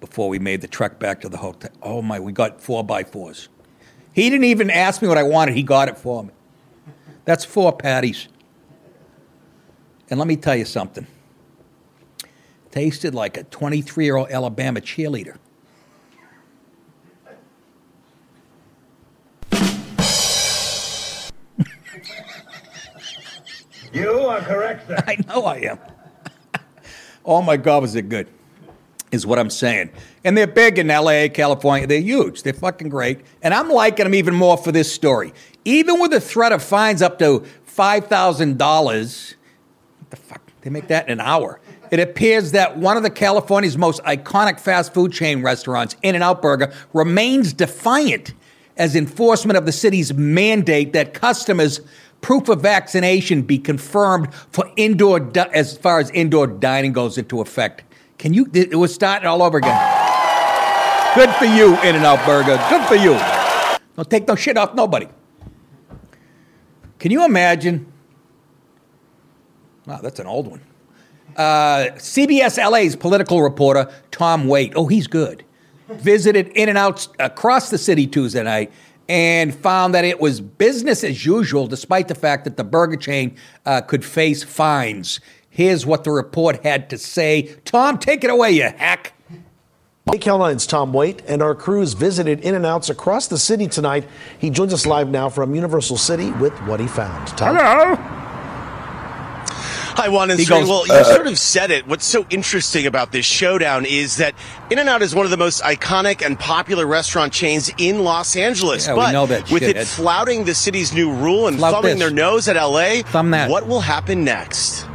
before 0.00 0.28
we 0.28 0.40
made 0.40 0.60
the 0.60 0.66
trek 0.66 0.98
back 0.98 1.20
to 1.20 1.28
the 1.28 1.36
hotel. 1.36 1.70
Oh 1.84 2.02
my, 2.02 2.18
we 2.18 2.32
got 2.32 2.60
four 2.60 2.82
by 2.82 3.04
fours. 3.04 3.48
He 4.12 4.28
didn't 4.28 4.46
even 4.46 4.70
ask 4.70 5.00
me 5.00 5.06
what 5.06 5.18
I 5.18 5.22
wanted, 5.22 5.54
he 5.54 5.62
got 5.62 5.88
it 5.88 5.96
for 5.96 6.24
me. 6.24 6.30
That's 7.24 7.44
four 7.44 7.72
patties. 7.72 8.26
And 10.10 10.18
let 10.18 10.26
me 10.26 10.34
tell 10.34 10.56
you 10.56 10.64
something. 10.64 11.06
Tasted 12.72 13.14
like 13.14 13.36
a 13.36 13.44
23 13.44 14.04
year 14.04 14.16
old 14.16 14.32
Alabama 14.32 14.80
cheerleader. 14.80 15.36
You 23.98 24.20
are 24.20 24.40
correct, 24.40 24.86
sir. 24.86 25.02
I 25.06 25.16
know 25.26 25.44
I 25.44 25.56
am. 25.56 25.78
oh 27.24 27.42
my 27.42 27.56
God, 27.56 27.82
was 27.82 27.94
it 27.94 28.08
good? 28.08 28.28
Is 29.10 29.26
what 29.26 29.38
I'm 29.38 29.50
saying. 29.50 29.90
And 30.22 30.36
they're 30.36 30.46
big 30.46 30.78
in 30.78 30.88
LA, 30.88 31.28
California. 31.32 31.86
They're 31.86 32.00
huge. 32.00 32.42
They're 32.42 32.52
fucking 32.52 32.90
great. 32.90 33.20
And 33.42 33.54
I'm 33.54 33.70
liking 33.70 34.04
them 34.04 34.14
even 34.14 34.34
more 34.34 34.56
for 34.56 34.70
this 34.70 34.92
story. 34.92 35.32
Even 35.64 35.98
with 35.98 36.10
the 36.10 36.20
threat 36.20 36.52
of 36.52 36.62
fines 36.62 37.00
up 37.00 37.18
to 37.18 37.44
$5,000, 37.66 39.34
what 39.98 40.10
the 40.10 40.16
fuck? 40.16 40.42
They 40.60 40.70
make 40.70 40.88
that 40.88 41.06
in 41.06 41.12
an 41.12 41.20
hour. 41.20 41.60
It 41.90 42.00
appears 42.00 42.52
that 42.52 42.76
one 42.76 42.96
of 42.96 43.02
the 43.02 43.10
California's 43.10 43.78
most 43.78 44.02
iconic 44.02 44.60
fast 44.60 44.92
food 44.92 45.12
chain 45.12 45.42
restaurants, 45.42 45.96
In 46.02 46.14
N 46.14 46.22
Out 46.22 46.42
Burger, 46.42 46.72
remains 46.92 47.52
defiant 47.52 48.34
as 48.76 48.94
enforcement 48.94 49.56
of 49.56 49.66
the 49.66 49.72
city's 49.72 50.14
mandate 50.14 50.92
that 50.92 51.14
customers 51.14 51.80
proof 52.20 52.48
of 52.48 52.60
vaccination 52.62 53.42
be 53.42 53.58
confirmed 53.58 54.32
for 54.34 54.70
indoor 54.76 55.20
di- 55.20 55.48
as 55.54 55.76
far 55.76 56.00
as 56.00 56.10
indoor 56.10 56.46
dining 56.46 56.92
goes 56.92 57.18
into 57.18 57.40
effect. 57.40 57.84
Can 58.18 58.34
you? 58.34 58.48
It 58.52 58.76
was 58.76 58.92
starting 58.92 59.28
all 59.28 59.42
over 59.42 59.58
again. 59.58 59.78
Good 61.14 61.30
for 61.36 61.46
you, 61.46 61.74
In 61.82 61.96
and 61.96 62.04
Out 62.04 62.24
Burger. 62.26 62.56
Good 62.68 62.86
for 62.86 62.96
you. 62.96 63.12
Don't 63.96 64.10
take 64.10 64.28
no 64.28 64.34
shit 64.34 64.56
off 64.56 64.74
nobody. 64.74 65.08
Can 66.98 67.10
you 67.10 67.24
imagine? 67.24 67.90
Wow, 69.86 70.00
that's 70.02 70.20
an 70.20 70.26
old 70.26 70.48
one. 70.48 70.60
Uh, 71.36 71.90
CBS 71.96 72.58
LA's 72.58 72.96
political 72.96 73.42
reporter 73.42 73.90
Tom 74.10 74.48
Waite. 74.48 74.72
Oh, 74.74 74.86
he's 74.86 75.06
good. 75.06 75.44
Visited 75.88 76.48
In 76.48 76.68
and 76.68 76.76
Out 76.76 77.06
across 77.18 77.70
the 77.70 77.78
city 77.78 78.06
Tuesday 78.06 78.42
night 78.42 78.72
and 79.08 79.54
found 79.54 79.94
that 79.94 80.04
it 80.04 80.20
was 80.20 80.40
business 80.40 81.02
as 81.02 81.24
usual, 81.24 81.66
despite 81.66 82.08
the 82.08 82.14
fact 82.14 82.44
that 82.44 82.56
the 82.56 82.64
burger 82.64 82.96
chain 82.96 83.36
uh, 83.64 83.80
could 83.80 84.04
face 84.04 84.42
fines. 84.42 85.20
Here's 85.48 85.86
what 85.86 86.04
the 86.04 86.10
report 86.10 86.62
had 86.62 86.90
to 86.90 86.98
say. 86.98 87.54
Tom, 87.64 87.98
take 87.98 88.22
it 88.22 88.30
away, 88.30 88.52
you 88.52 88.62
hack. 88.64 89.14
Hey, 90.10 90.18
9's 90.18 90.66
Tom 90.66 90.94
Waite 90.94 91.22
and 91.28 91.42
our 91.42 91.54
crews 91.54 91.92
visited 91.92 92.40
In 92.40 92.54
and 92.54 92.64
Outs 92.64 92.88
across 92.88 93.26
the 93.26 93.36
city 93.36 93.66
tonight. 93.66 94.06
He 94.38 94.48
joins 94.48 94.72
us 94.72 94.86
live 94.86 95.08
now 95.08 95.28
from 95.28 95.54
Universal 95.54 95.98
City 95.98 96.30
with 96.32 96.54
what 96.62 96.80
he 96.80 96.86
found. 96.86 97.28
Tom? 97.28 97.56
Hello. 97.56 98.27
Hi, 99.98 100.08
Juan 100.08 100.28
to 100.28 100.36
goes, 100.36 100.68
Well, 100.68 100.86
you 100.86 100.92
uh, 100.92 101.02
sort 101.02 101.26
of 101.26 101.36
said 101.36 101.72
it. 101.72 101.84
What's 101.88 102.04
so 102.04 102.24
interesting 102.30 102.86
about 102.86 103.10
this 103.10 103.26
showdown 103.26 103.84
is 103.84 104.18
that 104.18 104.32
In 104.70 104.78
and 104.78 104.88
Out 104.88 105.02
is 105.02 105.12
one 105.12 105.24
of 105.26 105.32
the 105.32 105.36
most 105.36 105.60
iconic 105.64 106.24
and 106.24 106.38
popular 106.38 106.86
restaurant 106.86 107.32
chains 107.32 107.68
in 107.78 108.04
Los 108.04 108.36
Angeles. 108.36 108.86
Yeah, 108.86 108.92
we 108.92 109.00
but 109.00 109.10
know 109.10 109.26
that, 109.26 109.50
with 109.50 109.64
it 109.64 109.74
shithead. 109.74 109.92
flouting 109.96 110.44
the 110.44 110.54
city's 110.54 110.92
new 110.92 111.12
rule 111.12 111.48
and 111.48 111.56
Flout 111.56 111.74
thumbing 111.74 111.98
this. 111.98 111.98
their 111.98 112.12
nose 112.12 112.46
at 112.46 112.54
LA, 112.54 113.02
Thumb 113.02 113.32
that. 113.32 113.50
what 113.50 113.66
will 113.66 113.80
happen 113.80 114.22
next? 114.22 114.86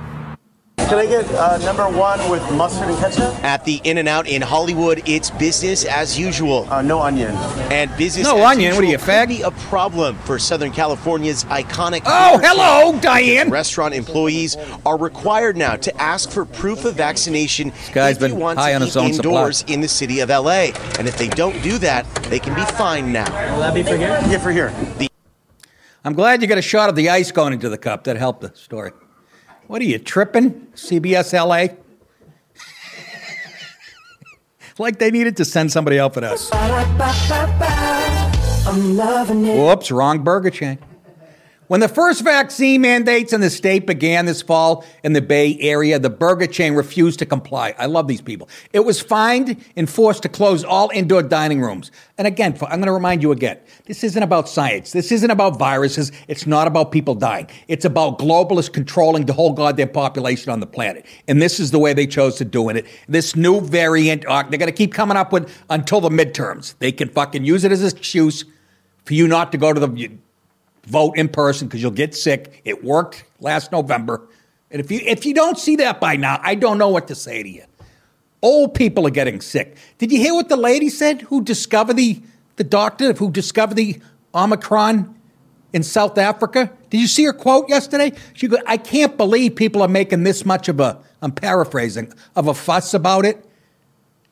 Can 0.78 0.98
I 0.98 1.06
get 1.06 1.26
uh, 1.34 1.58
number 1.60 1.90
one 1.90 2.20
with 2.30 2.42
mustard 2.52 2.90
and 2.90 2.98
ketchup? 3.00 3.44
At 3.44 3.64
the 3.64 3.82
In 3.84 3.98
and 3.98 4.08
Out 4.08 4.28
in 4.28 4.42
Hollywood, 4.42 5.02
it's 5.08 5.32
business 5.32 5.86
as 5.86 6.20
usual. 6.20 6.68
Uh, 6.72 6.82
no 6.82 7.00
onion. 7.00 7.32
And 7.72 7.96
business 7.98 8.28
No 8.28 8.38
as 8.38 8.52
onion, 8.52 8.76
what 8.76 8.84
are 8.84 8.88
you, 8.88 8.92
usual 8.92 9.08
could 9.08 9.30
be 9.30 9.42
a 9.42 9.52
problem 9.52 10.16
for 10.20 10.38
Southern 10.38 10.72
California's 10.72 11.46
iconic. 11.46 12.02
Oh, 12.06 12.40
hello. 12.44 13.00
Diane. 13.00 13.50
Restaurant 13.50 13.94
employees 13.94 14.56
are 14.86 14.98
required 14.98 15.58
now 15.58 15.78
to 15.78 16.02
ask 16.02 16.30
for 16.30 16.46
proof 16.46 16.86
of 16.86 16.96
vaccination 16.96 17.72
guy's 17.92 18.22
if 18.22 18.30
you 18.30 18.36
want 18.36 18.60
high 18.60 18.70
to 18.70 18.76
on 18.76 18.82
eat 18.84 18.86
his 18.86 18.98
own 18.98 19.14
supply. 19.14 19.32
indoors 19.32 19.64
in 19.68 19.82
the 19.82 19.88
city 19.88 20.20
of 20.20 20.30
LA. 20.30 20.74
And 21.00 21.08
if 21.08 21.18
they 21.18 21.30
don't 21.30 21.60
do 21.64 21.78
that, 21.80 22.06
they 22.26 22.40
can 22.40 22.54
be 22.56 22.66
fined 22.74 23.12
now. 23.12 23.32
Will 23.54 23.62
that 23.62 23.74
be 23.74 23.84
for 23.84 23.98
here? 23.98 24.20
Yeah, 24.28 24.38
for 24.38 24.52
here. 24.52 24.72
The 24.98 25.10
I'm 26.06 26.14
glad 26.14 26.42
you 26.42 26.48
got 26.48 26.58
a 26.58 26.62
shot 26.62 26.90
of 26.90 26.96
the 26.96 27.10
ice 27.10 27.32
going 27.32 27.54
into 27.54 27.70
the 27.70 27.78
cup. 27.78 28.04
That 28.04 28.18
helped 28.18 28.42
the 28.42 28.52
story. 28.56 28.92
What 29.68 29.82
are 29.82 29.86
you 29.86 30.00
tripping? 30.00 30.68
CBS 30.76 31.34
LA? 31.34 31.76
like 34.80 35.00
they 35.00 35.12
needed 35.12 35.38
to 35.38 35.46
send 35.46 35.72
somebody 35.72 36.00
out 36.00 36.14
for 36.14 36.22
this. 36.22 36.50
I'm 38.66 38.98
loving 38.98 39.46
it. 39.46 39.58
Whoops, 39.58 39.92
wrong 39.92 40.24
burger 40.24 40.50
chain. 40.50 40.80
When 41.74 41.80
the 41.80 41.88
first 41.88 42.24
vaccine 42.24 42.82
mandates 42.82 43.34
in 43.34 43.42
the 43.42 43.50
state 43.50 43.88
began 43.88 44.28
this 44.28 44.44
fall 44.44 44.86
in 45.04 45.14
the 45.14 45.24
Bay 45.24 45.58
Area, 45.60 45.98
the 45.98 46.08
burger 46.08 46.46
chain 46.46 46.76
refused 46.76 47.18
to 47.18 47.26
comply. 47.26 47.74
I 47.80 47.88
love 47.88 48.08
these 48.08 48.22
people. 48.22 48.48
It 48.74 48.82
was 48.82 49.02
fined 49.02 49.58
and 49.76 49.90
forced 49.90 50.22
to 50.22 50.30
close 50.30 50.64
all 50.64 50.92
indoor 50.94 51.24
dining 51.24 51.62
rooms. 51.62 51.90
And 52.20 52.28
again, 52.28 52.54
I'm 52.62 52.80
going 52.80 52.84
to 52.84 52.92
remind 52.92 53.24
you 53.24 53.32
again 53.32 53.58
this 53.88 54.04
isn't 54.04 54.22
about 54.22 54.48
science. 54.48 54.92
This 54.92 55.12
isn't 55.12 55.32
about 55.32 55.58
viruses. 55.58 56.12
It's 56.28 56.46
not 56.46 56.68
about 56.68 56.92
people 56.92 57.16
dying. 57.16 57.48
It's 57.68 57.86
about 57.86 58.20
globalists 58.20 58.72
controlling 58.72 59.26
the 59.26 59.34
whole 59.34 59.54
goddamn 59.54 59.90
population 59.90 60.52
on 60.52 60.60
the 60.60 60.68
planet. 60.68 61.08
And 61.28 61.42
this 61.42 61.60
is 61.60 61.72
the 61.72 61.80
way 61.80 61.94
they 61.94 62.06
chose 62.06 62.36
to 62.36 62.46
do 62.46 62.70
it. 62.70 62.86
This 63.08 63.36
new 63.36 63.62
variant, 63.62 64.28
uh, 64.28 64.44
they're 64.44 64.60
going 64.60 64.72
to 64.72 64.78
keep 64.78 64.94
coming 64.94 65.18
up 65.18 65.34
with 65.34 65.52
until 65.72 66.02
the 66.02 66.10
midterms. 66.10 66.76
They 66.78 66.92
can 66.92 67.10
fucking 67.10 67.44
use 67.44 67.64
it 67.64 67.72
as 67.72 67.82
an 67.82 67.98
excuse 67.98 68.46
for 69.06 69.16
you 69.16 69.28
not 69.28 69.52
to 69.54 69.58
go 69.58 69.74
to 69.74 69.80
the 69.80 70.20
vote 70.86 71.18
in 71.18 71.30
person 71.30 71.68
because 71.68 71.82
you'll 71.82 71.92
get 71.92 72.16
sick. 72.16 72.62
It 72.66 72.84
worked 72.84 73.26
last 73.40 73.72
November. 73.72 74.28
And 74.72 74.80
if 74.80 74.92
you 74.92 75.00
if 75.04 75.26
you 75.26 75.34
don't 75.34 75.58
see 75.58 75.76
that 75.78 76.00
by 76.00 76.16
now, 76.16 76.40
I 76.42 76.56
don't 76.56 76.78
know 76.78 76.90
what 76.90 77.08
to 77.08 77.16
say 77.16 77.44
to 77.44 77.50
you. 77.50 77.64
Old 78.42 78.74
people 78.74 79.08
are 79.08 79.12
getting 79.12 79.40
sick. 79.40 79.78
Did 79.98 80.12
you 80.12 80.20
hear 80.20 80.34
what 80.34 80.50
the 80.50 80.58
lady 80.58 80.90
said 80.90 81.22
who 81.22 81.44
discovered 81.44 81.96
the 81.96 82.22
the 82.56 82.64
doctor 82.64 83.14
who 83.14 83.32
discovered 83.32 83.76
the 83.76 84.00
Omicron 84.34 85.16
in 85.72 85.84
South 85.84 86.18
Africa? 86.18 86.72
Did 86.90 87.00
you 87.00 87.08
see 87.08 87.24
her 87.26 87.34
quote 87.34 87.70
yesterday? 87.70 88.14
She 88.34 88.48
goes, 88.48 88.60
I 88.68 88.78
can't 88.78 89.18
believe 89.18 89.56
people 89.56 89.82
are 89.82 89.88
making 89.88 90.24
this 90.24 90.46
much 90.46 90.68
of 90.68 90.80
a 90.80 91.00
I'm 91.22 91.32
paraphrasing 91.32 92.12
of 92.36 92.48
a 92.48 92.54
fuss 92.54 92.94
about 92.94 93.26
it. 93.26 93.46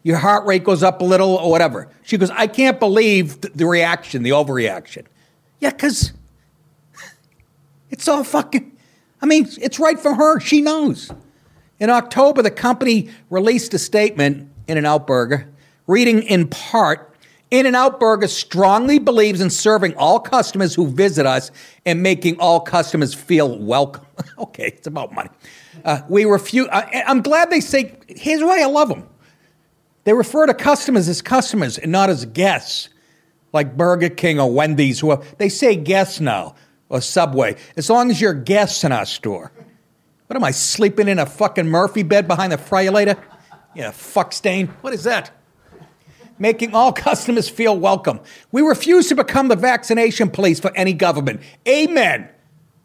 Your 0.04 0.18
heart 0.18 0.46
rate 0.46 0.64
goes 0.64 0.84
up 0.84 1.02
a 1.02 1.06
little 1.06 1.36
or 1.36 1.50
whatever. 1.50 1.88
She 2.04 2.18
goes, 2.18 2.32
I 2.32 2.48
can't 2.48 2.80
believe 2.80 3.40
the 3.42 3.66
reaction, 3.66 4.24
the 4.24 4.32
overreaction. 4.32 5.06
Yeah, 5.60 5.70
because 5.70 6.12
it's 7.92 8.08
all 8.08 8.24
fucking, 8.24 8.76
I 9.22 9.26
mean, 9.28 9.48
it's 9.62 9.80
right 9.80 10.00
for 10.00 10.16
her. 10.16 10.40
She 10.40 10.62
knows. 10.62 11.12
In 11.80 11.90
October, 11.90 12.42
the 12.42 12.52
company 12.52 13.10
released 13.30 13.74
a 13.74 13.80
statement 13.80 14.50
In-N-Out 14.68 15.06
Burger, 15.06 15.52
Reading 15.92 16.24
in 16.24 16.48
part, 16.48 17.14
In 17.50 17.66
N 17.66 17.76
Out 17.76 18.00
Burger 18.00 18.28
strongly 18.28 18.98
believes 18.98 19.42
in 19.42 19.50
serving 19.50 19.94
all 19.96 20.22
customers 20.22 20.74
who 20.74 20.88
visit 20.88 21.26
us 21.26 21.52
and 21.86 22.02
making 22.02 22.40
all 22.40 22.62
customers 22.62 23.14
feel 23.14 23.58
welcome. 23.60 24.06
okay, 24.38 24.68
it's 24.68 24.88
about 24.88 25.12
money. 25.12 25.30
Uh, 25.84 26.00
we 26.08 26.24
refuse. 26.24 26.70
I, 26.72 27.04
I'm 27.06 27.22
glad 27.22 27.50
they 27.50 27.60
say. 27.60 27.98
Here's 28.08 28.42
why 28.42 28.62
I 28.62 28.68
love 28.68 28.88
them. 28.88 29.06
They 30.06 30.14
refer 30.14 30.46
to 30.46 30.54
customers 30.54 31.10
as 31.10 31.22
customers 31.22 31.78
and 31.78 31.92
not 31.92 32.10
as 32.10 32.26
guests, 32.26 32.88
like 33.52 33.76
Burger 33.76 34.10
King 34.10 34.40
or 34.40 34.50
Wendy's. 34.50 35.02
Who 35.02 35.22
they 35.40 35.50
say 35.50 35.76
guests 35.76 36.22
now 36.22 36.56
or 36.92 37.02
Subway. 37.02 37.56
As 37.76 37.90
long 37.90 38.12
as 38.12 38.22
you're 38.22 38.34
guests 38.34 38.84
in 38.84 38.92
our 38.92 39.06
store. 39.06 39.52
What 40.28 40.36
am 40.36 40.44
I 40.44 40.52
sleeping 40.52 41.08
in 41.08 41.20
a 41.20 41.26
fucking 41.26 41.68
Murphy 41.68 42.04
bed 42.04 42.28
behind 42.28 42.52
the 42.52 42.58
fryolator? 42.58 43.18
Yeah, 43.74 43.92
fuck 43.92 44.34
stain. 44.34 44.68
What 44.82 44.94
is 44.94 45.06
that? 45.06 45.32
Making 46.38 46.76
all 46.76 46.94
customers 46.94 47.50
feel 47.50 47.78
welcome. 47.78 48.20
We 48.52 48.62
refuse 48.62 49.08
to 49.08 49.16
become 49.16 49.48
the 49.48 49.56
vaccination 49.56 50.30
police 50.30 50.60
for 50.60 50.76
any 50.76 50.94
government. 50.94 51.42
Amen. 51.68 52.30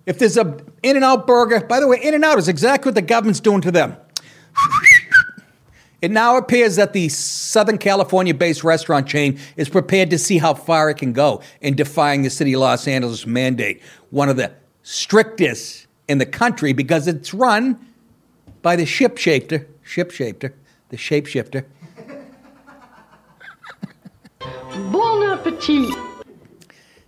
If 0.07 0.21
there's 0.21 0.37
a 0.37 0.57
In 0.83 0.95
and 0.97 1.05
Out 1.05 1.27
burger, 1.27 1.61
by 1.61 1.81
the 1.81 1.89
way, 1.89 1.99
In 2.01 2.15
and 2.15 2.25
Out 2.25 2.39
is 2.39 2.49
exactly 2.49 2.91
what 2.91 2.95
the 2.95 3.03
government's 3.03 3.41
doing 3.41 3.61
to 3.63 3.73
them. 3.73 3.97
It 6.03 6.11
now 6.11 6.37
appears 6.37 6.77
that 6.77 6.93
the 6.93 7.09
Southern 7.09 7.79
California 7.79 8.35
based 8.35 8.63
restaurant 8.63 9.09
chain 9.09 9.39
is 9.57 9.69
prepared 9.69 10.11
to 10.11 10.19
see 10.19 10.39
how 10.39 10.53
far 10.53 10.91
it 10.91 10.99
can 10.99 11.13
go 11.13 11.41
in 11.61 11.75
defying 11.75 12.23
the 12.23 12.31
city 12.31 12.53
of 12.53 12.61
Los 12.61 12.87
Angeles 12.87 13.27
mandate, 13.27 13.83
one 14.11 14.29
of 14.29 14.37
the 14.37 14.53
strictest 14.83 15.87
in 16.07 16.19
the 16.19 16.27
country 16.27 16.73
because 16.73 17.09
it's 17.09 17.33
run 17.33 17.79
by 18.63 18.77
the 18.77 18.85
shapeshifter, 18.85 19.67
the 20.89 20.97
shapeshifter. 20.97 21.65
Bon 24.93 25.23
appetit. 25.23 25.95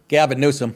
Gavin 0.08 0.40
Newsom. 0.40 0.74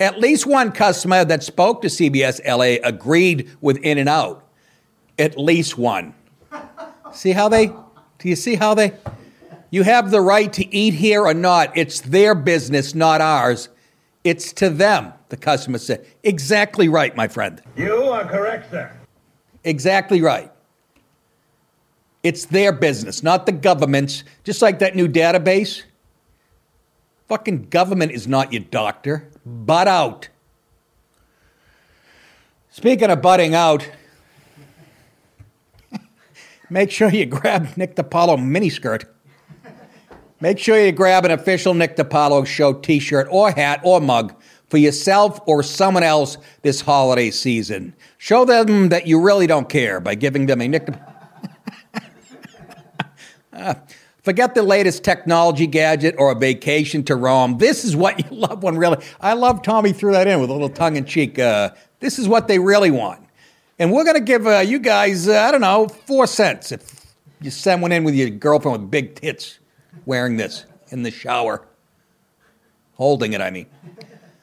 At 0.00 0.18
least 0.18 0.46
one 0.46 0.72
customer 0.72 1.24
that 1.24 1.44
spoke 1.44 1.82
to 1.82 1.88
CBS 1.88 2.40
LA 2.44 2.84
agreed 2.86 3.50
with 3.60 3.76
In 3.78 3.98
and 3.98 4.08
Out. 4.08 4.44
At 5.18 5.38
least 5.38 5.78
one. 5.78 6.14
See 7.12 7.32
how 7.32 7.48
they, 7.48 7.66
do 7.66 8.28
you 8.28 8.36
see 8.36 8.54
how 8.54 8.74
they, 8.74 8.92
you 9.70 9.82
have 9.82 10.10
the 10.10 10.20
right 10.20 10.52
to 10.54 10.74
eat 10.74 10.94
here 10.94 11.24
or 11.24 11.34
not. 11.34 11.76
It's 11.76 12.00
their 12.00 12.34
business, 12.34 12.94
not 12.94 13.20
ours. 13.20 13.68
It's 14.24 14.52
to 14.54 14.70
them, 14.70 15.12
the 15.28 15.36
customer 15.36 15.78
said. 15.78 16.06
Exactly 16.22 16.88
right, 16.88 17.14
my 17.14 17.28
friend. 17.28 17.62
You 17.76 18.04
are 18.04 18.24
correct, 18.24 18.70
sir. 18.70 18.90
Exactly 19.64 20.22
right. 20.22 20.50
It's 22.22 22.46
their 22.46 22.72
business, 22.72 23.22
not 23.22 23.46
the 23.46 23.52
government's. 23.52 24.24
Just 24.44 24.62
like 24.62 24.80
that 24.80 24.96
new 24.96 25.08
database. 25.08 25.82
Fucking 27.28 27.68
government 27.68 28.12
is 28.12 28.26
not 28.26 28.52
your 28.52 28.62
doctor. 28.62 29.28
Butt 29.44 29.86
out. 29.86 30.28
Speaking 32.70 33.10
of 33.10 33.20
butting 33.20 33.54
out, 33.54 33.88
make 36.70 36.90
sure 36.90 37.10
you 37.10 37.26
grab 37.26 37.76
Nick 37.76 37.96
DiPaolo 37.96 38.38
miniskirt. 38.38 39.04
Make 40.40 40.58
sure 40.58 40.78
you 40.78 40.92
grab 40.92 41.24
an 41.24 41.32
official 41.32 41.74
Nick 41.74 41.96
DiPaolo 41.96 42.46
show 42.46 42.72
t 42.72 42.98
shirt 42.98 43.26
or 43.30 43.50
hat 43.50 43.80
or 43.82 44.00
mug 44.00 44.34
for 44.68 44.78
yourself 44.78 45.40
or 45.46 45.62
someone 45.62 46.02
else 46.02 46.38
this 46.62 46.80
holiday 46.80 47.30
season. 47.30 47.94
Show 48.18 48.44
them 48.44 48.90
that 48.90 49.06
you 49.06 49.20
really 49.20 49.46
don't 49.46 49.68
care 49.68 49.98
by 49.98 50.14
giving 50.14 50.46
them 50.46 50.60
a 50.60 50.68
Nick. 50.68 50.88
Uh, 53.50 53.74
forget 54.22 54.54
the 54.54 54.62
latest 54.62 55.02
technology 55.02 55.66
gadget 55.66 56.14
or 56.16 56.30
a 56.30 56.34
vacation 56.34 57.02
to 57.02 57.16
Rome. 57.16 57.58
This 57.58 57.84
is 57.84 57.96
what 57.96 58.20
you 58.20 58.38
love 58.38 58.62
when 58.62 58.76
really. 58.76 59.04
I 59.20 59.32
love 59.32 59.62
Tommy 59.62 59.92
threw 59.92 60.12
that 60.12 60.28
in 60.28 60.40
with 60.40 60.48
a 60.48 60.52
little 60.52 60.68
tongue 60.68 60.94
in 60.94 61.04
cheek. 61.04 61.40
Uh, 61.40 61.70
this 61.98 62.20
is 62.20 62.28
what 62.28 62.46
they 62.46 62.60
really 62.60 62.92
want. 62.92 63.20
And 63.78 63.92
we're 63.92 64.04
going 64.04 64.16
to 64.16 64.20
give 64.20 64.46
uh, 64.46 64.58
you 64.58 64.80
guys, 64.80 65.28
uh, 65.28 65.38
I 65.40 65.52
don't 65.52 65.60
know, 65.60 65.86
four 65.86 66.26
cents 66.26 66.72
if 66.72 67.14
you 67.40 67.50
send 67.50 67.80
one 67.80 67.92
in 67.92 68.02
with 68.02 68.14
your 68.14 68.28
girlfriend 68.28 68.80
with 68.80 68.90
big 68.90 69.14
tits 69.14 69.60
wearing 70.04 70.36
this 70.36 70.64
in 70.88 71.04
the 71.04 71.12
shower. 71.12 71.64
Holding 72.94 73.34
it, 73.34 73.40
I 73.40 73.50
mean. 73.50 73.66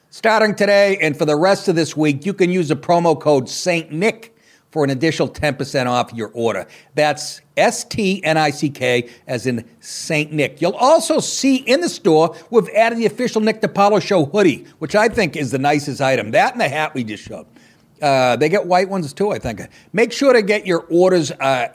Starting 0.08 0.54
today 0.54 0.96
and 1.02 1.14
for 1.18 1.26
the 1.26 1.36
rest 1.36 1.68
of 1.68 1.74
this 1.74 1.94
week, 1.94 2.24
you 2.24 2.32
can 2.32 2.50
use 2.50 2.68
the 2.68 2.76
promo 2.76 3.20
code 3.20 3.50
St. 3.50 3.92
Nick 3.92 4.34
for 4.70 4.82
an 4.82 4.88
additional 4.88 5.28
10% 5.28 5.86
off 5.86 6.12
your 6.14 6.30
order. 6.32 6.66
That's 6.94 7.42
S 7.58 7.84
T 7.84 8.24
N 8.24 8.38
I 8.38 8.50
C 8.50 8.70
K, 8.70 9.10
as 9.26 9.46
in 9.46 9.66
St. 9.80 10.32
Nick. 10.32 10.62
You'll 10.62 10.72
also 10.72 11.20
see 11.20 11.56
in 11.56 11.82
the 11.82 11.88
store, 11.90 12.34
we've 12.50 12.68
added 12.70 12.98
the 12.98 13.06
official 13.06 13.42
Nick 13.42 13.60
DiPaolo 13.60 14.00
Show 14.00 14.24
hoodie, 14.24 14.66
which 14.78 14.94
I 14.94 15.08
think 15.08 15.36
is 15.36 15.50
the 15.50 15.58
nicest 15.58 16.00
item. 16.00 16.30
That 16.30 16.52
and 16.52 16.60
the 16.60 16.68
hat 16.68 16.94
we 16.94 17.04
just 17.04 17.22
showed. 17.22 17.46
Uh, 18.00 18.36
they 18.36 18.48
get 18.48 18.66
white 18.66 18.88
ones 18.88 19.12
too, 19.12 19.30
I 19.30 19.38
think. 19.38 19.62
Make 19.92 20.12
sure 20.12 20.32
to 20.32 20.42
get 20.42 20.66
your 20.66 20.86
orders 20.90 21.30
uh, 21.32 21.68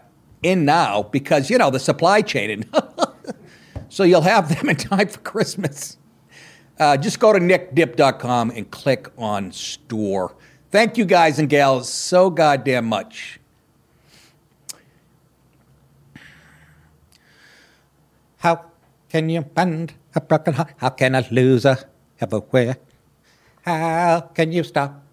in 0.44 0.66
now 0.66 1.04
because, 1.04 1.50
you 1.50 1.58
know, 1.58 1.70
the 1.70 1.80
supply 1.80 2.22
chain. 2.22 2.66
so 3.90 4.04
you'll 4.04 4.22
have 4.22 4.50
them 4.56 4.70
in 4.70 4.76
time 4.76 5.08
for 5.08 5.20
Christmas. 5.20 5.98
Uh, 6.80 6.98
just 6.98 7.20
go 7.20 7.34
to 7.34 7.40
nickdip.com 7.40 8.52
and 8.52 8.70
click 8.72 9.10
on 9.18 9.52
store. 9.52 10.36
Thank 10.72 10.98
you 10.98 11.06
guys 11.06 11.38
and 11.38 11.50
gals 11.50 11.92
so 11.92 12.30
goddamn 12.30 12.86
much. 12.86 13.40
How 18.38 18.66
can 19.10 19.30
you 19.30 19.46
mend 19.56 19.94
a 20.16 20.22
broken 20.22 20.54
heart? 20.54 20.74
How 20.78 20.90
can 20.90 21.14
a 21.14 21.26
loser 21.30 21.78
everywhere? 22.20 22.78
How 23.64 24.32
can 24.34 24.52
you 24.52 24.64
stop 24.64 25.04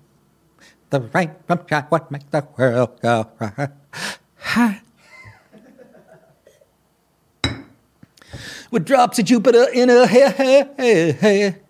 the 0.91 1.01
rain 1.01 1.31
from 1.47 1.61
shining? 1.69 1.87
What 1.89 2.11
makes 2.11 2.25
the 2.31 2.47
world 2.57 3.01
go 3.01 3.31
right? 4.57 4.81
With 8.71 8.85
drops 8.85 9.19
of 9.19 9.25
Jupiter 9.25 9.67
in 9.73 9.89
her 9.89 10.07
hair, 10.07 10.31
hair, 10.31 11.13
hair. 11.15 11.61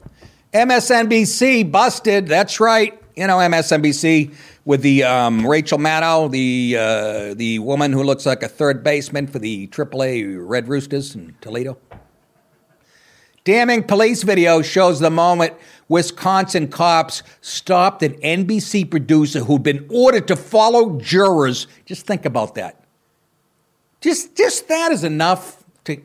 MSNBC 0.52 1.70
busted. 1.70 2.26
That's 2.26 2.58
right. 2.58 3.00
You 3.16 3.26
know 3.26 3.36
MSNBC 3.36 4.34
with 4.64 4.82
the 4.82 5.04
um, 5.04 5.46
Rachel 5.46 5.78
Maddow, 5.78 6.30
the 6.30 6.76
uh, 6.78 7.34
the 7.34 7.58
woman 7.60 7.92
who 7.92 8.02
looks 8.02 8.26
like 8.26 8.42
a 8.42 8.48
third 8.48 8.82
baseman 8.82 9.26
for 9.26 9.38
the 9.38 9.66
AAA 9.68 10.38
Red 10.40 10.68
Roosters 10.68 11.14
in 11.14 11.34
Toledo. 11.40 11.78
Damning 13.48 13.84
police 13.84 14.24
video 14.24 14.60
shows 14.60 15.00
the 15.00 15.08
moment 15.08 15.54
Wisconsin 15.88 16.68
cops 16.68 17.22
stopped 17.40 18.02
an 18.02 18.12
NBC 18.20 18.90
producer 18.90 19.40
who'd 19.40 19.62
been 19.62 19.86
ordered 19.88 20.28
to 20.28 20.36
follow 20.36 21.00
jurors. 21.00 21.66
Just 21.86 22.06
think 22.06 22.26
about 22.26 22.56
that. 22.56 22.84
Just, 24.02 24.36
just 24.36 24.68
that 24.68 24.92
is 24.92 25.02
enough 25.02 25.64
to. 25.84 25.96
Can 25.96 26.04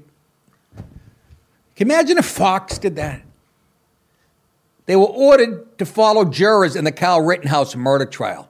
you 1.75 1.85
imagine 1.85 2.17
if 2.17 2.23
Fox 2.23 2.77
did 2.77 2.95
that? 2.95 3.21
They 4.85 4.95
were 4.95 5.03
ordered 5.03 5.77
to 5.79 5.85
follow 5.85 6.23
jurors 6.23 6.77
in 6.77 6.85
the 6.85 6.93
Kyle 6.93 7.19
Rittenhouse 7.19 7.75
murder 7.75 8.05
trial. 8.05 8.47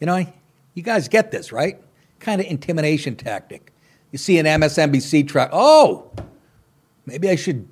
You 0.00 0.08
know, 0.08 0.26
you 0.74 0.82
guys 0.82 1.06
get 1.06 1.30
this, 1.30 1.52
right? 1.52 1.80
Kind 2.18 2.40
of 2.40 2.48
intimidation 2.48 3.14
tactic. 3.14 3.72
You 4.10 4.18
see 4.18 4.40
an 4.40 4.46
MSNBC 4.46 5.28
trial. 5.28 5.50
Oh, 5.52 6.10
maybe 7.06 7.28
I 7.28 7.36
should 7.36 7.68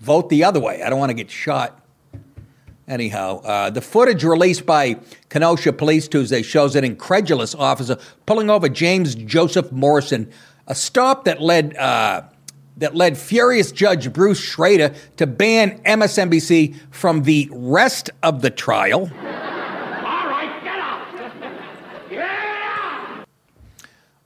vote 0.00 0.28
the 0.28 0.44
other 0.44 0.60
way. 0.60 0.82
I 0.82 0.90
don't 0.90 0.98
want 0.98 1.10
to 1.10 1.14
get 1.14 1.30
shot. 1.30 1.80
Anyhow, 2.88 3.40
uh, 3.42 3.70
the 3.70 3.80
footage 3.80 4.24
released 4.24 4.66
by 4.66 4.98
Kenosha 5.28 5.72
Police 5.72 6.08
Tuesday 6.08 6.42
shows 6.42 6.74
an 6.74 6.82
incredulous 6.82 7.54
officer 7.54 7.96
pulling 8.26 8.50
over 8.50 8.68
James 8.68 9.14
Joseph 9.14 9.70
Morrison, 9.70 10.28
a 10.66 10.74
stop 10.74 11.24
that 11.26 11.40
led 11.40 11.76
uh, 11.76 12.22
that 12.78 12.96
led 12.96 13.16
furious 13.16 13.70
Judge 13.70 14.12
Bruce 14.12 14.40
Schroeder 14.40 14.92
to 15.18 15.26
ban 15.26 15.80
MSNBC 15.84 16.74
from 16.90 17.22
the 17.22 17.48
rest 17.52 18.10
of 18.22 18.42
the 18.42 18.50
trial. 18.50 19.08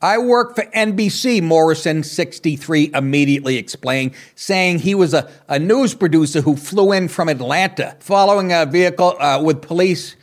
I 0.04 0.18
work 0.18 0.54
for 0.54 0.64
NBC, 0.64 1.40
Morrison, 1.40 2.02
63, 2.02 2.90
immediately 2.92 3.56
explained, 3.56 4.12
saying 4.34 4.80
he 4.80 4.94
was 4.94 5.14
a, 5.14 5.30
a 5.48 5.58
news 5.58 5.94
producer 5.94 6.42
who 6.42 6.56
flew 6.56 6.92
in 6.92 7.08
from 7.08 7.30
Atlanta 7.30 7.96
following 8.00 8.52
a 8.52 8.66
vehicle 8.66 9.16
uh, 9.18 9.40
with 9.42 9.62
police. 9.62 10.16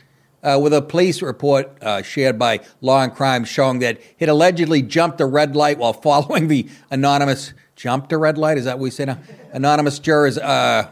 Uh, 0.44 0.58
with 0.60 0.72
a 0.72 0.82
police 0.82 1.22
report 1.22 1.70
uh, 1.82 2.02
shared 2.02 2.36
by 2.36 2.58
Law 2.80 3.00
and 3.00 3.14
Crime 3.14 3.44
showing 3.44 3.78
that 3.78 4.00
he'd 4.16 4.28
allegedly 4.28 4.82
jumped 4.82 5.20
a 5.20 5.24
red 5.24 5.54
light 5.54 5.78
while 5.78 5.92
following 6.08 6.48
the 6.48 6.68
anonymous 6.90 7.52
jumped 7.76 8.12
a 8.12 8.18
red 8.18 8.38
light. 8.38 8.58
Is 8.58 8.64
that 8.64 8.76
what 8.76 8.82
we 8.82 8.90
say 8.90 9.04
now? 9.04 9.18
Anonymous 9.52 10.00
juror's 10.00 10.38
uh, 10.38 10.88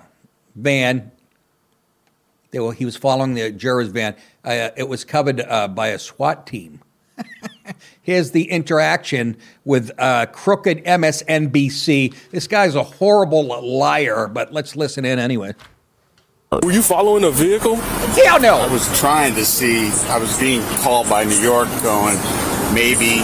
van. 0.55 1.11
Were, 2.53 2.73
he 2.73 2.85
was 2.85 2.97
following 2.97 3.35
the 3.35 3.51
juror's 3.51 3.89
van. 3.89 4.15
Uh, 4.45 4.71
it 4.77 4.89
was 4.89 5.05
covered 5.05 5.41
uh, 5.41 5.67
by 5.67 5.89
a 5.89 5.99
SWAT 5.99 6.47
team. 6.47 6.81
Here's 8.03 8.31
the 8.31 8.51
interaction 8.51 9.37
with 9.65 9.91
uh, 9.99 10.27
crooked 10.27 10.85
MSNBC. 10.85 12.15
This 12.31 12.47
guy's 12.47 12.75
a 12.75 12.83
horrible 12.83 13.45
liar, 13.45 14.29
but 14.29 14.53
let's 14.53 14.77
listen 14.77 15.05
in 15.05 15.19
anyway. 15.19 15.55
Were 16.51 16.73
you 16.73 16.83
following 16.83 17.23
a 17.23 17.31
vehicle? 17.31 17.77
Yeah, 18.19 18.37
no. 18.39 18.59
I 18.59 18.67
was 18.73 18.83
trying 18.99 19.37
to 19.37 19.45
see. 19.45 19.87
I 20.11 20.19
was 20.19 20.37
being 20.41 20.63
called 20.83 21.09
by 21.09 21.23
New 21.23 21.39
York, 21.39 21.69
going 21.83 22.19
maybe. 22.75 23.23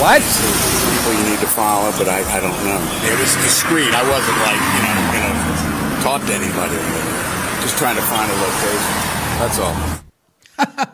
What? 0.00 0.24
People 0.24 1.12
you 1.12 1.28
need 1.28 1.40
to 1.40 1.46
follow, 1.46 1.92
but 1.98 2.08
I, 2.08 2.24
I 2.24 2.40
don't 2.40 2.56
know. 2.64 2.80
It 3.04 3.20
was 3.20 3.36
discreet. 3.44 3.92
I 3.92 4.00
wasn't 4.08 4.38
like 4.48 4.56
you 4.56 4.80
know 4.80 4.96
gonna 5.12 6.02
talk 6.02 6.24
to 6.24 6.32
anybody. 6.32 6.80
Just 7.60 7.76
trying 7.76 7.96
to 7.96 8.02
find 8.08 8.30
a 8.30 8.36
location. 8.40 9.12
That's 9.38 9.58
all. 9.60 9.76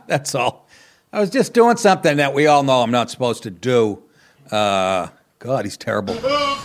That's 0.08 0.34
all. 0.34 0.67
I 1.10 1.20
was 1.20 1.30
just 1.30 1.54
doing 1.54 1.78
something 1.78 2.18
that 2.18 2.34
we 2.34 2.46
all 2.46 2.62
know 2.62 2.82
I'm 2.82 2.90
not 2.90 3.10
supposed 3.10 3.42
to 3.44 3.50
do. 3.50 4.02
Uh, 4.50 5.08
God, 5.38 5.64
he's 5.64 5.78
terrible. 5.78 6.18
I 6.22 6.60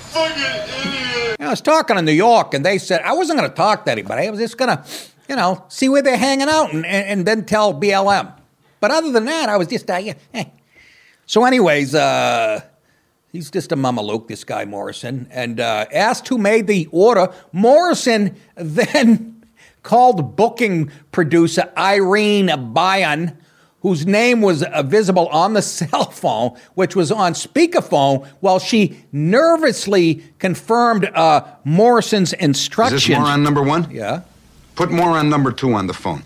was 1.39 1.61
talking 1.61 1.95
to 1.95 2.01
New 2.01 2.11
York, 2.11 2.53
and 2.53 2.65
they 2.65 2.77
said 2.77 3.01
I 3.03 3.13
wasn't 3.13 3.39
going 3.39 3.49
to 3.49 3.55
talk 3.55 3.85
to 3.85 3.91
anybody. 3.91 4.27
I 4.27 4.29
was 4.29 4.39
just 4.39 4.57
going 4.57 4.75
to, 4.75 4.83
you 5.29 5.37
know, 5.37 5.63
see 5.69 5.87
where 5.87 6.01
they're 6.01 6.17
hanging 6.17 6.49
out 6.49 6.73
and, 6.73 6.85
and, 6.85 7.07
and, 7.07 7.25
then 7.25 7.45
tell 7.45 7.73
BLM. 7.73 8.33
But 8.81 8.91
other 8.91 9.11
than 9.11 9.25
that, 9.25 9.47
I 9.47 9.55
was 9.55 9.67
just, 9.67 9.89
uh, 9.89 9.95
yeah, 9.97 10.15
eh. 10.33 10.45
So, 11.25 11.45
anyways, 11.45 11.95
uh, 11.95 12.61
he's 13.31 13.49
just 13.49 13.71
a 13.71 13.77
mamaluke, 13.77 14.27
this 14.27 14.43
guy 14.43 14.65
Morrison, 14.65 15.27
and 15.31 15.61
uh, 15.61 15.85
asked 15.93 16.27
who 16.27 16.37
made 16.37 16.67
the 16.67 16.89
order. 16.91 17.29
Morrison 17.53 18.35
then 18.55 19.45
called 19.83 20.35
booking 20.35 20.91
producer 21.11 21.71
Irene 21.77 22.47
Byon 22.47 23.37
whose 23.83 24.07
name 24.07 24.41
was 24.41 24.63
uh, 24.63 24.81
visible 24.81 25.27
on 25.27 25.53
the 25.53 25.61
cell 25.77 26.09
phone, 26.09 26.57
which 26.73 26.95
was 26.95 27.11
on 27.11 27.33
speakerphone, 27.33 28.25
while 28.39 28.57
she 28.57 28.97
nervously 29.11 30.23
confirmed 30.39 31.05
uh, 31.13 31.45
Morrison's 31.63 32.33
instructions. 32.33 33.03
Is 33.03 33.07
this 33.09 33.17
moron 33.17 33.43
number 33.43 33.61
one? 33.61 33.91
Yeah. 33.91 34.21
Put 34.75 34.89
moron 34.89 35.29
number 35.29 35.51
two 35.51 35.73
on 35.73 35.85
the 35.85 35.93
phone. 35.93 36.23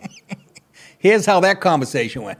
Here's 0.98 1.26
how 1.26 1.40
that 1.40 1.60
conversation 1.60 2.22
went. 2.22 2.38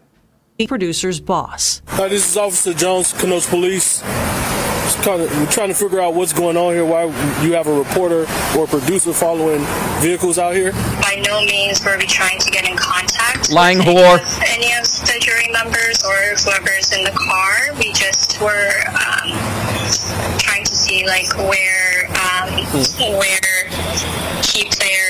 The 0.58 0.66
producer's 0.66 1.18
boss. 1.18 1.82
Hi, 1.88 2.08
this 2.08 2.30
is 2.30 2.36
Officer 2.36 2.72
Jones, 2.72 3.12
Kenosha 3.12 3.48
Police. 3.50 4.02
Kind 5.06 5.22
of, 5.22 5.30
we're 5.38 5.46
trying 5.46 5.68
to 5.68 5.74
figure 5.74 6.00
out 6.00 6.14
what's 6.14 6.32
going 6.32 6.56
on 6.56 6.74
here. 6.74 6.84
Why 6.84 7.04
you 7.46 7.52
have 7.52 7.68
a 7.68 7.72
reporter 7.72 8.26
or 8.58 8.64
a 8.64 8.66
producer 8.66 9.12
following 9.12 9.62
vehicles 10.02 10.36
out 10.36 10.56
here? 10.56 10.72
By 10.98 11.22
no 11.24 11.42
means 11.42 11.78
were 11.84 11.96
we 11.96 12.06
trying 12.06 12.40
to 12.40 12.50
get 12.50 12.68
in 12.68 12.76
contact. 12.76 13.52
Lying 13.52 13.78
with 13.78 13.86
whore. 13.86 14.18
Any 14.50 14.72
of, 14.74 14.82
the 15.06 15.16
jury 15.22 15.46
members 15.52 16.02
or 16.02 16.34
whoever's 16.42 16.90
in 16.90 17.04
the 17.04 17.12
car. 17.14 17.72
We 17.78 17.92
just 17.92 18.40
were 18.42 18.82
um, 18.98 19.30
trying 20.42 20.64
to 20.64 20.74
see 20.74 21.06
like 21.06 21.30
where 21.38 22.10
um, 22.26 22.66
where 23.14 24.35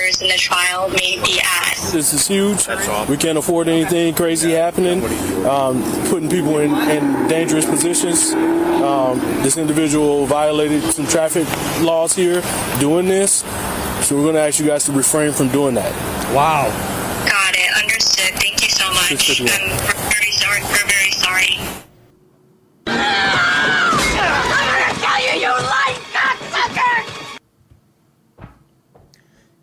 key 0.06 0.16
players 0.18 0.22
in 0.22 0.28
the 0.28 0.36
trial 0.36 0.88
may 0.88 1.20
be 1.22 1.40
at. 1.40 1.76
This 1.92 2.12
is 2.12 2.26
huge. 2.26 2.68
We 3.08 3.16
can't 3.16 3.38
afford 3.38 3.68
anything 3.68 4.14
crazy 4.14 4.52
happening, 4.52 5.04
um, 5.46 5.82
putting 6.08 6.28
people 6.28 6.58
in, 6.58 6.72
in 6.90 7.28
dangerous 7.28 7.64
positions. 7.64 8.32
Um, 8.32 9.18
this 9.42 9.56
individual 9.56 10.26
violated 10.26 10.82
some 10.92 11.06
traffic 11.06 11.46
laws 11.80 12.14
here 12.14 12.42
doing 12.78 13.06
this, 13.06 13.44
so 14.06 14.16
we're 14.16 14.22
going 14.22 14.34
to 14.34 14.40
ask 14.40 14.58
you 14.60 14.66
guys 14.66 14.84
to 14.84 14.92
refrain 14.92 15.32
from 15.32 15.48
doing 15.48 15.74
that. 15.74 15.92
Wow. 16.34 16.68
Got 17.28 17.56
it. 17.56 17.82
Understood. 17.82 18.34
Thank 18.40 18.62
you 18.62 18.68
so 18.68 18.88
much. 18.92 19.40
Um, 19.40 19.46
we're 19.46 20.10
very 20.10 20.30
sorry. 20.32 20.62
We're 20.62 20.86
very 20.86 21.10
sorry. 21.10 21.58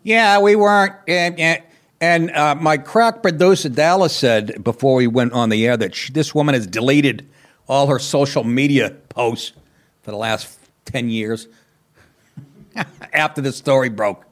Yeah, 0.04 0.38
we 0.38 0.54
weren't. 0.54 0.94
And, 1.08 1.62
and, 2.00 2.30
uh, 2.30 2.54
my 2.54 2.76
crack 2.76 3.22
producer 3.22 3.70
Dallas 3.70 4.14
said 4.14 4.62
before 4.62 4.96
we 4.96 5.06
went 5.06 5.32
on 5.32 5.48
the 5.48 5.66
air 5.66 5.76
that 5.78 5.94
she, 5.94 6.12
this 6.12 6.34
woman 6.34 6.54
has 6.54 6.66
deleted 6.66 7.26
all 7.66 7.86
her 7.86 7.98
social 7.98 8.44
media 8.44 8.90
posts 9.08 9.52
for 10.02 10.10
the 10.10 10.16
last 10.18 10.58
10 10.84 11.08
years 11.08 11.48
after 13.12 13.40
the 13.40 13.52
story 13.52 13.88
broke. 13.88 14.24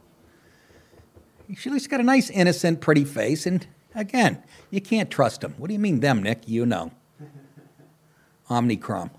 She 1.56 1.70
at 1.70 1.72
least 1.72 1.88
got 1.90 2.00
a 2.00 2.04
nice, 2.04 2.28
innocent, 2.28 2.80
pretty 2.80 3.04
face. 3.04 3.46
And 3.46 3.66
again, 3.94 4.42
you 4.70 4.80
can't 4.80 5.10
trust 5.10 5.40
them. 5.40 5.54
What 5.56 5.68
do 5.68 5.72
you 5.74 5.80
mean, 5.80 6.00
them, 6.00 6.22
Nick? 6.22 6.46
You 6.46 6.66
know. 6.66 6.92
Omnicrom. 8.50 9.10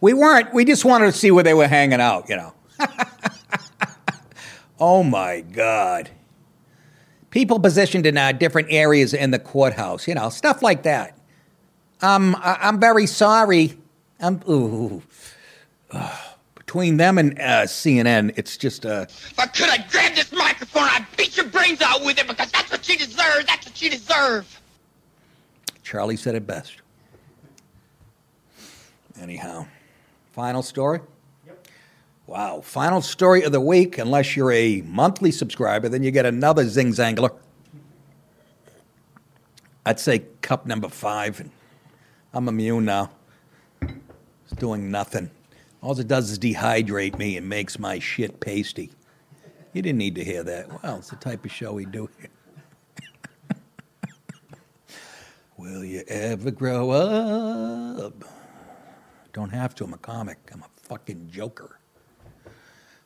We 0.00 0.14
weren't. 0.14 0.52
We 0.52 0.64
just 0.64 0.84
wanted 0.84 1.06
to 1.06 1.12
see 1.12 1.30
where 1.30 1.44
they 1.44 1.54
were 1.54 1.68
hanging 1.68 2.00
out, 2.00 2.28
you 2.28 2.36
know. 2.36 2.54
oh 4.80 5.02
my 5.02 5.40
God. 5.40 6.10
People 7.30 7.60
positioned 7.60 8.06
in 8.06 8.16
uh, 8.16 8.32
different 8.32 8.68
areas 8.70 9.12
in 9.12 9.30
the 9.30 9.38
courthouse, 9.38 10.08
you 10.08 10.14
know, 10.14 10.30
stuff 10.30 10.62
like 10.62 10.82
that. 10.84 11.18
Um, 12.00 12.34
I- 12.38 12.58
I'm 12.62 12.80
very 12.80 13.06
sorry. 13.06 13.76
I'm, 14.20 14.40
ooh. 14.48 15.02
Ugh. 15.90 16.18
Between 16.54 16.98
them 16.98 17.16
and 17.16 17.38
uh, 17.38 17.62
CNN, 17.64 18.34
it's 18.36 18.58
just 18.58 18.84
uh, 18.84 19.06
If 19.08 19.38
I 19.38 19.46
could, 19.46 19.70
I'd 19.70 19.90
grab 19.90 20.14
this 20.14 20.30
microphone 20.32 20.82
I'd 20.82 21.06
beat 21.16 21.34
your 21.34 21.46
brains 21.46 21.80
out 21.80 22.04
with 22.04 22.18
it 22.18 22.28
because 22.28 22.52
that's 22.52 22.70
what 22.70 22.86
you 22.86 22.98
deserve. 22.98 23.46
That's 23.46 23.64
what 23.66 23.80
you 23.80 23.88
deserve. 23.88 24.60
Charlie 25.82 26.18
said 26.18 26.34
it 26.34 26.46
best. 26.46 26.74
Anyhow, 29.18 29.66
final 30.32 30.62
story? 30.62 31.00
Wow, 32.28 32.60
final 32.60 33.00
story 33.00 33.42
of 33.44 33.52
the 33.52 33.60
week. 33.60 33.96
Unless 33.96 34.36
you're 34.36 34.52
a 34.52 34.82
monthly 34.82 35.32
subscriber, 35.32 35.88
then 35.88 36.02
you 36.02 36.10
get 36.10 36.26
another 36.26 36.68
Zing 36.68 36.92
Zangler. 36.92 37.34
I'd 39.86 39.98
say 39.98 40.24
cup 40.42 40.66
number 40.66 40.90
five. 40.90 41.48
I'm 42.34 42.46
immune 42.46 42.84
now. 42.84 43.10
It's 43.80 44.52
doing 44.58 44.90
nothing. 44.90 45.30
All 45.80 45.98
it 45.98 46.06
does 46.06 46.30
is 46.30 46.38
dehydrate 46.38 47.16
me 47.16 47.38
and 47.38 47.48
makes 47.48 47.78
my 47.78 47.98
shit 47.98 48.40
pasty. 48.40 48.90
You 49.72 49.80
didn't 49.80 49.96
need 49.96 50.16
to 50.16 50.24
hear 50.24 50.42
that. 50.42 50.82
Well, 50.82 50.98
it's 50.98 51.08
the 51.08 51.16
type 51.16 51.46
of 51.46 51.50
show 51.50 51.72
we 51.72 51.86
do 51.86 52.10
here. 52.18 53.56
Will 55.56 55.82
you 55.82 56.04
ever 56.06 56.50
grow 56.50 56.90
up? 56.90 58.22
Don't 59.32 59.50
have 59.50 59.74
to. 59.76 59.84
I'm 59.84 59.94
a 59.94 59.98
comic. 59.98 60.36
I'm 60.52 60.60
a 60.60 60.68
fucking 60.82 61.30
joker. 61.30 61.77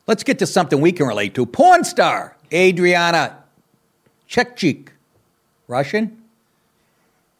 Let's 0.05 0.23
get 0.23 0.39
to 0.39 0.45
something 0.45 0.81
we 0.81 0.91
can 0.91 1.07
relate 1.07 1.33
to. 1.35 1.45
Porn 1.45 1.83
star 1.83 2.37
Adriana 2.51 3.43
Chechik. 4.29 4.89
Russian? 5.67 6.23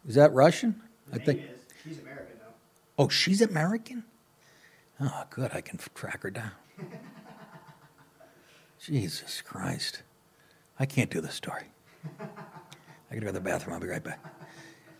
Is 0.08 0.14
that 0.14 0.32
Russian? 0.32 0.80
I 1.12 1.18
think. 1.18 1.42
She's 1.82 1.98
American, 1.98 2.36
though. 2.38 3.04
Oh, 3.04 3.08
she's 3.08 3.42
American? 3.42 4.04
Oh, 5.00 5.24
good. 5.30 5.50
I 5.54 5.60
can 5.60 5.78
track 5.94 6.22
her 6.22 6.30
down. 6.30 6.52
Jesus 8.80 9.42
Christ. 9.42 10.02
I 10.78 10.86
can't 10.86 11.10
do 11.10 11.20
this 11.20 11.34
story. 11.34 11.64
I 12.20 12.24
gotta 13.10 13.20
go 13.20 13.26
to 13.26 13.32
the 13.32 13.40
bathroom. 13.40 13.74
I'll 13.74 13.80
be 13.80 13.88
right 13.88 14.02
back. 14.02 14.20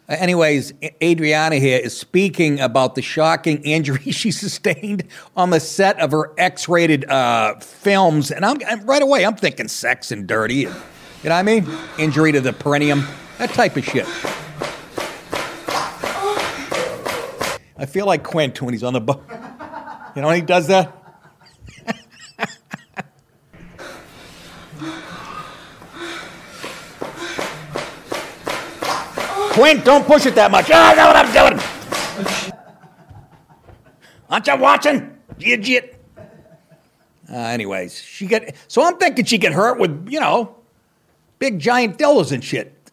Anyways, 0.08 0.74
Adriana 1.02 1.56
here 1.56 1.78
is 1.82 1.96
speaking 1.96 2.60
about 2.60 2.94
the 2.94 3.00
shocking 3.02 3.62
injury 3.64 4.10
she 4.12 4.30
sustained 4.30 5.04
on 5.34 5.50
the 5.50 5.60
set 5.60 5.98
of 5.98 6.10
her 6.10 6.32
X-rated 6.36 7.08
uh, 7.08 7.54
films, 7.60 8.30
and 8.30 8.44
I'm, 8.44 8.58
I'm- 8.66 8.84
right 8.84 9.02
away 9.02 9.24
I'm 9.24 9.36
thinking 9.36 9.68
sex 9.68 10.12
and 10.12 10.26
dirty, 10.26 10.54
you 10.56 10.68
know 10.68 10.74
what 11.22 11.32
I 11.32 11.42
mean? 11.42 11.66
Injury 11.98 12.32
to 12.32 12.40
the 12.42 12.52
perineum, 12.52 13.04
that 13.38 13.50
type 13.50 13.76
of 13.76 13.84
shit. 13.84 14.06
I 17.76 17.86
feel 17.86 18.06
like 18.06 18.22
Quint 18.22 18.60
when 18.62 18.72
he's 18.74 18.84
on 18.84 18.92
the 18.92 19.00
boat. 19.00 19.22
You 20.14 20.22
know 20.22 20.28
when 20.28 20.36
he 20.36 20.42
does 20.42 20.68
that? 20.68 20.96
Quint, 29.54 29.84
don't 29.84 30.04
push 30.04 30.26
it 30.26 30.34
that 30.34 30.50
much. 30.50 30.68
I 30.68 30.94
know 30.94 31.06
what 31.06 31.14
I'm 31.14 31.32
doing. 31.32 32.54
Aren't 34.28 34.48
you 34.48 34.56
watching? 34.56 35.16
Idiot. 35.38 36.04
Uh, 36.18 37.36
anyways, 37.36 38.02
she 38.02 38.26
get 38.26 38.56
so 38.66 38.82
I'm 38.84 38.96
thinking 38.96 39.24
she 39.24 39.38
get 39.38 39.52
hurt 39.52 39.78
with 39.78 40.08
you 40.10 40.18
know 40.18 40.56
big 41.38 41.60
giant 41.60 41.98
dildos 41.98 42.32
and 42.32 42.42
shit, 42.42 42.90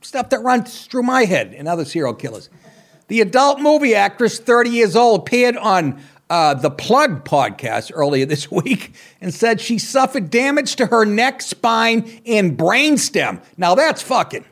stuff 0.00 0.28
that 0.30 0.38
runs 0.38 0.86
through 0.86 1.02
my 1.02 1.24
head 1.24 1.52
and 1.52 1.66
other 1.66 1.84
serial 1.84 2.14
killers. 2.14 2.48
The 3.08 3.20
adult 3.20 3.58
movie 3.58 3.96
actress, 3.96 4.38
30 4.38 4.70
years 4.70 4.94
old, 4.94 5.22
appeared 5.22 5.56
on 5.56 6.00
uh, 6.30 6.54
the 6.54 6.70
Plug 6.70 7.24
podcast 7.24 7.90
earlier 7.92 8.24
this 8.24 8.48
week 8.52 8.94
and 9.20 9.34
said 9.34 9.60
she 9.60 9.80
suffered 9.80 10.30
damage 10.30 10.76
to 10.76 10.86
her 10.86 11.04
neck, 11.04 11.42
spine, 11.42 12.20
and 12.24 12.56
brainstem. 12.56 13.42
Now 13.56 13.74
that's 13.74 14.00
fucking. 14.00 14.44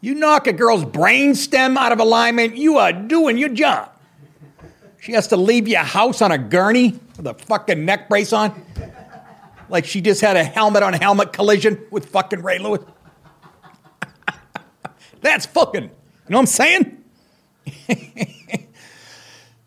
You 0.00 0.14
knock 0.14 0.46
a 0.46 0.52
girl's 0.52 0.84
brainstem 0.84 1.76
out 1.76 1.92
of 1.92 2.00
alignment, 2.00 2.56
you 2.56 2.78
are 2.78 2.92
doing 2.92 3.38
your 3.38 3.48
job. 3.48 3.90
She 5.00 5.12
has 5.12 5.28
to 5.28 5.36
leave 5.36 5.68
your 5.68 5.82
house 5.82 6.20
on 6.20 6.32
a 6.32 6.38
gurney 6.38 6.98
with 7.16 7.26
a 7.26 7.34
fucking 7.34 7.84
neck 7.84 8.08
brace 8.08 8.32
on. 8.32 8.60
Like 9.68 9.84
she 9.84 10.00
just 10.00 10.20
had 10.20 10.36
a 10.36 10.44
helmet 10.44 10.82
on 10.82 10.92
helmet 10.92 11.32
collision 11.32 11.84
with 11.90 12.06
fucking 12.06 12.42
Ray 12.42 12.58
Lewis. 12.58 12.82
That's 15.20 15.46
fucking, 15.46 15.84
you 15.84 15.90
know 16.28 16.38
what 16.38 16.40
I'm 16.40 16.46
saying? 16.46 17.04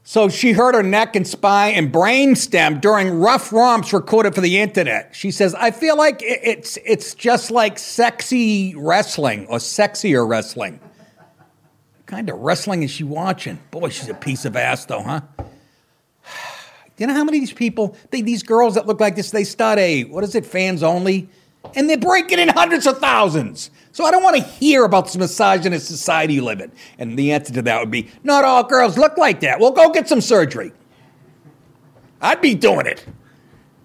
so 0.10 0.28
she 0.28 0.54
hurt 0.54 0.74
her 0.74 0.82
neck 0.82 1.16
and 1.16 1.28
spine 1.28 1.76
and 1.76 1.94
brainstem 1.94 2.82
during 2.82 3.20
rough 3.20 3.54
romps 3.54 3.94
recorded 3.94 4.34
for 4.34 4.42
the 4.42 4.58
internet. 4.58 5.16
She 5.16 5.30
says, 5.30 5.54
I 5.54 5.70
feel 5.70 5.96
like 5.96 6.22
it's, 6.24 6.80
it's 6.84 7.14
just 7.14 7.52
like 7.52 7.78
sexy 7.78 8.74
wrestling 8.76 9.46
or 9.46 9.60
sexier 9.60 10.28
wrestling. 10.28 10.80
What 10.80 12.06
kind 12.08 12.28
of 12.28 12.40
wrestling 12.40 12.82
is 12.82 12.90
she 12.90 13.04
watching? 13.04 13.60
Boy, 13.70 13.90
she's 13.90 14.10
a 14.10 14.16
piece 14.16 14.46
of 14.46 14.56
ass, 14.56 14.86
though, 14.86 15.04
huh? 15.04 15.22
You 16.98 17.06
know 17.06 17.14
how 17.14 17.24
many 17.24 17.38
of 17.38 17.44
these 17.44 17.54
people, 17.54 17.96
they, 18.10 18.24
these 18.24 18.42
girls 18.42 18.74
that 18.76 18.88
look 18.88 19.00
like 19.00 19.16
this, 19.16 19.30
they 19.30 19.44
start 19.44 19.78
a, 19.78 20.06
what 20.06 20.24
is 20.24 20.34
it, 20.34 20.44
fans 20.44 20.82
only? 20.82 21.30
And 21.76 21.90
they're 21.90 21.98
breaking 21.98 22.40
in 22.40 22.50
hundreds 22.50 22.88
of 22.88 23.00
thousands. 23.00 23.70
So 23.92 24.06
I 24.06 24.12
don't 24.12 24.24
want 24.24 24.38
to 24.38 24.42
hear 24.42 24.86
about 24.86 25.06
this 25.06 25.18
misogynist 25.18 25.88
society 25.88 26.36
you 26.36 26.44
live 26.44 26.62
in. 26.62 26.72
And 26.98 27.18
the 27.18 27.32
answer 27.32 27.54
to 27.54 27.62
that 27.64 27.80
would 27.80 27.92
be, 27.92 28.10
not 28.24 28.46
all 28.46 28.64
girls 28.64 28.98
look 28.98 29.18
like 29.18 29.42
that. 29.42 29.60
Well, 29.60 29.72
go 29.72 29.92
get 29.92 30.08
some 30.08 30.22
surgery. 30.22 30.72
I'd 32.22 32.42
be 32.42 32.56
doing 32.56 32.86
it. 32.86 33.06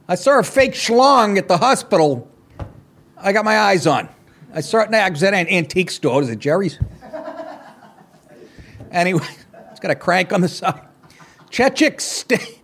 I 0.09 0.15
saw 0.17 0.39
a 0.39 0.43
fake 0.43 0.73
schlong 0.73 1.39
at 1.39 1.49
the 1.49 1.59
hospital. 1.59 2.31
I 3.17 3.33
got 3.33 3.45
my 3.45 3.59
eyes 3.59 3.87
on. 3.87 4.09
I 4.53 4.61
saw 4.61 4.81
it 4.81 4.95
I 4.95 5.09
was 5.11 5.23
at 5.23 5.35
an 5.35 5.49
antique 5.49 5.91
store. 5.91 6.23
Is 6.23 6.29
it 6.29 6.39
Jerry's? 6.39 6.79
Anyway, 8.91 9.27
it's 9.73 9.81
got 9.81 9.91
a 9.91 9.97
crank 9.97 10.33
on 10.33 10.41
the 10.41 10.47
side. 10.47 10.81
Chechik 11.51 12.01
State. 12.01 12.61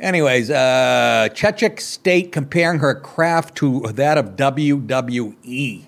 Anyways, 0.00 0.50
uh, 0.50 1.28
Chechik 1.32 1.78
State 1.78 2.32
comparing 2.32 2.78
her 2.78 2.94
craft 2.94 3.56
to 3.56 3.80
that 3.92 4.16
of 4.16 4.36
WWE 4.36 5.84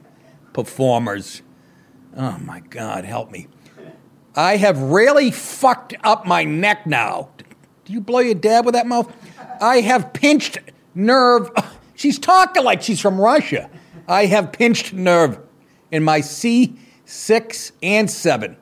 performers. 0.52 1.40
Oh 2.14 2.38
my 2.38 2.60
God, 2.60 3.06
help 3.06 3.30
me. 3.30 3.48
I 4.36 4.58
have 4.58 4.80
really 4.80 5.30
fucked 5.30 5.94
up 6.04 6.26
my 6.26 6.44
neck 6.44 6.86
now. 6.86 7.30
Do 7.84 7.92
you 7.92 8.02
blow 8.02 8.20
your 8.20 8.34
dad 8.34 8.66
with 8.66 8.74
that 8.74 8.86
mouth? 8.86 9.10
I 9.60 9.80
have 9.80 10.12
pinched 10.12 10.58
nerve. 10.94 11.50
She's 11.94 12.18
talking 12.18 12.64
like 12.64 12.82
she's 12.82 13.00
from 13.00 13.20
Russia. 13.20 13.70
I 14.08 14.26
have 14.26 14.50
pinched 14.52 14.92
nerve 14.92 15.38
in 15.92 16.02
my 16.02 16.20
C6 16.20 17.72
and 17.80 18.10
7 18.10 18.56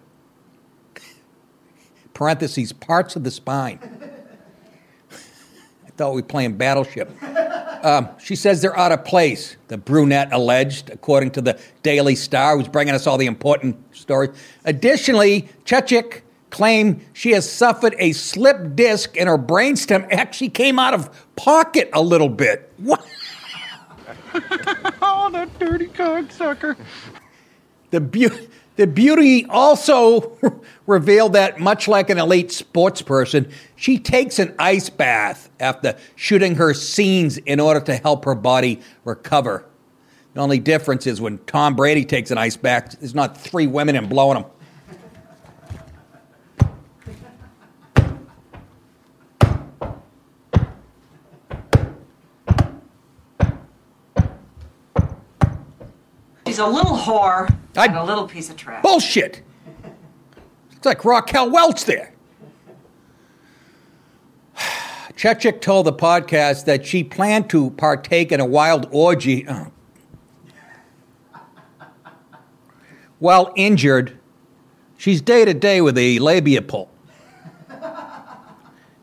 parentheses, 2.12 2.74
parts 2.74 3.16
of 3.16 3.24
the 3.24 3.30
spine. 3.30 4.09
Thought 6.00 6.14
we 6.14 6.22
were 6.22 6.28
playing 6.28 6.54
Battleship. 6.54 7.10
Um, 7.84 8.08
she 8.18 8.34
says 8.34 8.62
they're 8.62 8.74
out 8.74 8.90
of 8.90 9.04
place, 9.04 9.58
the 9.68 9.76
brunette 9.76 10.32
alleged, 10.32 10.88
according 10.88 11.32
to 11.32 11.42
the 11.42 11.60
Daily 11.82 12.14
Star, 12.14 12.56
who's 12.56 12.68
bringing 12.68 12.94
us 12.94 13.06
all 13.06 13.18
the 13.18 13.26
important 13.26 13.76
stories. 13.94 14.30
Additionally, 14.64 15.50
Chechik 15.66 16.22
claimed 16.48 17.04
she 17.12 17.32
has 17.32 17.46
suffered 17.46 17.94
a 17.98 18.12
slip 18.12 18.74
disc 18.74 19.14
and 19.18 19.28
her 19.28 19.36
brainstem 19.36 20.10
actually 20.10 20.48
came 20.48 20.78
out 20.78 20.94
of 20.94 21.10
pocket 21.36 21.90
a 21.92 22.00
little 22.00 22.30
bit. 22.30 22.72
What? 22.78 23.06
oh, 25.02 25.28
that 25.32 25.50
dirty 25.58 25.88
cocksucker. 25.88 26.78
The, 27.90 28.00
beau- 28.00 28.46
the 28.76 28.86
beauty 28.86 29.44
also 29.46 30.38
revealed 30.86 31.34
that, 31.34 31.60
much 31.60 31.88
like 31.88 32.08
an 32.08 32.18
elite 32.18 32.50
sports 32.50 33.02
person, 33.02 33.50
she 33.76 33.98
takes 33.98 34.38
an 34.38 34.54
ice 34.58 34.88
bath 34.88 35.50
after 35.60 35.96
shooting 36.16 36.54
her 36.54 36.72
scenes 36.72 37.36
in 37.38 37.60
order 37.60 37.80
to 37.80 37.96
help 37.96 38.24
her 38.24 38.34
body 38.34 38.80
recover. 39.04 39.66
The 40.34 40.40
only 40.40 40.60
difference 40.60 41.06
is 41.06 41.20
when 41.20 41.38
Tom 41.38 41.74
Brady 41.74 42.04
takes 42.04 42.30
an 42.30 42.38
ice 42.38 42.56
bath, 42.56 42.96
there's 43.00 43.14
not 43.14 43.36
three 43.36 43.66
women 43.66 43.96
and 43.96 44.08
blowing 44.08 44.38
him. 44.38 44.44
She's 56.46 56.58
a 56.58 56.66
little 56.66 56.96
whore 56.96 57.59
and 57.76 57.96
a 57.96 58.04
little 58.04 58.26
piece 58.26 58.50
of 58.50 58.56
trash. 58.56 58.82
Bullshit! 58.82 59.42
It's 60.72 60.86
like 60.86 61.04
Raquel 61.04 61.50
Welch 61.50 61.84
there. 61.84 62.12
Chechik 65.16 65.60
told 65.60 65.86
the 65.86 65.92
podcast 65.92 66.64
that 66.64 66.86
she 66.86 67.04
planned 67.04 67.50
to 67.50 67.70
partake 67.72 68.32
in 68.32 68.40
a 68.40 68.46
wild 68.46 68.88
orgy 68.90 69.46
oh. 69.46 69.70
while 73.18 73.52
injured. 73.54 74.18
She's 74.96 75.20
day 75.20 75.44
to 75.44 75.52
day 75.52 75.82
with 75.82 75.98
a 75.98 76.18
labia 76.20 76.62
pull. 76.62 76.90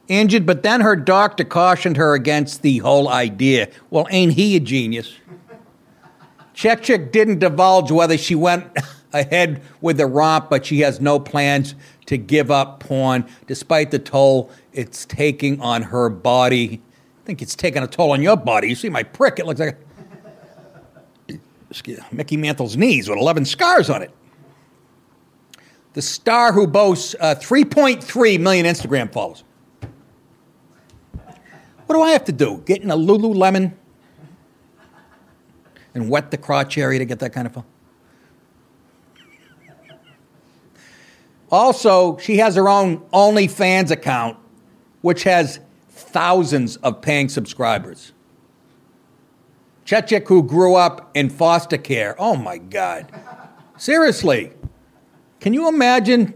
Injured, 0.08 0.46
but 0.46 0.64
then 0.64 0.82
her 0.82 0.96
doctor 0.96 1.44
cautioned 1.44 1.98
her 1.98 2.14
against 2.16 2.62
the 2.62 2.78
whole 2.80 3.10
idea. 3.10 3.70
Well, 3.90 4.08
ain't 4.10 4.34
he 4.34 4.56
a 4.56 4.60
genius? 4.60 5.14
Chechik 6.58 7.12
didn't 7.12 7.38
divulge 7.38 7.92
whether 7.92 8.18
she 8.18 8.34
went 8.34 8.66
ahead 9.14 9.62
with 9.80 9.98
the 9.98 10.08
romp, 10.08 10.50
but 10.50 10.66
she 10.66 10.80
has 10.80 11.00
no 11.00 11.20
plans 11.20 11.76
to 12.08 12.18
give 12.18 12.50
up 12.50 12.80
porn, 12.80 13.26
despite 13.46 13.92
the 13.92 14.00
toll 14.00 14.50
it's 14.74 15.06
taking 15.06 15.62
on 15.62 15.84
her 15.84 16.10
body. 16.10 16.82
I 17.22 17.26
think 17.26 17.44
it's 17.44 17.56
taking 17.56 17.84
a 17.84 17.88
toll 17.88 18.12
on 18.12 18.24
your 18.24 18.36
body. 18.36 18.70
You 18.70 18.76
see 18.76 18.90
my 18.90 19.04
prick? 19.04 19.38
It 19.38 19.46
looks 19.46 19.60
like 19.60 19.78
Mickey 22.12 22.38
Mantle's 22.38 22.76
knees 22.76 23.08
with 23.08 23.20
11 23.20 23.46
scars 23.46 23.92
on 23.92 24.02
it. 24.02 24.12
The 25.94 26.02
star 26.02 26.54
who 26.54 26.66
boasts 26.66 27.16
uh, 27.20 27.36
3.3 27.36 28.40
million 28.40 28.66
Instagram 28.66 29.14
followers. 29.14 29.44
What 31.86 31.96
do 31.96 32.02
I 32.02 32.12
have 32.12 32.26
to 32.26 32.32
do? 32.32 32.64
Get 32.66 32.82
in 32.82 32.90
a 32.90 32.98
Lululemon 32.98 33.74
and 35.98 36.10
wet 36.10 36.32
the 36.32 36.38
crotch 36.38 36.78
area 36.78 37.00
to 37.00 37.06
get 37.06 37.20
that 37.20 37.34
kind 37.34 37.48
of 37.48 37.54
phone? 37.54 37.66
Also, 41.50 42.18
she 42.18 42.38
has 42.38 42.56
her 42.56 42.70
own 42.70 43.00
OnlyFans 43.14 43.90
account, 43.90 44.38
which 45.02 45.24
has 45.24 45.60
thousands 45.90 46.76
of 46.78 47.02
paying 47.02 47.30
subscribers. 47.30 48.12
Chechik, 49.86 50.28
who 50.28 50.44
grew 50.44 50.76
up 50.76 51.10
in 51.16 51.30
foster 51.30 51.78
care. 51.78 52.16
Oh 52.20 52.36
my 52.36 52.58
God. 52.58 53.12
Seriously. 53.78 54.52
Can 55.40 55.54
you 55.54 55.70
imagine? 55.70 56.34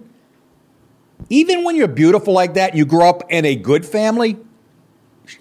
Even 1.30 1.64
when 1.64 1.76
you're 1.76 1.88
beautiful 1.88 2.34
like 2.34 2.54
that, 2.54 2.76
you 2.76 2.86
grow 2.86 3.10
up 3.10 3.24
in 3.30 3.46
a 3.46 3.56
good 3.56 3.86
family. 3.86 4.38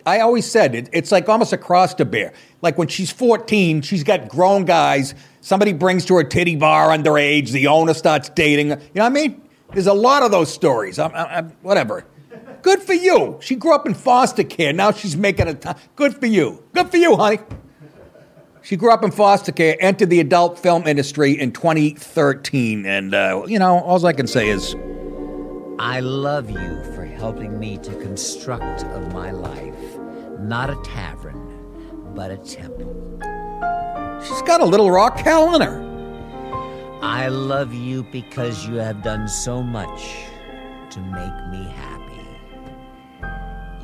I 0.07 0.21
always 0.21 0.51
said 0.51 0.75
it, 0.75 0.89
it's 0.93 1.13
like 1.13 1.29
almost 1.29 1.53
a 1.53 1.59
cross 1.59 1.95
to 1.95 2.05
bear. 2.05 2.33
Like 2.63 2.79
when 2.79 2.89
she's 2.89 3.11
14, 3.11 3.83
she's 3.83 4.05
got 4.05 4.29
grown 4.29 4.65
guys. 4.65 5.15
Somebody 5.41 5.73
brings 5.73 6.05
to 6.07 6.17
her 6.17 6.25
titty 6.25 6.57
bar 6.57 6.89
underage. 6.89 7.51
The 7.51 7.67
owner 7.67 7.95
starts 7.95 8.29
dating. 8.29 8.71
You 8.71 8.77
know 8.77 9.03
what 9.03 9.07
I 9.07 9.09
mean? 9.11 9.43
There's 9.73 9.87
a 9.87 9.95
lot 9.95 10.23
of 10.23 10.31
those 10.31 10.53
stories. 10.53 10.99
I'm, 10.99 11.15
I'm, 11.15 11.51
whatever. 11.63 12.05
Good 12.63 12.83
for 12.83 12.93
you. 12.93 13.39
She 13.41 13.55
grew 13.57 13.75
up 13.75 13.87
in 13.87 13.95
foster 13.95 14.45
care. 14.45 14.73
Now 14.73 14.93
she's 14.93 15.17
making 15.17 15.49
a. 15.49 15.77
Good 15.97 16.17
for 16.17 16.27
you. 16.27 16.63
Good 16.75 16.91
for 16.91 16.99
you, 16.99 17.17
honey. 17.17 17.39
She 18.63 18.77
grew 18.77 18.93
up 18.93 19.03
in 19.03 19.11
foster 19.11 19.53
care, 19.53 19.77
entered 19.81 20.11
the 20.11 20.21
adult 20.21 20.59
film 20.59 20.87
industry 20.87 21.33
in 21.33 21.53
2013. 21.53 22.85
And, 22.85 23.15
uh, 23.15 23.45
you 23.47 23.59
know, 23.59 23.81
all 23.81 24.05
I 24.05 24.13
can 24.13 24.27
say 24.27 24.49
is 24.49 24.75
I 25.79 26.01
love 26.01 26.51
you 26.51 26.85
for 26.95 27.07
helping 27.07 27.59
me 27.59 27.79
to 27.79 27.95
construct 27.97 28.85
of 28.85 29.15
my 29.15 29.31
life 29.31 29.75
not 30.41 30.71
a 30.71 30.77
tavern, 30.83 32.13
but 32.15 32.31
a 32.31 32.37
temple. 32.39 33.19
she's 34.23 34.43
got 34.43 34.61
a 34.61 34.65
little 34.65 34.91
in 35.55 35.61
her. 35.61 35.91
I 37.03 37.29
love 37.29 37.73
you 37.73 38.03
because 38.05 38.67
you 38.67 38.75
have 38.75 39.03
done 39.03 39.29
so 39.29 39.63
much 39.63 40.25
to 40.91 41.01
make 41.01 41.49
me 41.51 41.65
happy. 41.75 42.27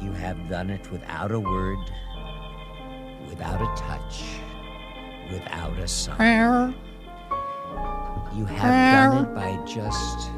You 0.02 0.12
have 0.12 0.48
done 0.48 0.70
it 0.70 0.90
without 0.90 1.30
a 1.30 1.40
word, 1.40 1.78
without 3.28 3.60
a 3.60 3.80
touch, 3.80 4.24
without 5.30 5.78
a 5.78 5.88
sign. 5.88 6.74
You 8.34 8.44
have 8.44 9.12
done 9.12 9.24
it 9.24 9.34
by 9.34 9.64
just 9.66 10.30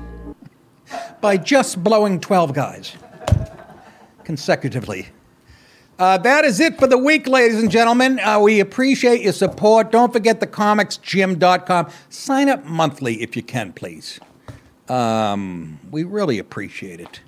by 1.21 1.37
just 1.37 1.83
blowing 1.83 2.21
12 2.21 2.53
guys 2.53 2.97
consecutively. 4.25 5.09
Uh, 5.99 6.17
that 6.17 6.45
is 6.45 6.61
it 6.61 6.79
for 6.79 6.87
the 6.87 6.97
week, 6.97 7.27
ladies 7.27 7.61
and 7.61 7.73
gentlemen. 7.73 8.21
Uh, 8.21 8.39
we 8.39 8.61
appreciate 8.61 9.21
your 9.21 9.33
support. 9.33 9.91
Don't 9.91 10.13
forget 10.13 10.39
the 10.39 10.47
comicsgym.com. 10.47 11.91
Sign 12.09 12.49
up 12.49 12.65
monthly 12.65 13.21
if 13.21 13.35
you 13.35 13.43
can, 13.43 13.73
please. 13.73 14.21
Um, 14.89 15.81
we 15.91 16.05
really 16.05 16.39
appreciate 16.39 17.01
it. 17.01 17.21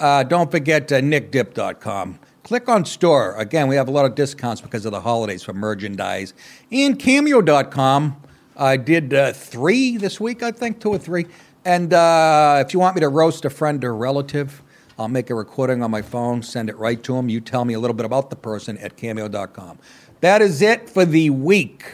Uh, 0.00 0.22
don't 0.22 0.50
forget 0.50 0.90
uh, 0.90 1.00
nickdip.com. 1.00 2.18
Click 2.44 2.66
on 2.66 2.86
store. 2.86 3.34
Again, 3.36 3.68
we 3.68 3.76
have 3.76 3.88
a 3.88 3.90
lot 3.90 4.06
of 4.06 4.14
discounts 4.14 4.62
because 4.62 4.86
of 4.86 4.92
the 4.92 5.00
holidays 5.02 5.42
for 5.42 5.52
merchandise. 5.52 6.32
And 6.72 6.98
cameo.com. 6.98 8.16
I 8.56 8.78
did 8.78 9.12
uh, 9.12 9.32
three 9.34 9.98
this 9.98 10.18
week, 10.18 10.42
I 10.42 10.50
think, 10.50 10.80
two 10.80 10.90
or 10.90 10.98
three. 10.98 11.26
And 11.66 11.92
uh, 11.92 12.62
if 12.64 12.72
you 12.72 12.80
want 12.80 12.96
me 12.96 13.00
to 13.00 13.08
roast 13.08 13.44
a 13.44 13.50
friend 13.50 13.84
or 13.84 13.94
relative, 13.94 14.62
I'll 14.98 15.08
make 15.08 15.30
a 15.30 15.34
recording 15.34 15.82
on 15.82 15.90
my 15.90 16.02
phone, 16.02 16.42
send 16.42 16.68
it 16.68 16.76
right 16.76 17.02
to 17.02 17.14
them. 17.14 17.28
You 17.28 17.40
tell 17.40 17.64
me 17.64 17.74
a 17.74 17.80
little 17.80 17.96
bit 17.96 18.06
about 18.06 18.30
the 18.30 18.36
person 18.36 18.78
at 18.78 18.96
cameo.com. 18.96 19.78
That 20.20 20.40
is 20.40 20.62
it 20.62 20.88
for 20.88 21.04
the 21.04 21.30
week. 21.30 21.84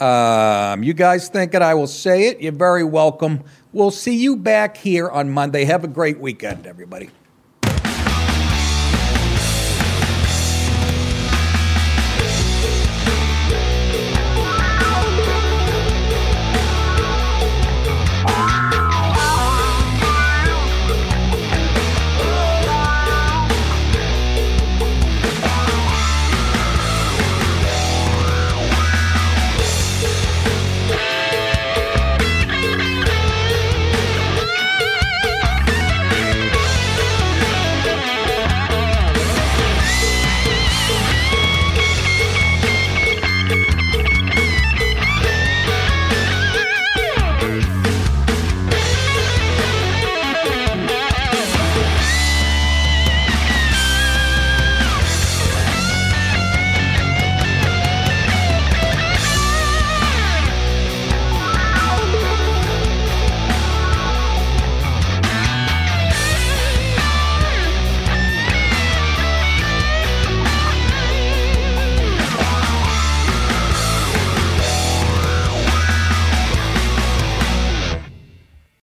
Um, 0.00 0.82
you 0.82 0.94
guys 0.94 1.28
think 1.28 1.54
it, 1.54 1.62
I 1.62 1.74
will 1.74 1.86
say 1.86 2.28
it. 2.28 2.40
You're 2.40 2.52
very 2.52 2.82
welcome. 2.82 3.44
We'll 3.72 3.90
see 3.90 4.16
you 4.16 4.36
back 4.36 4.76
here 4.76 5.08
on 5.08 5.30
Monday. 5.30 5.64
Have 5.64 5.84
a 5.84 5.88
great 5.88 6.18
weekend, 6.18 6.66
everybody. 6.66 7.10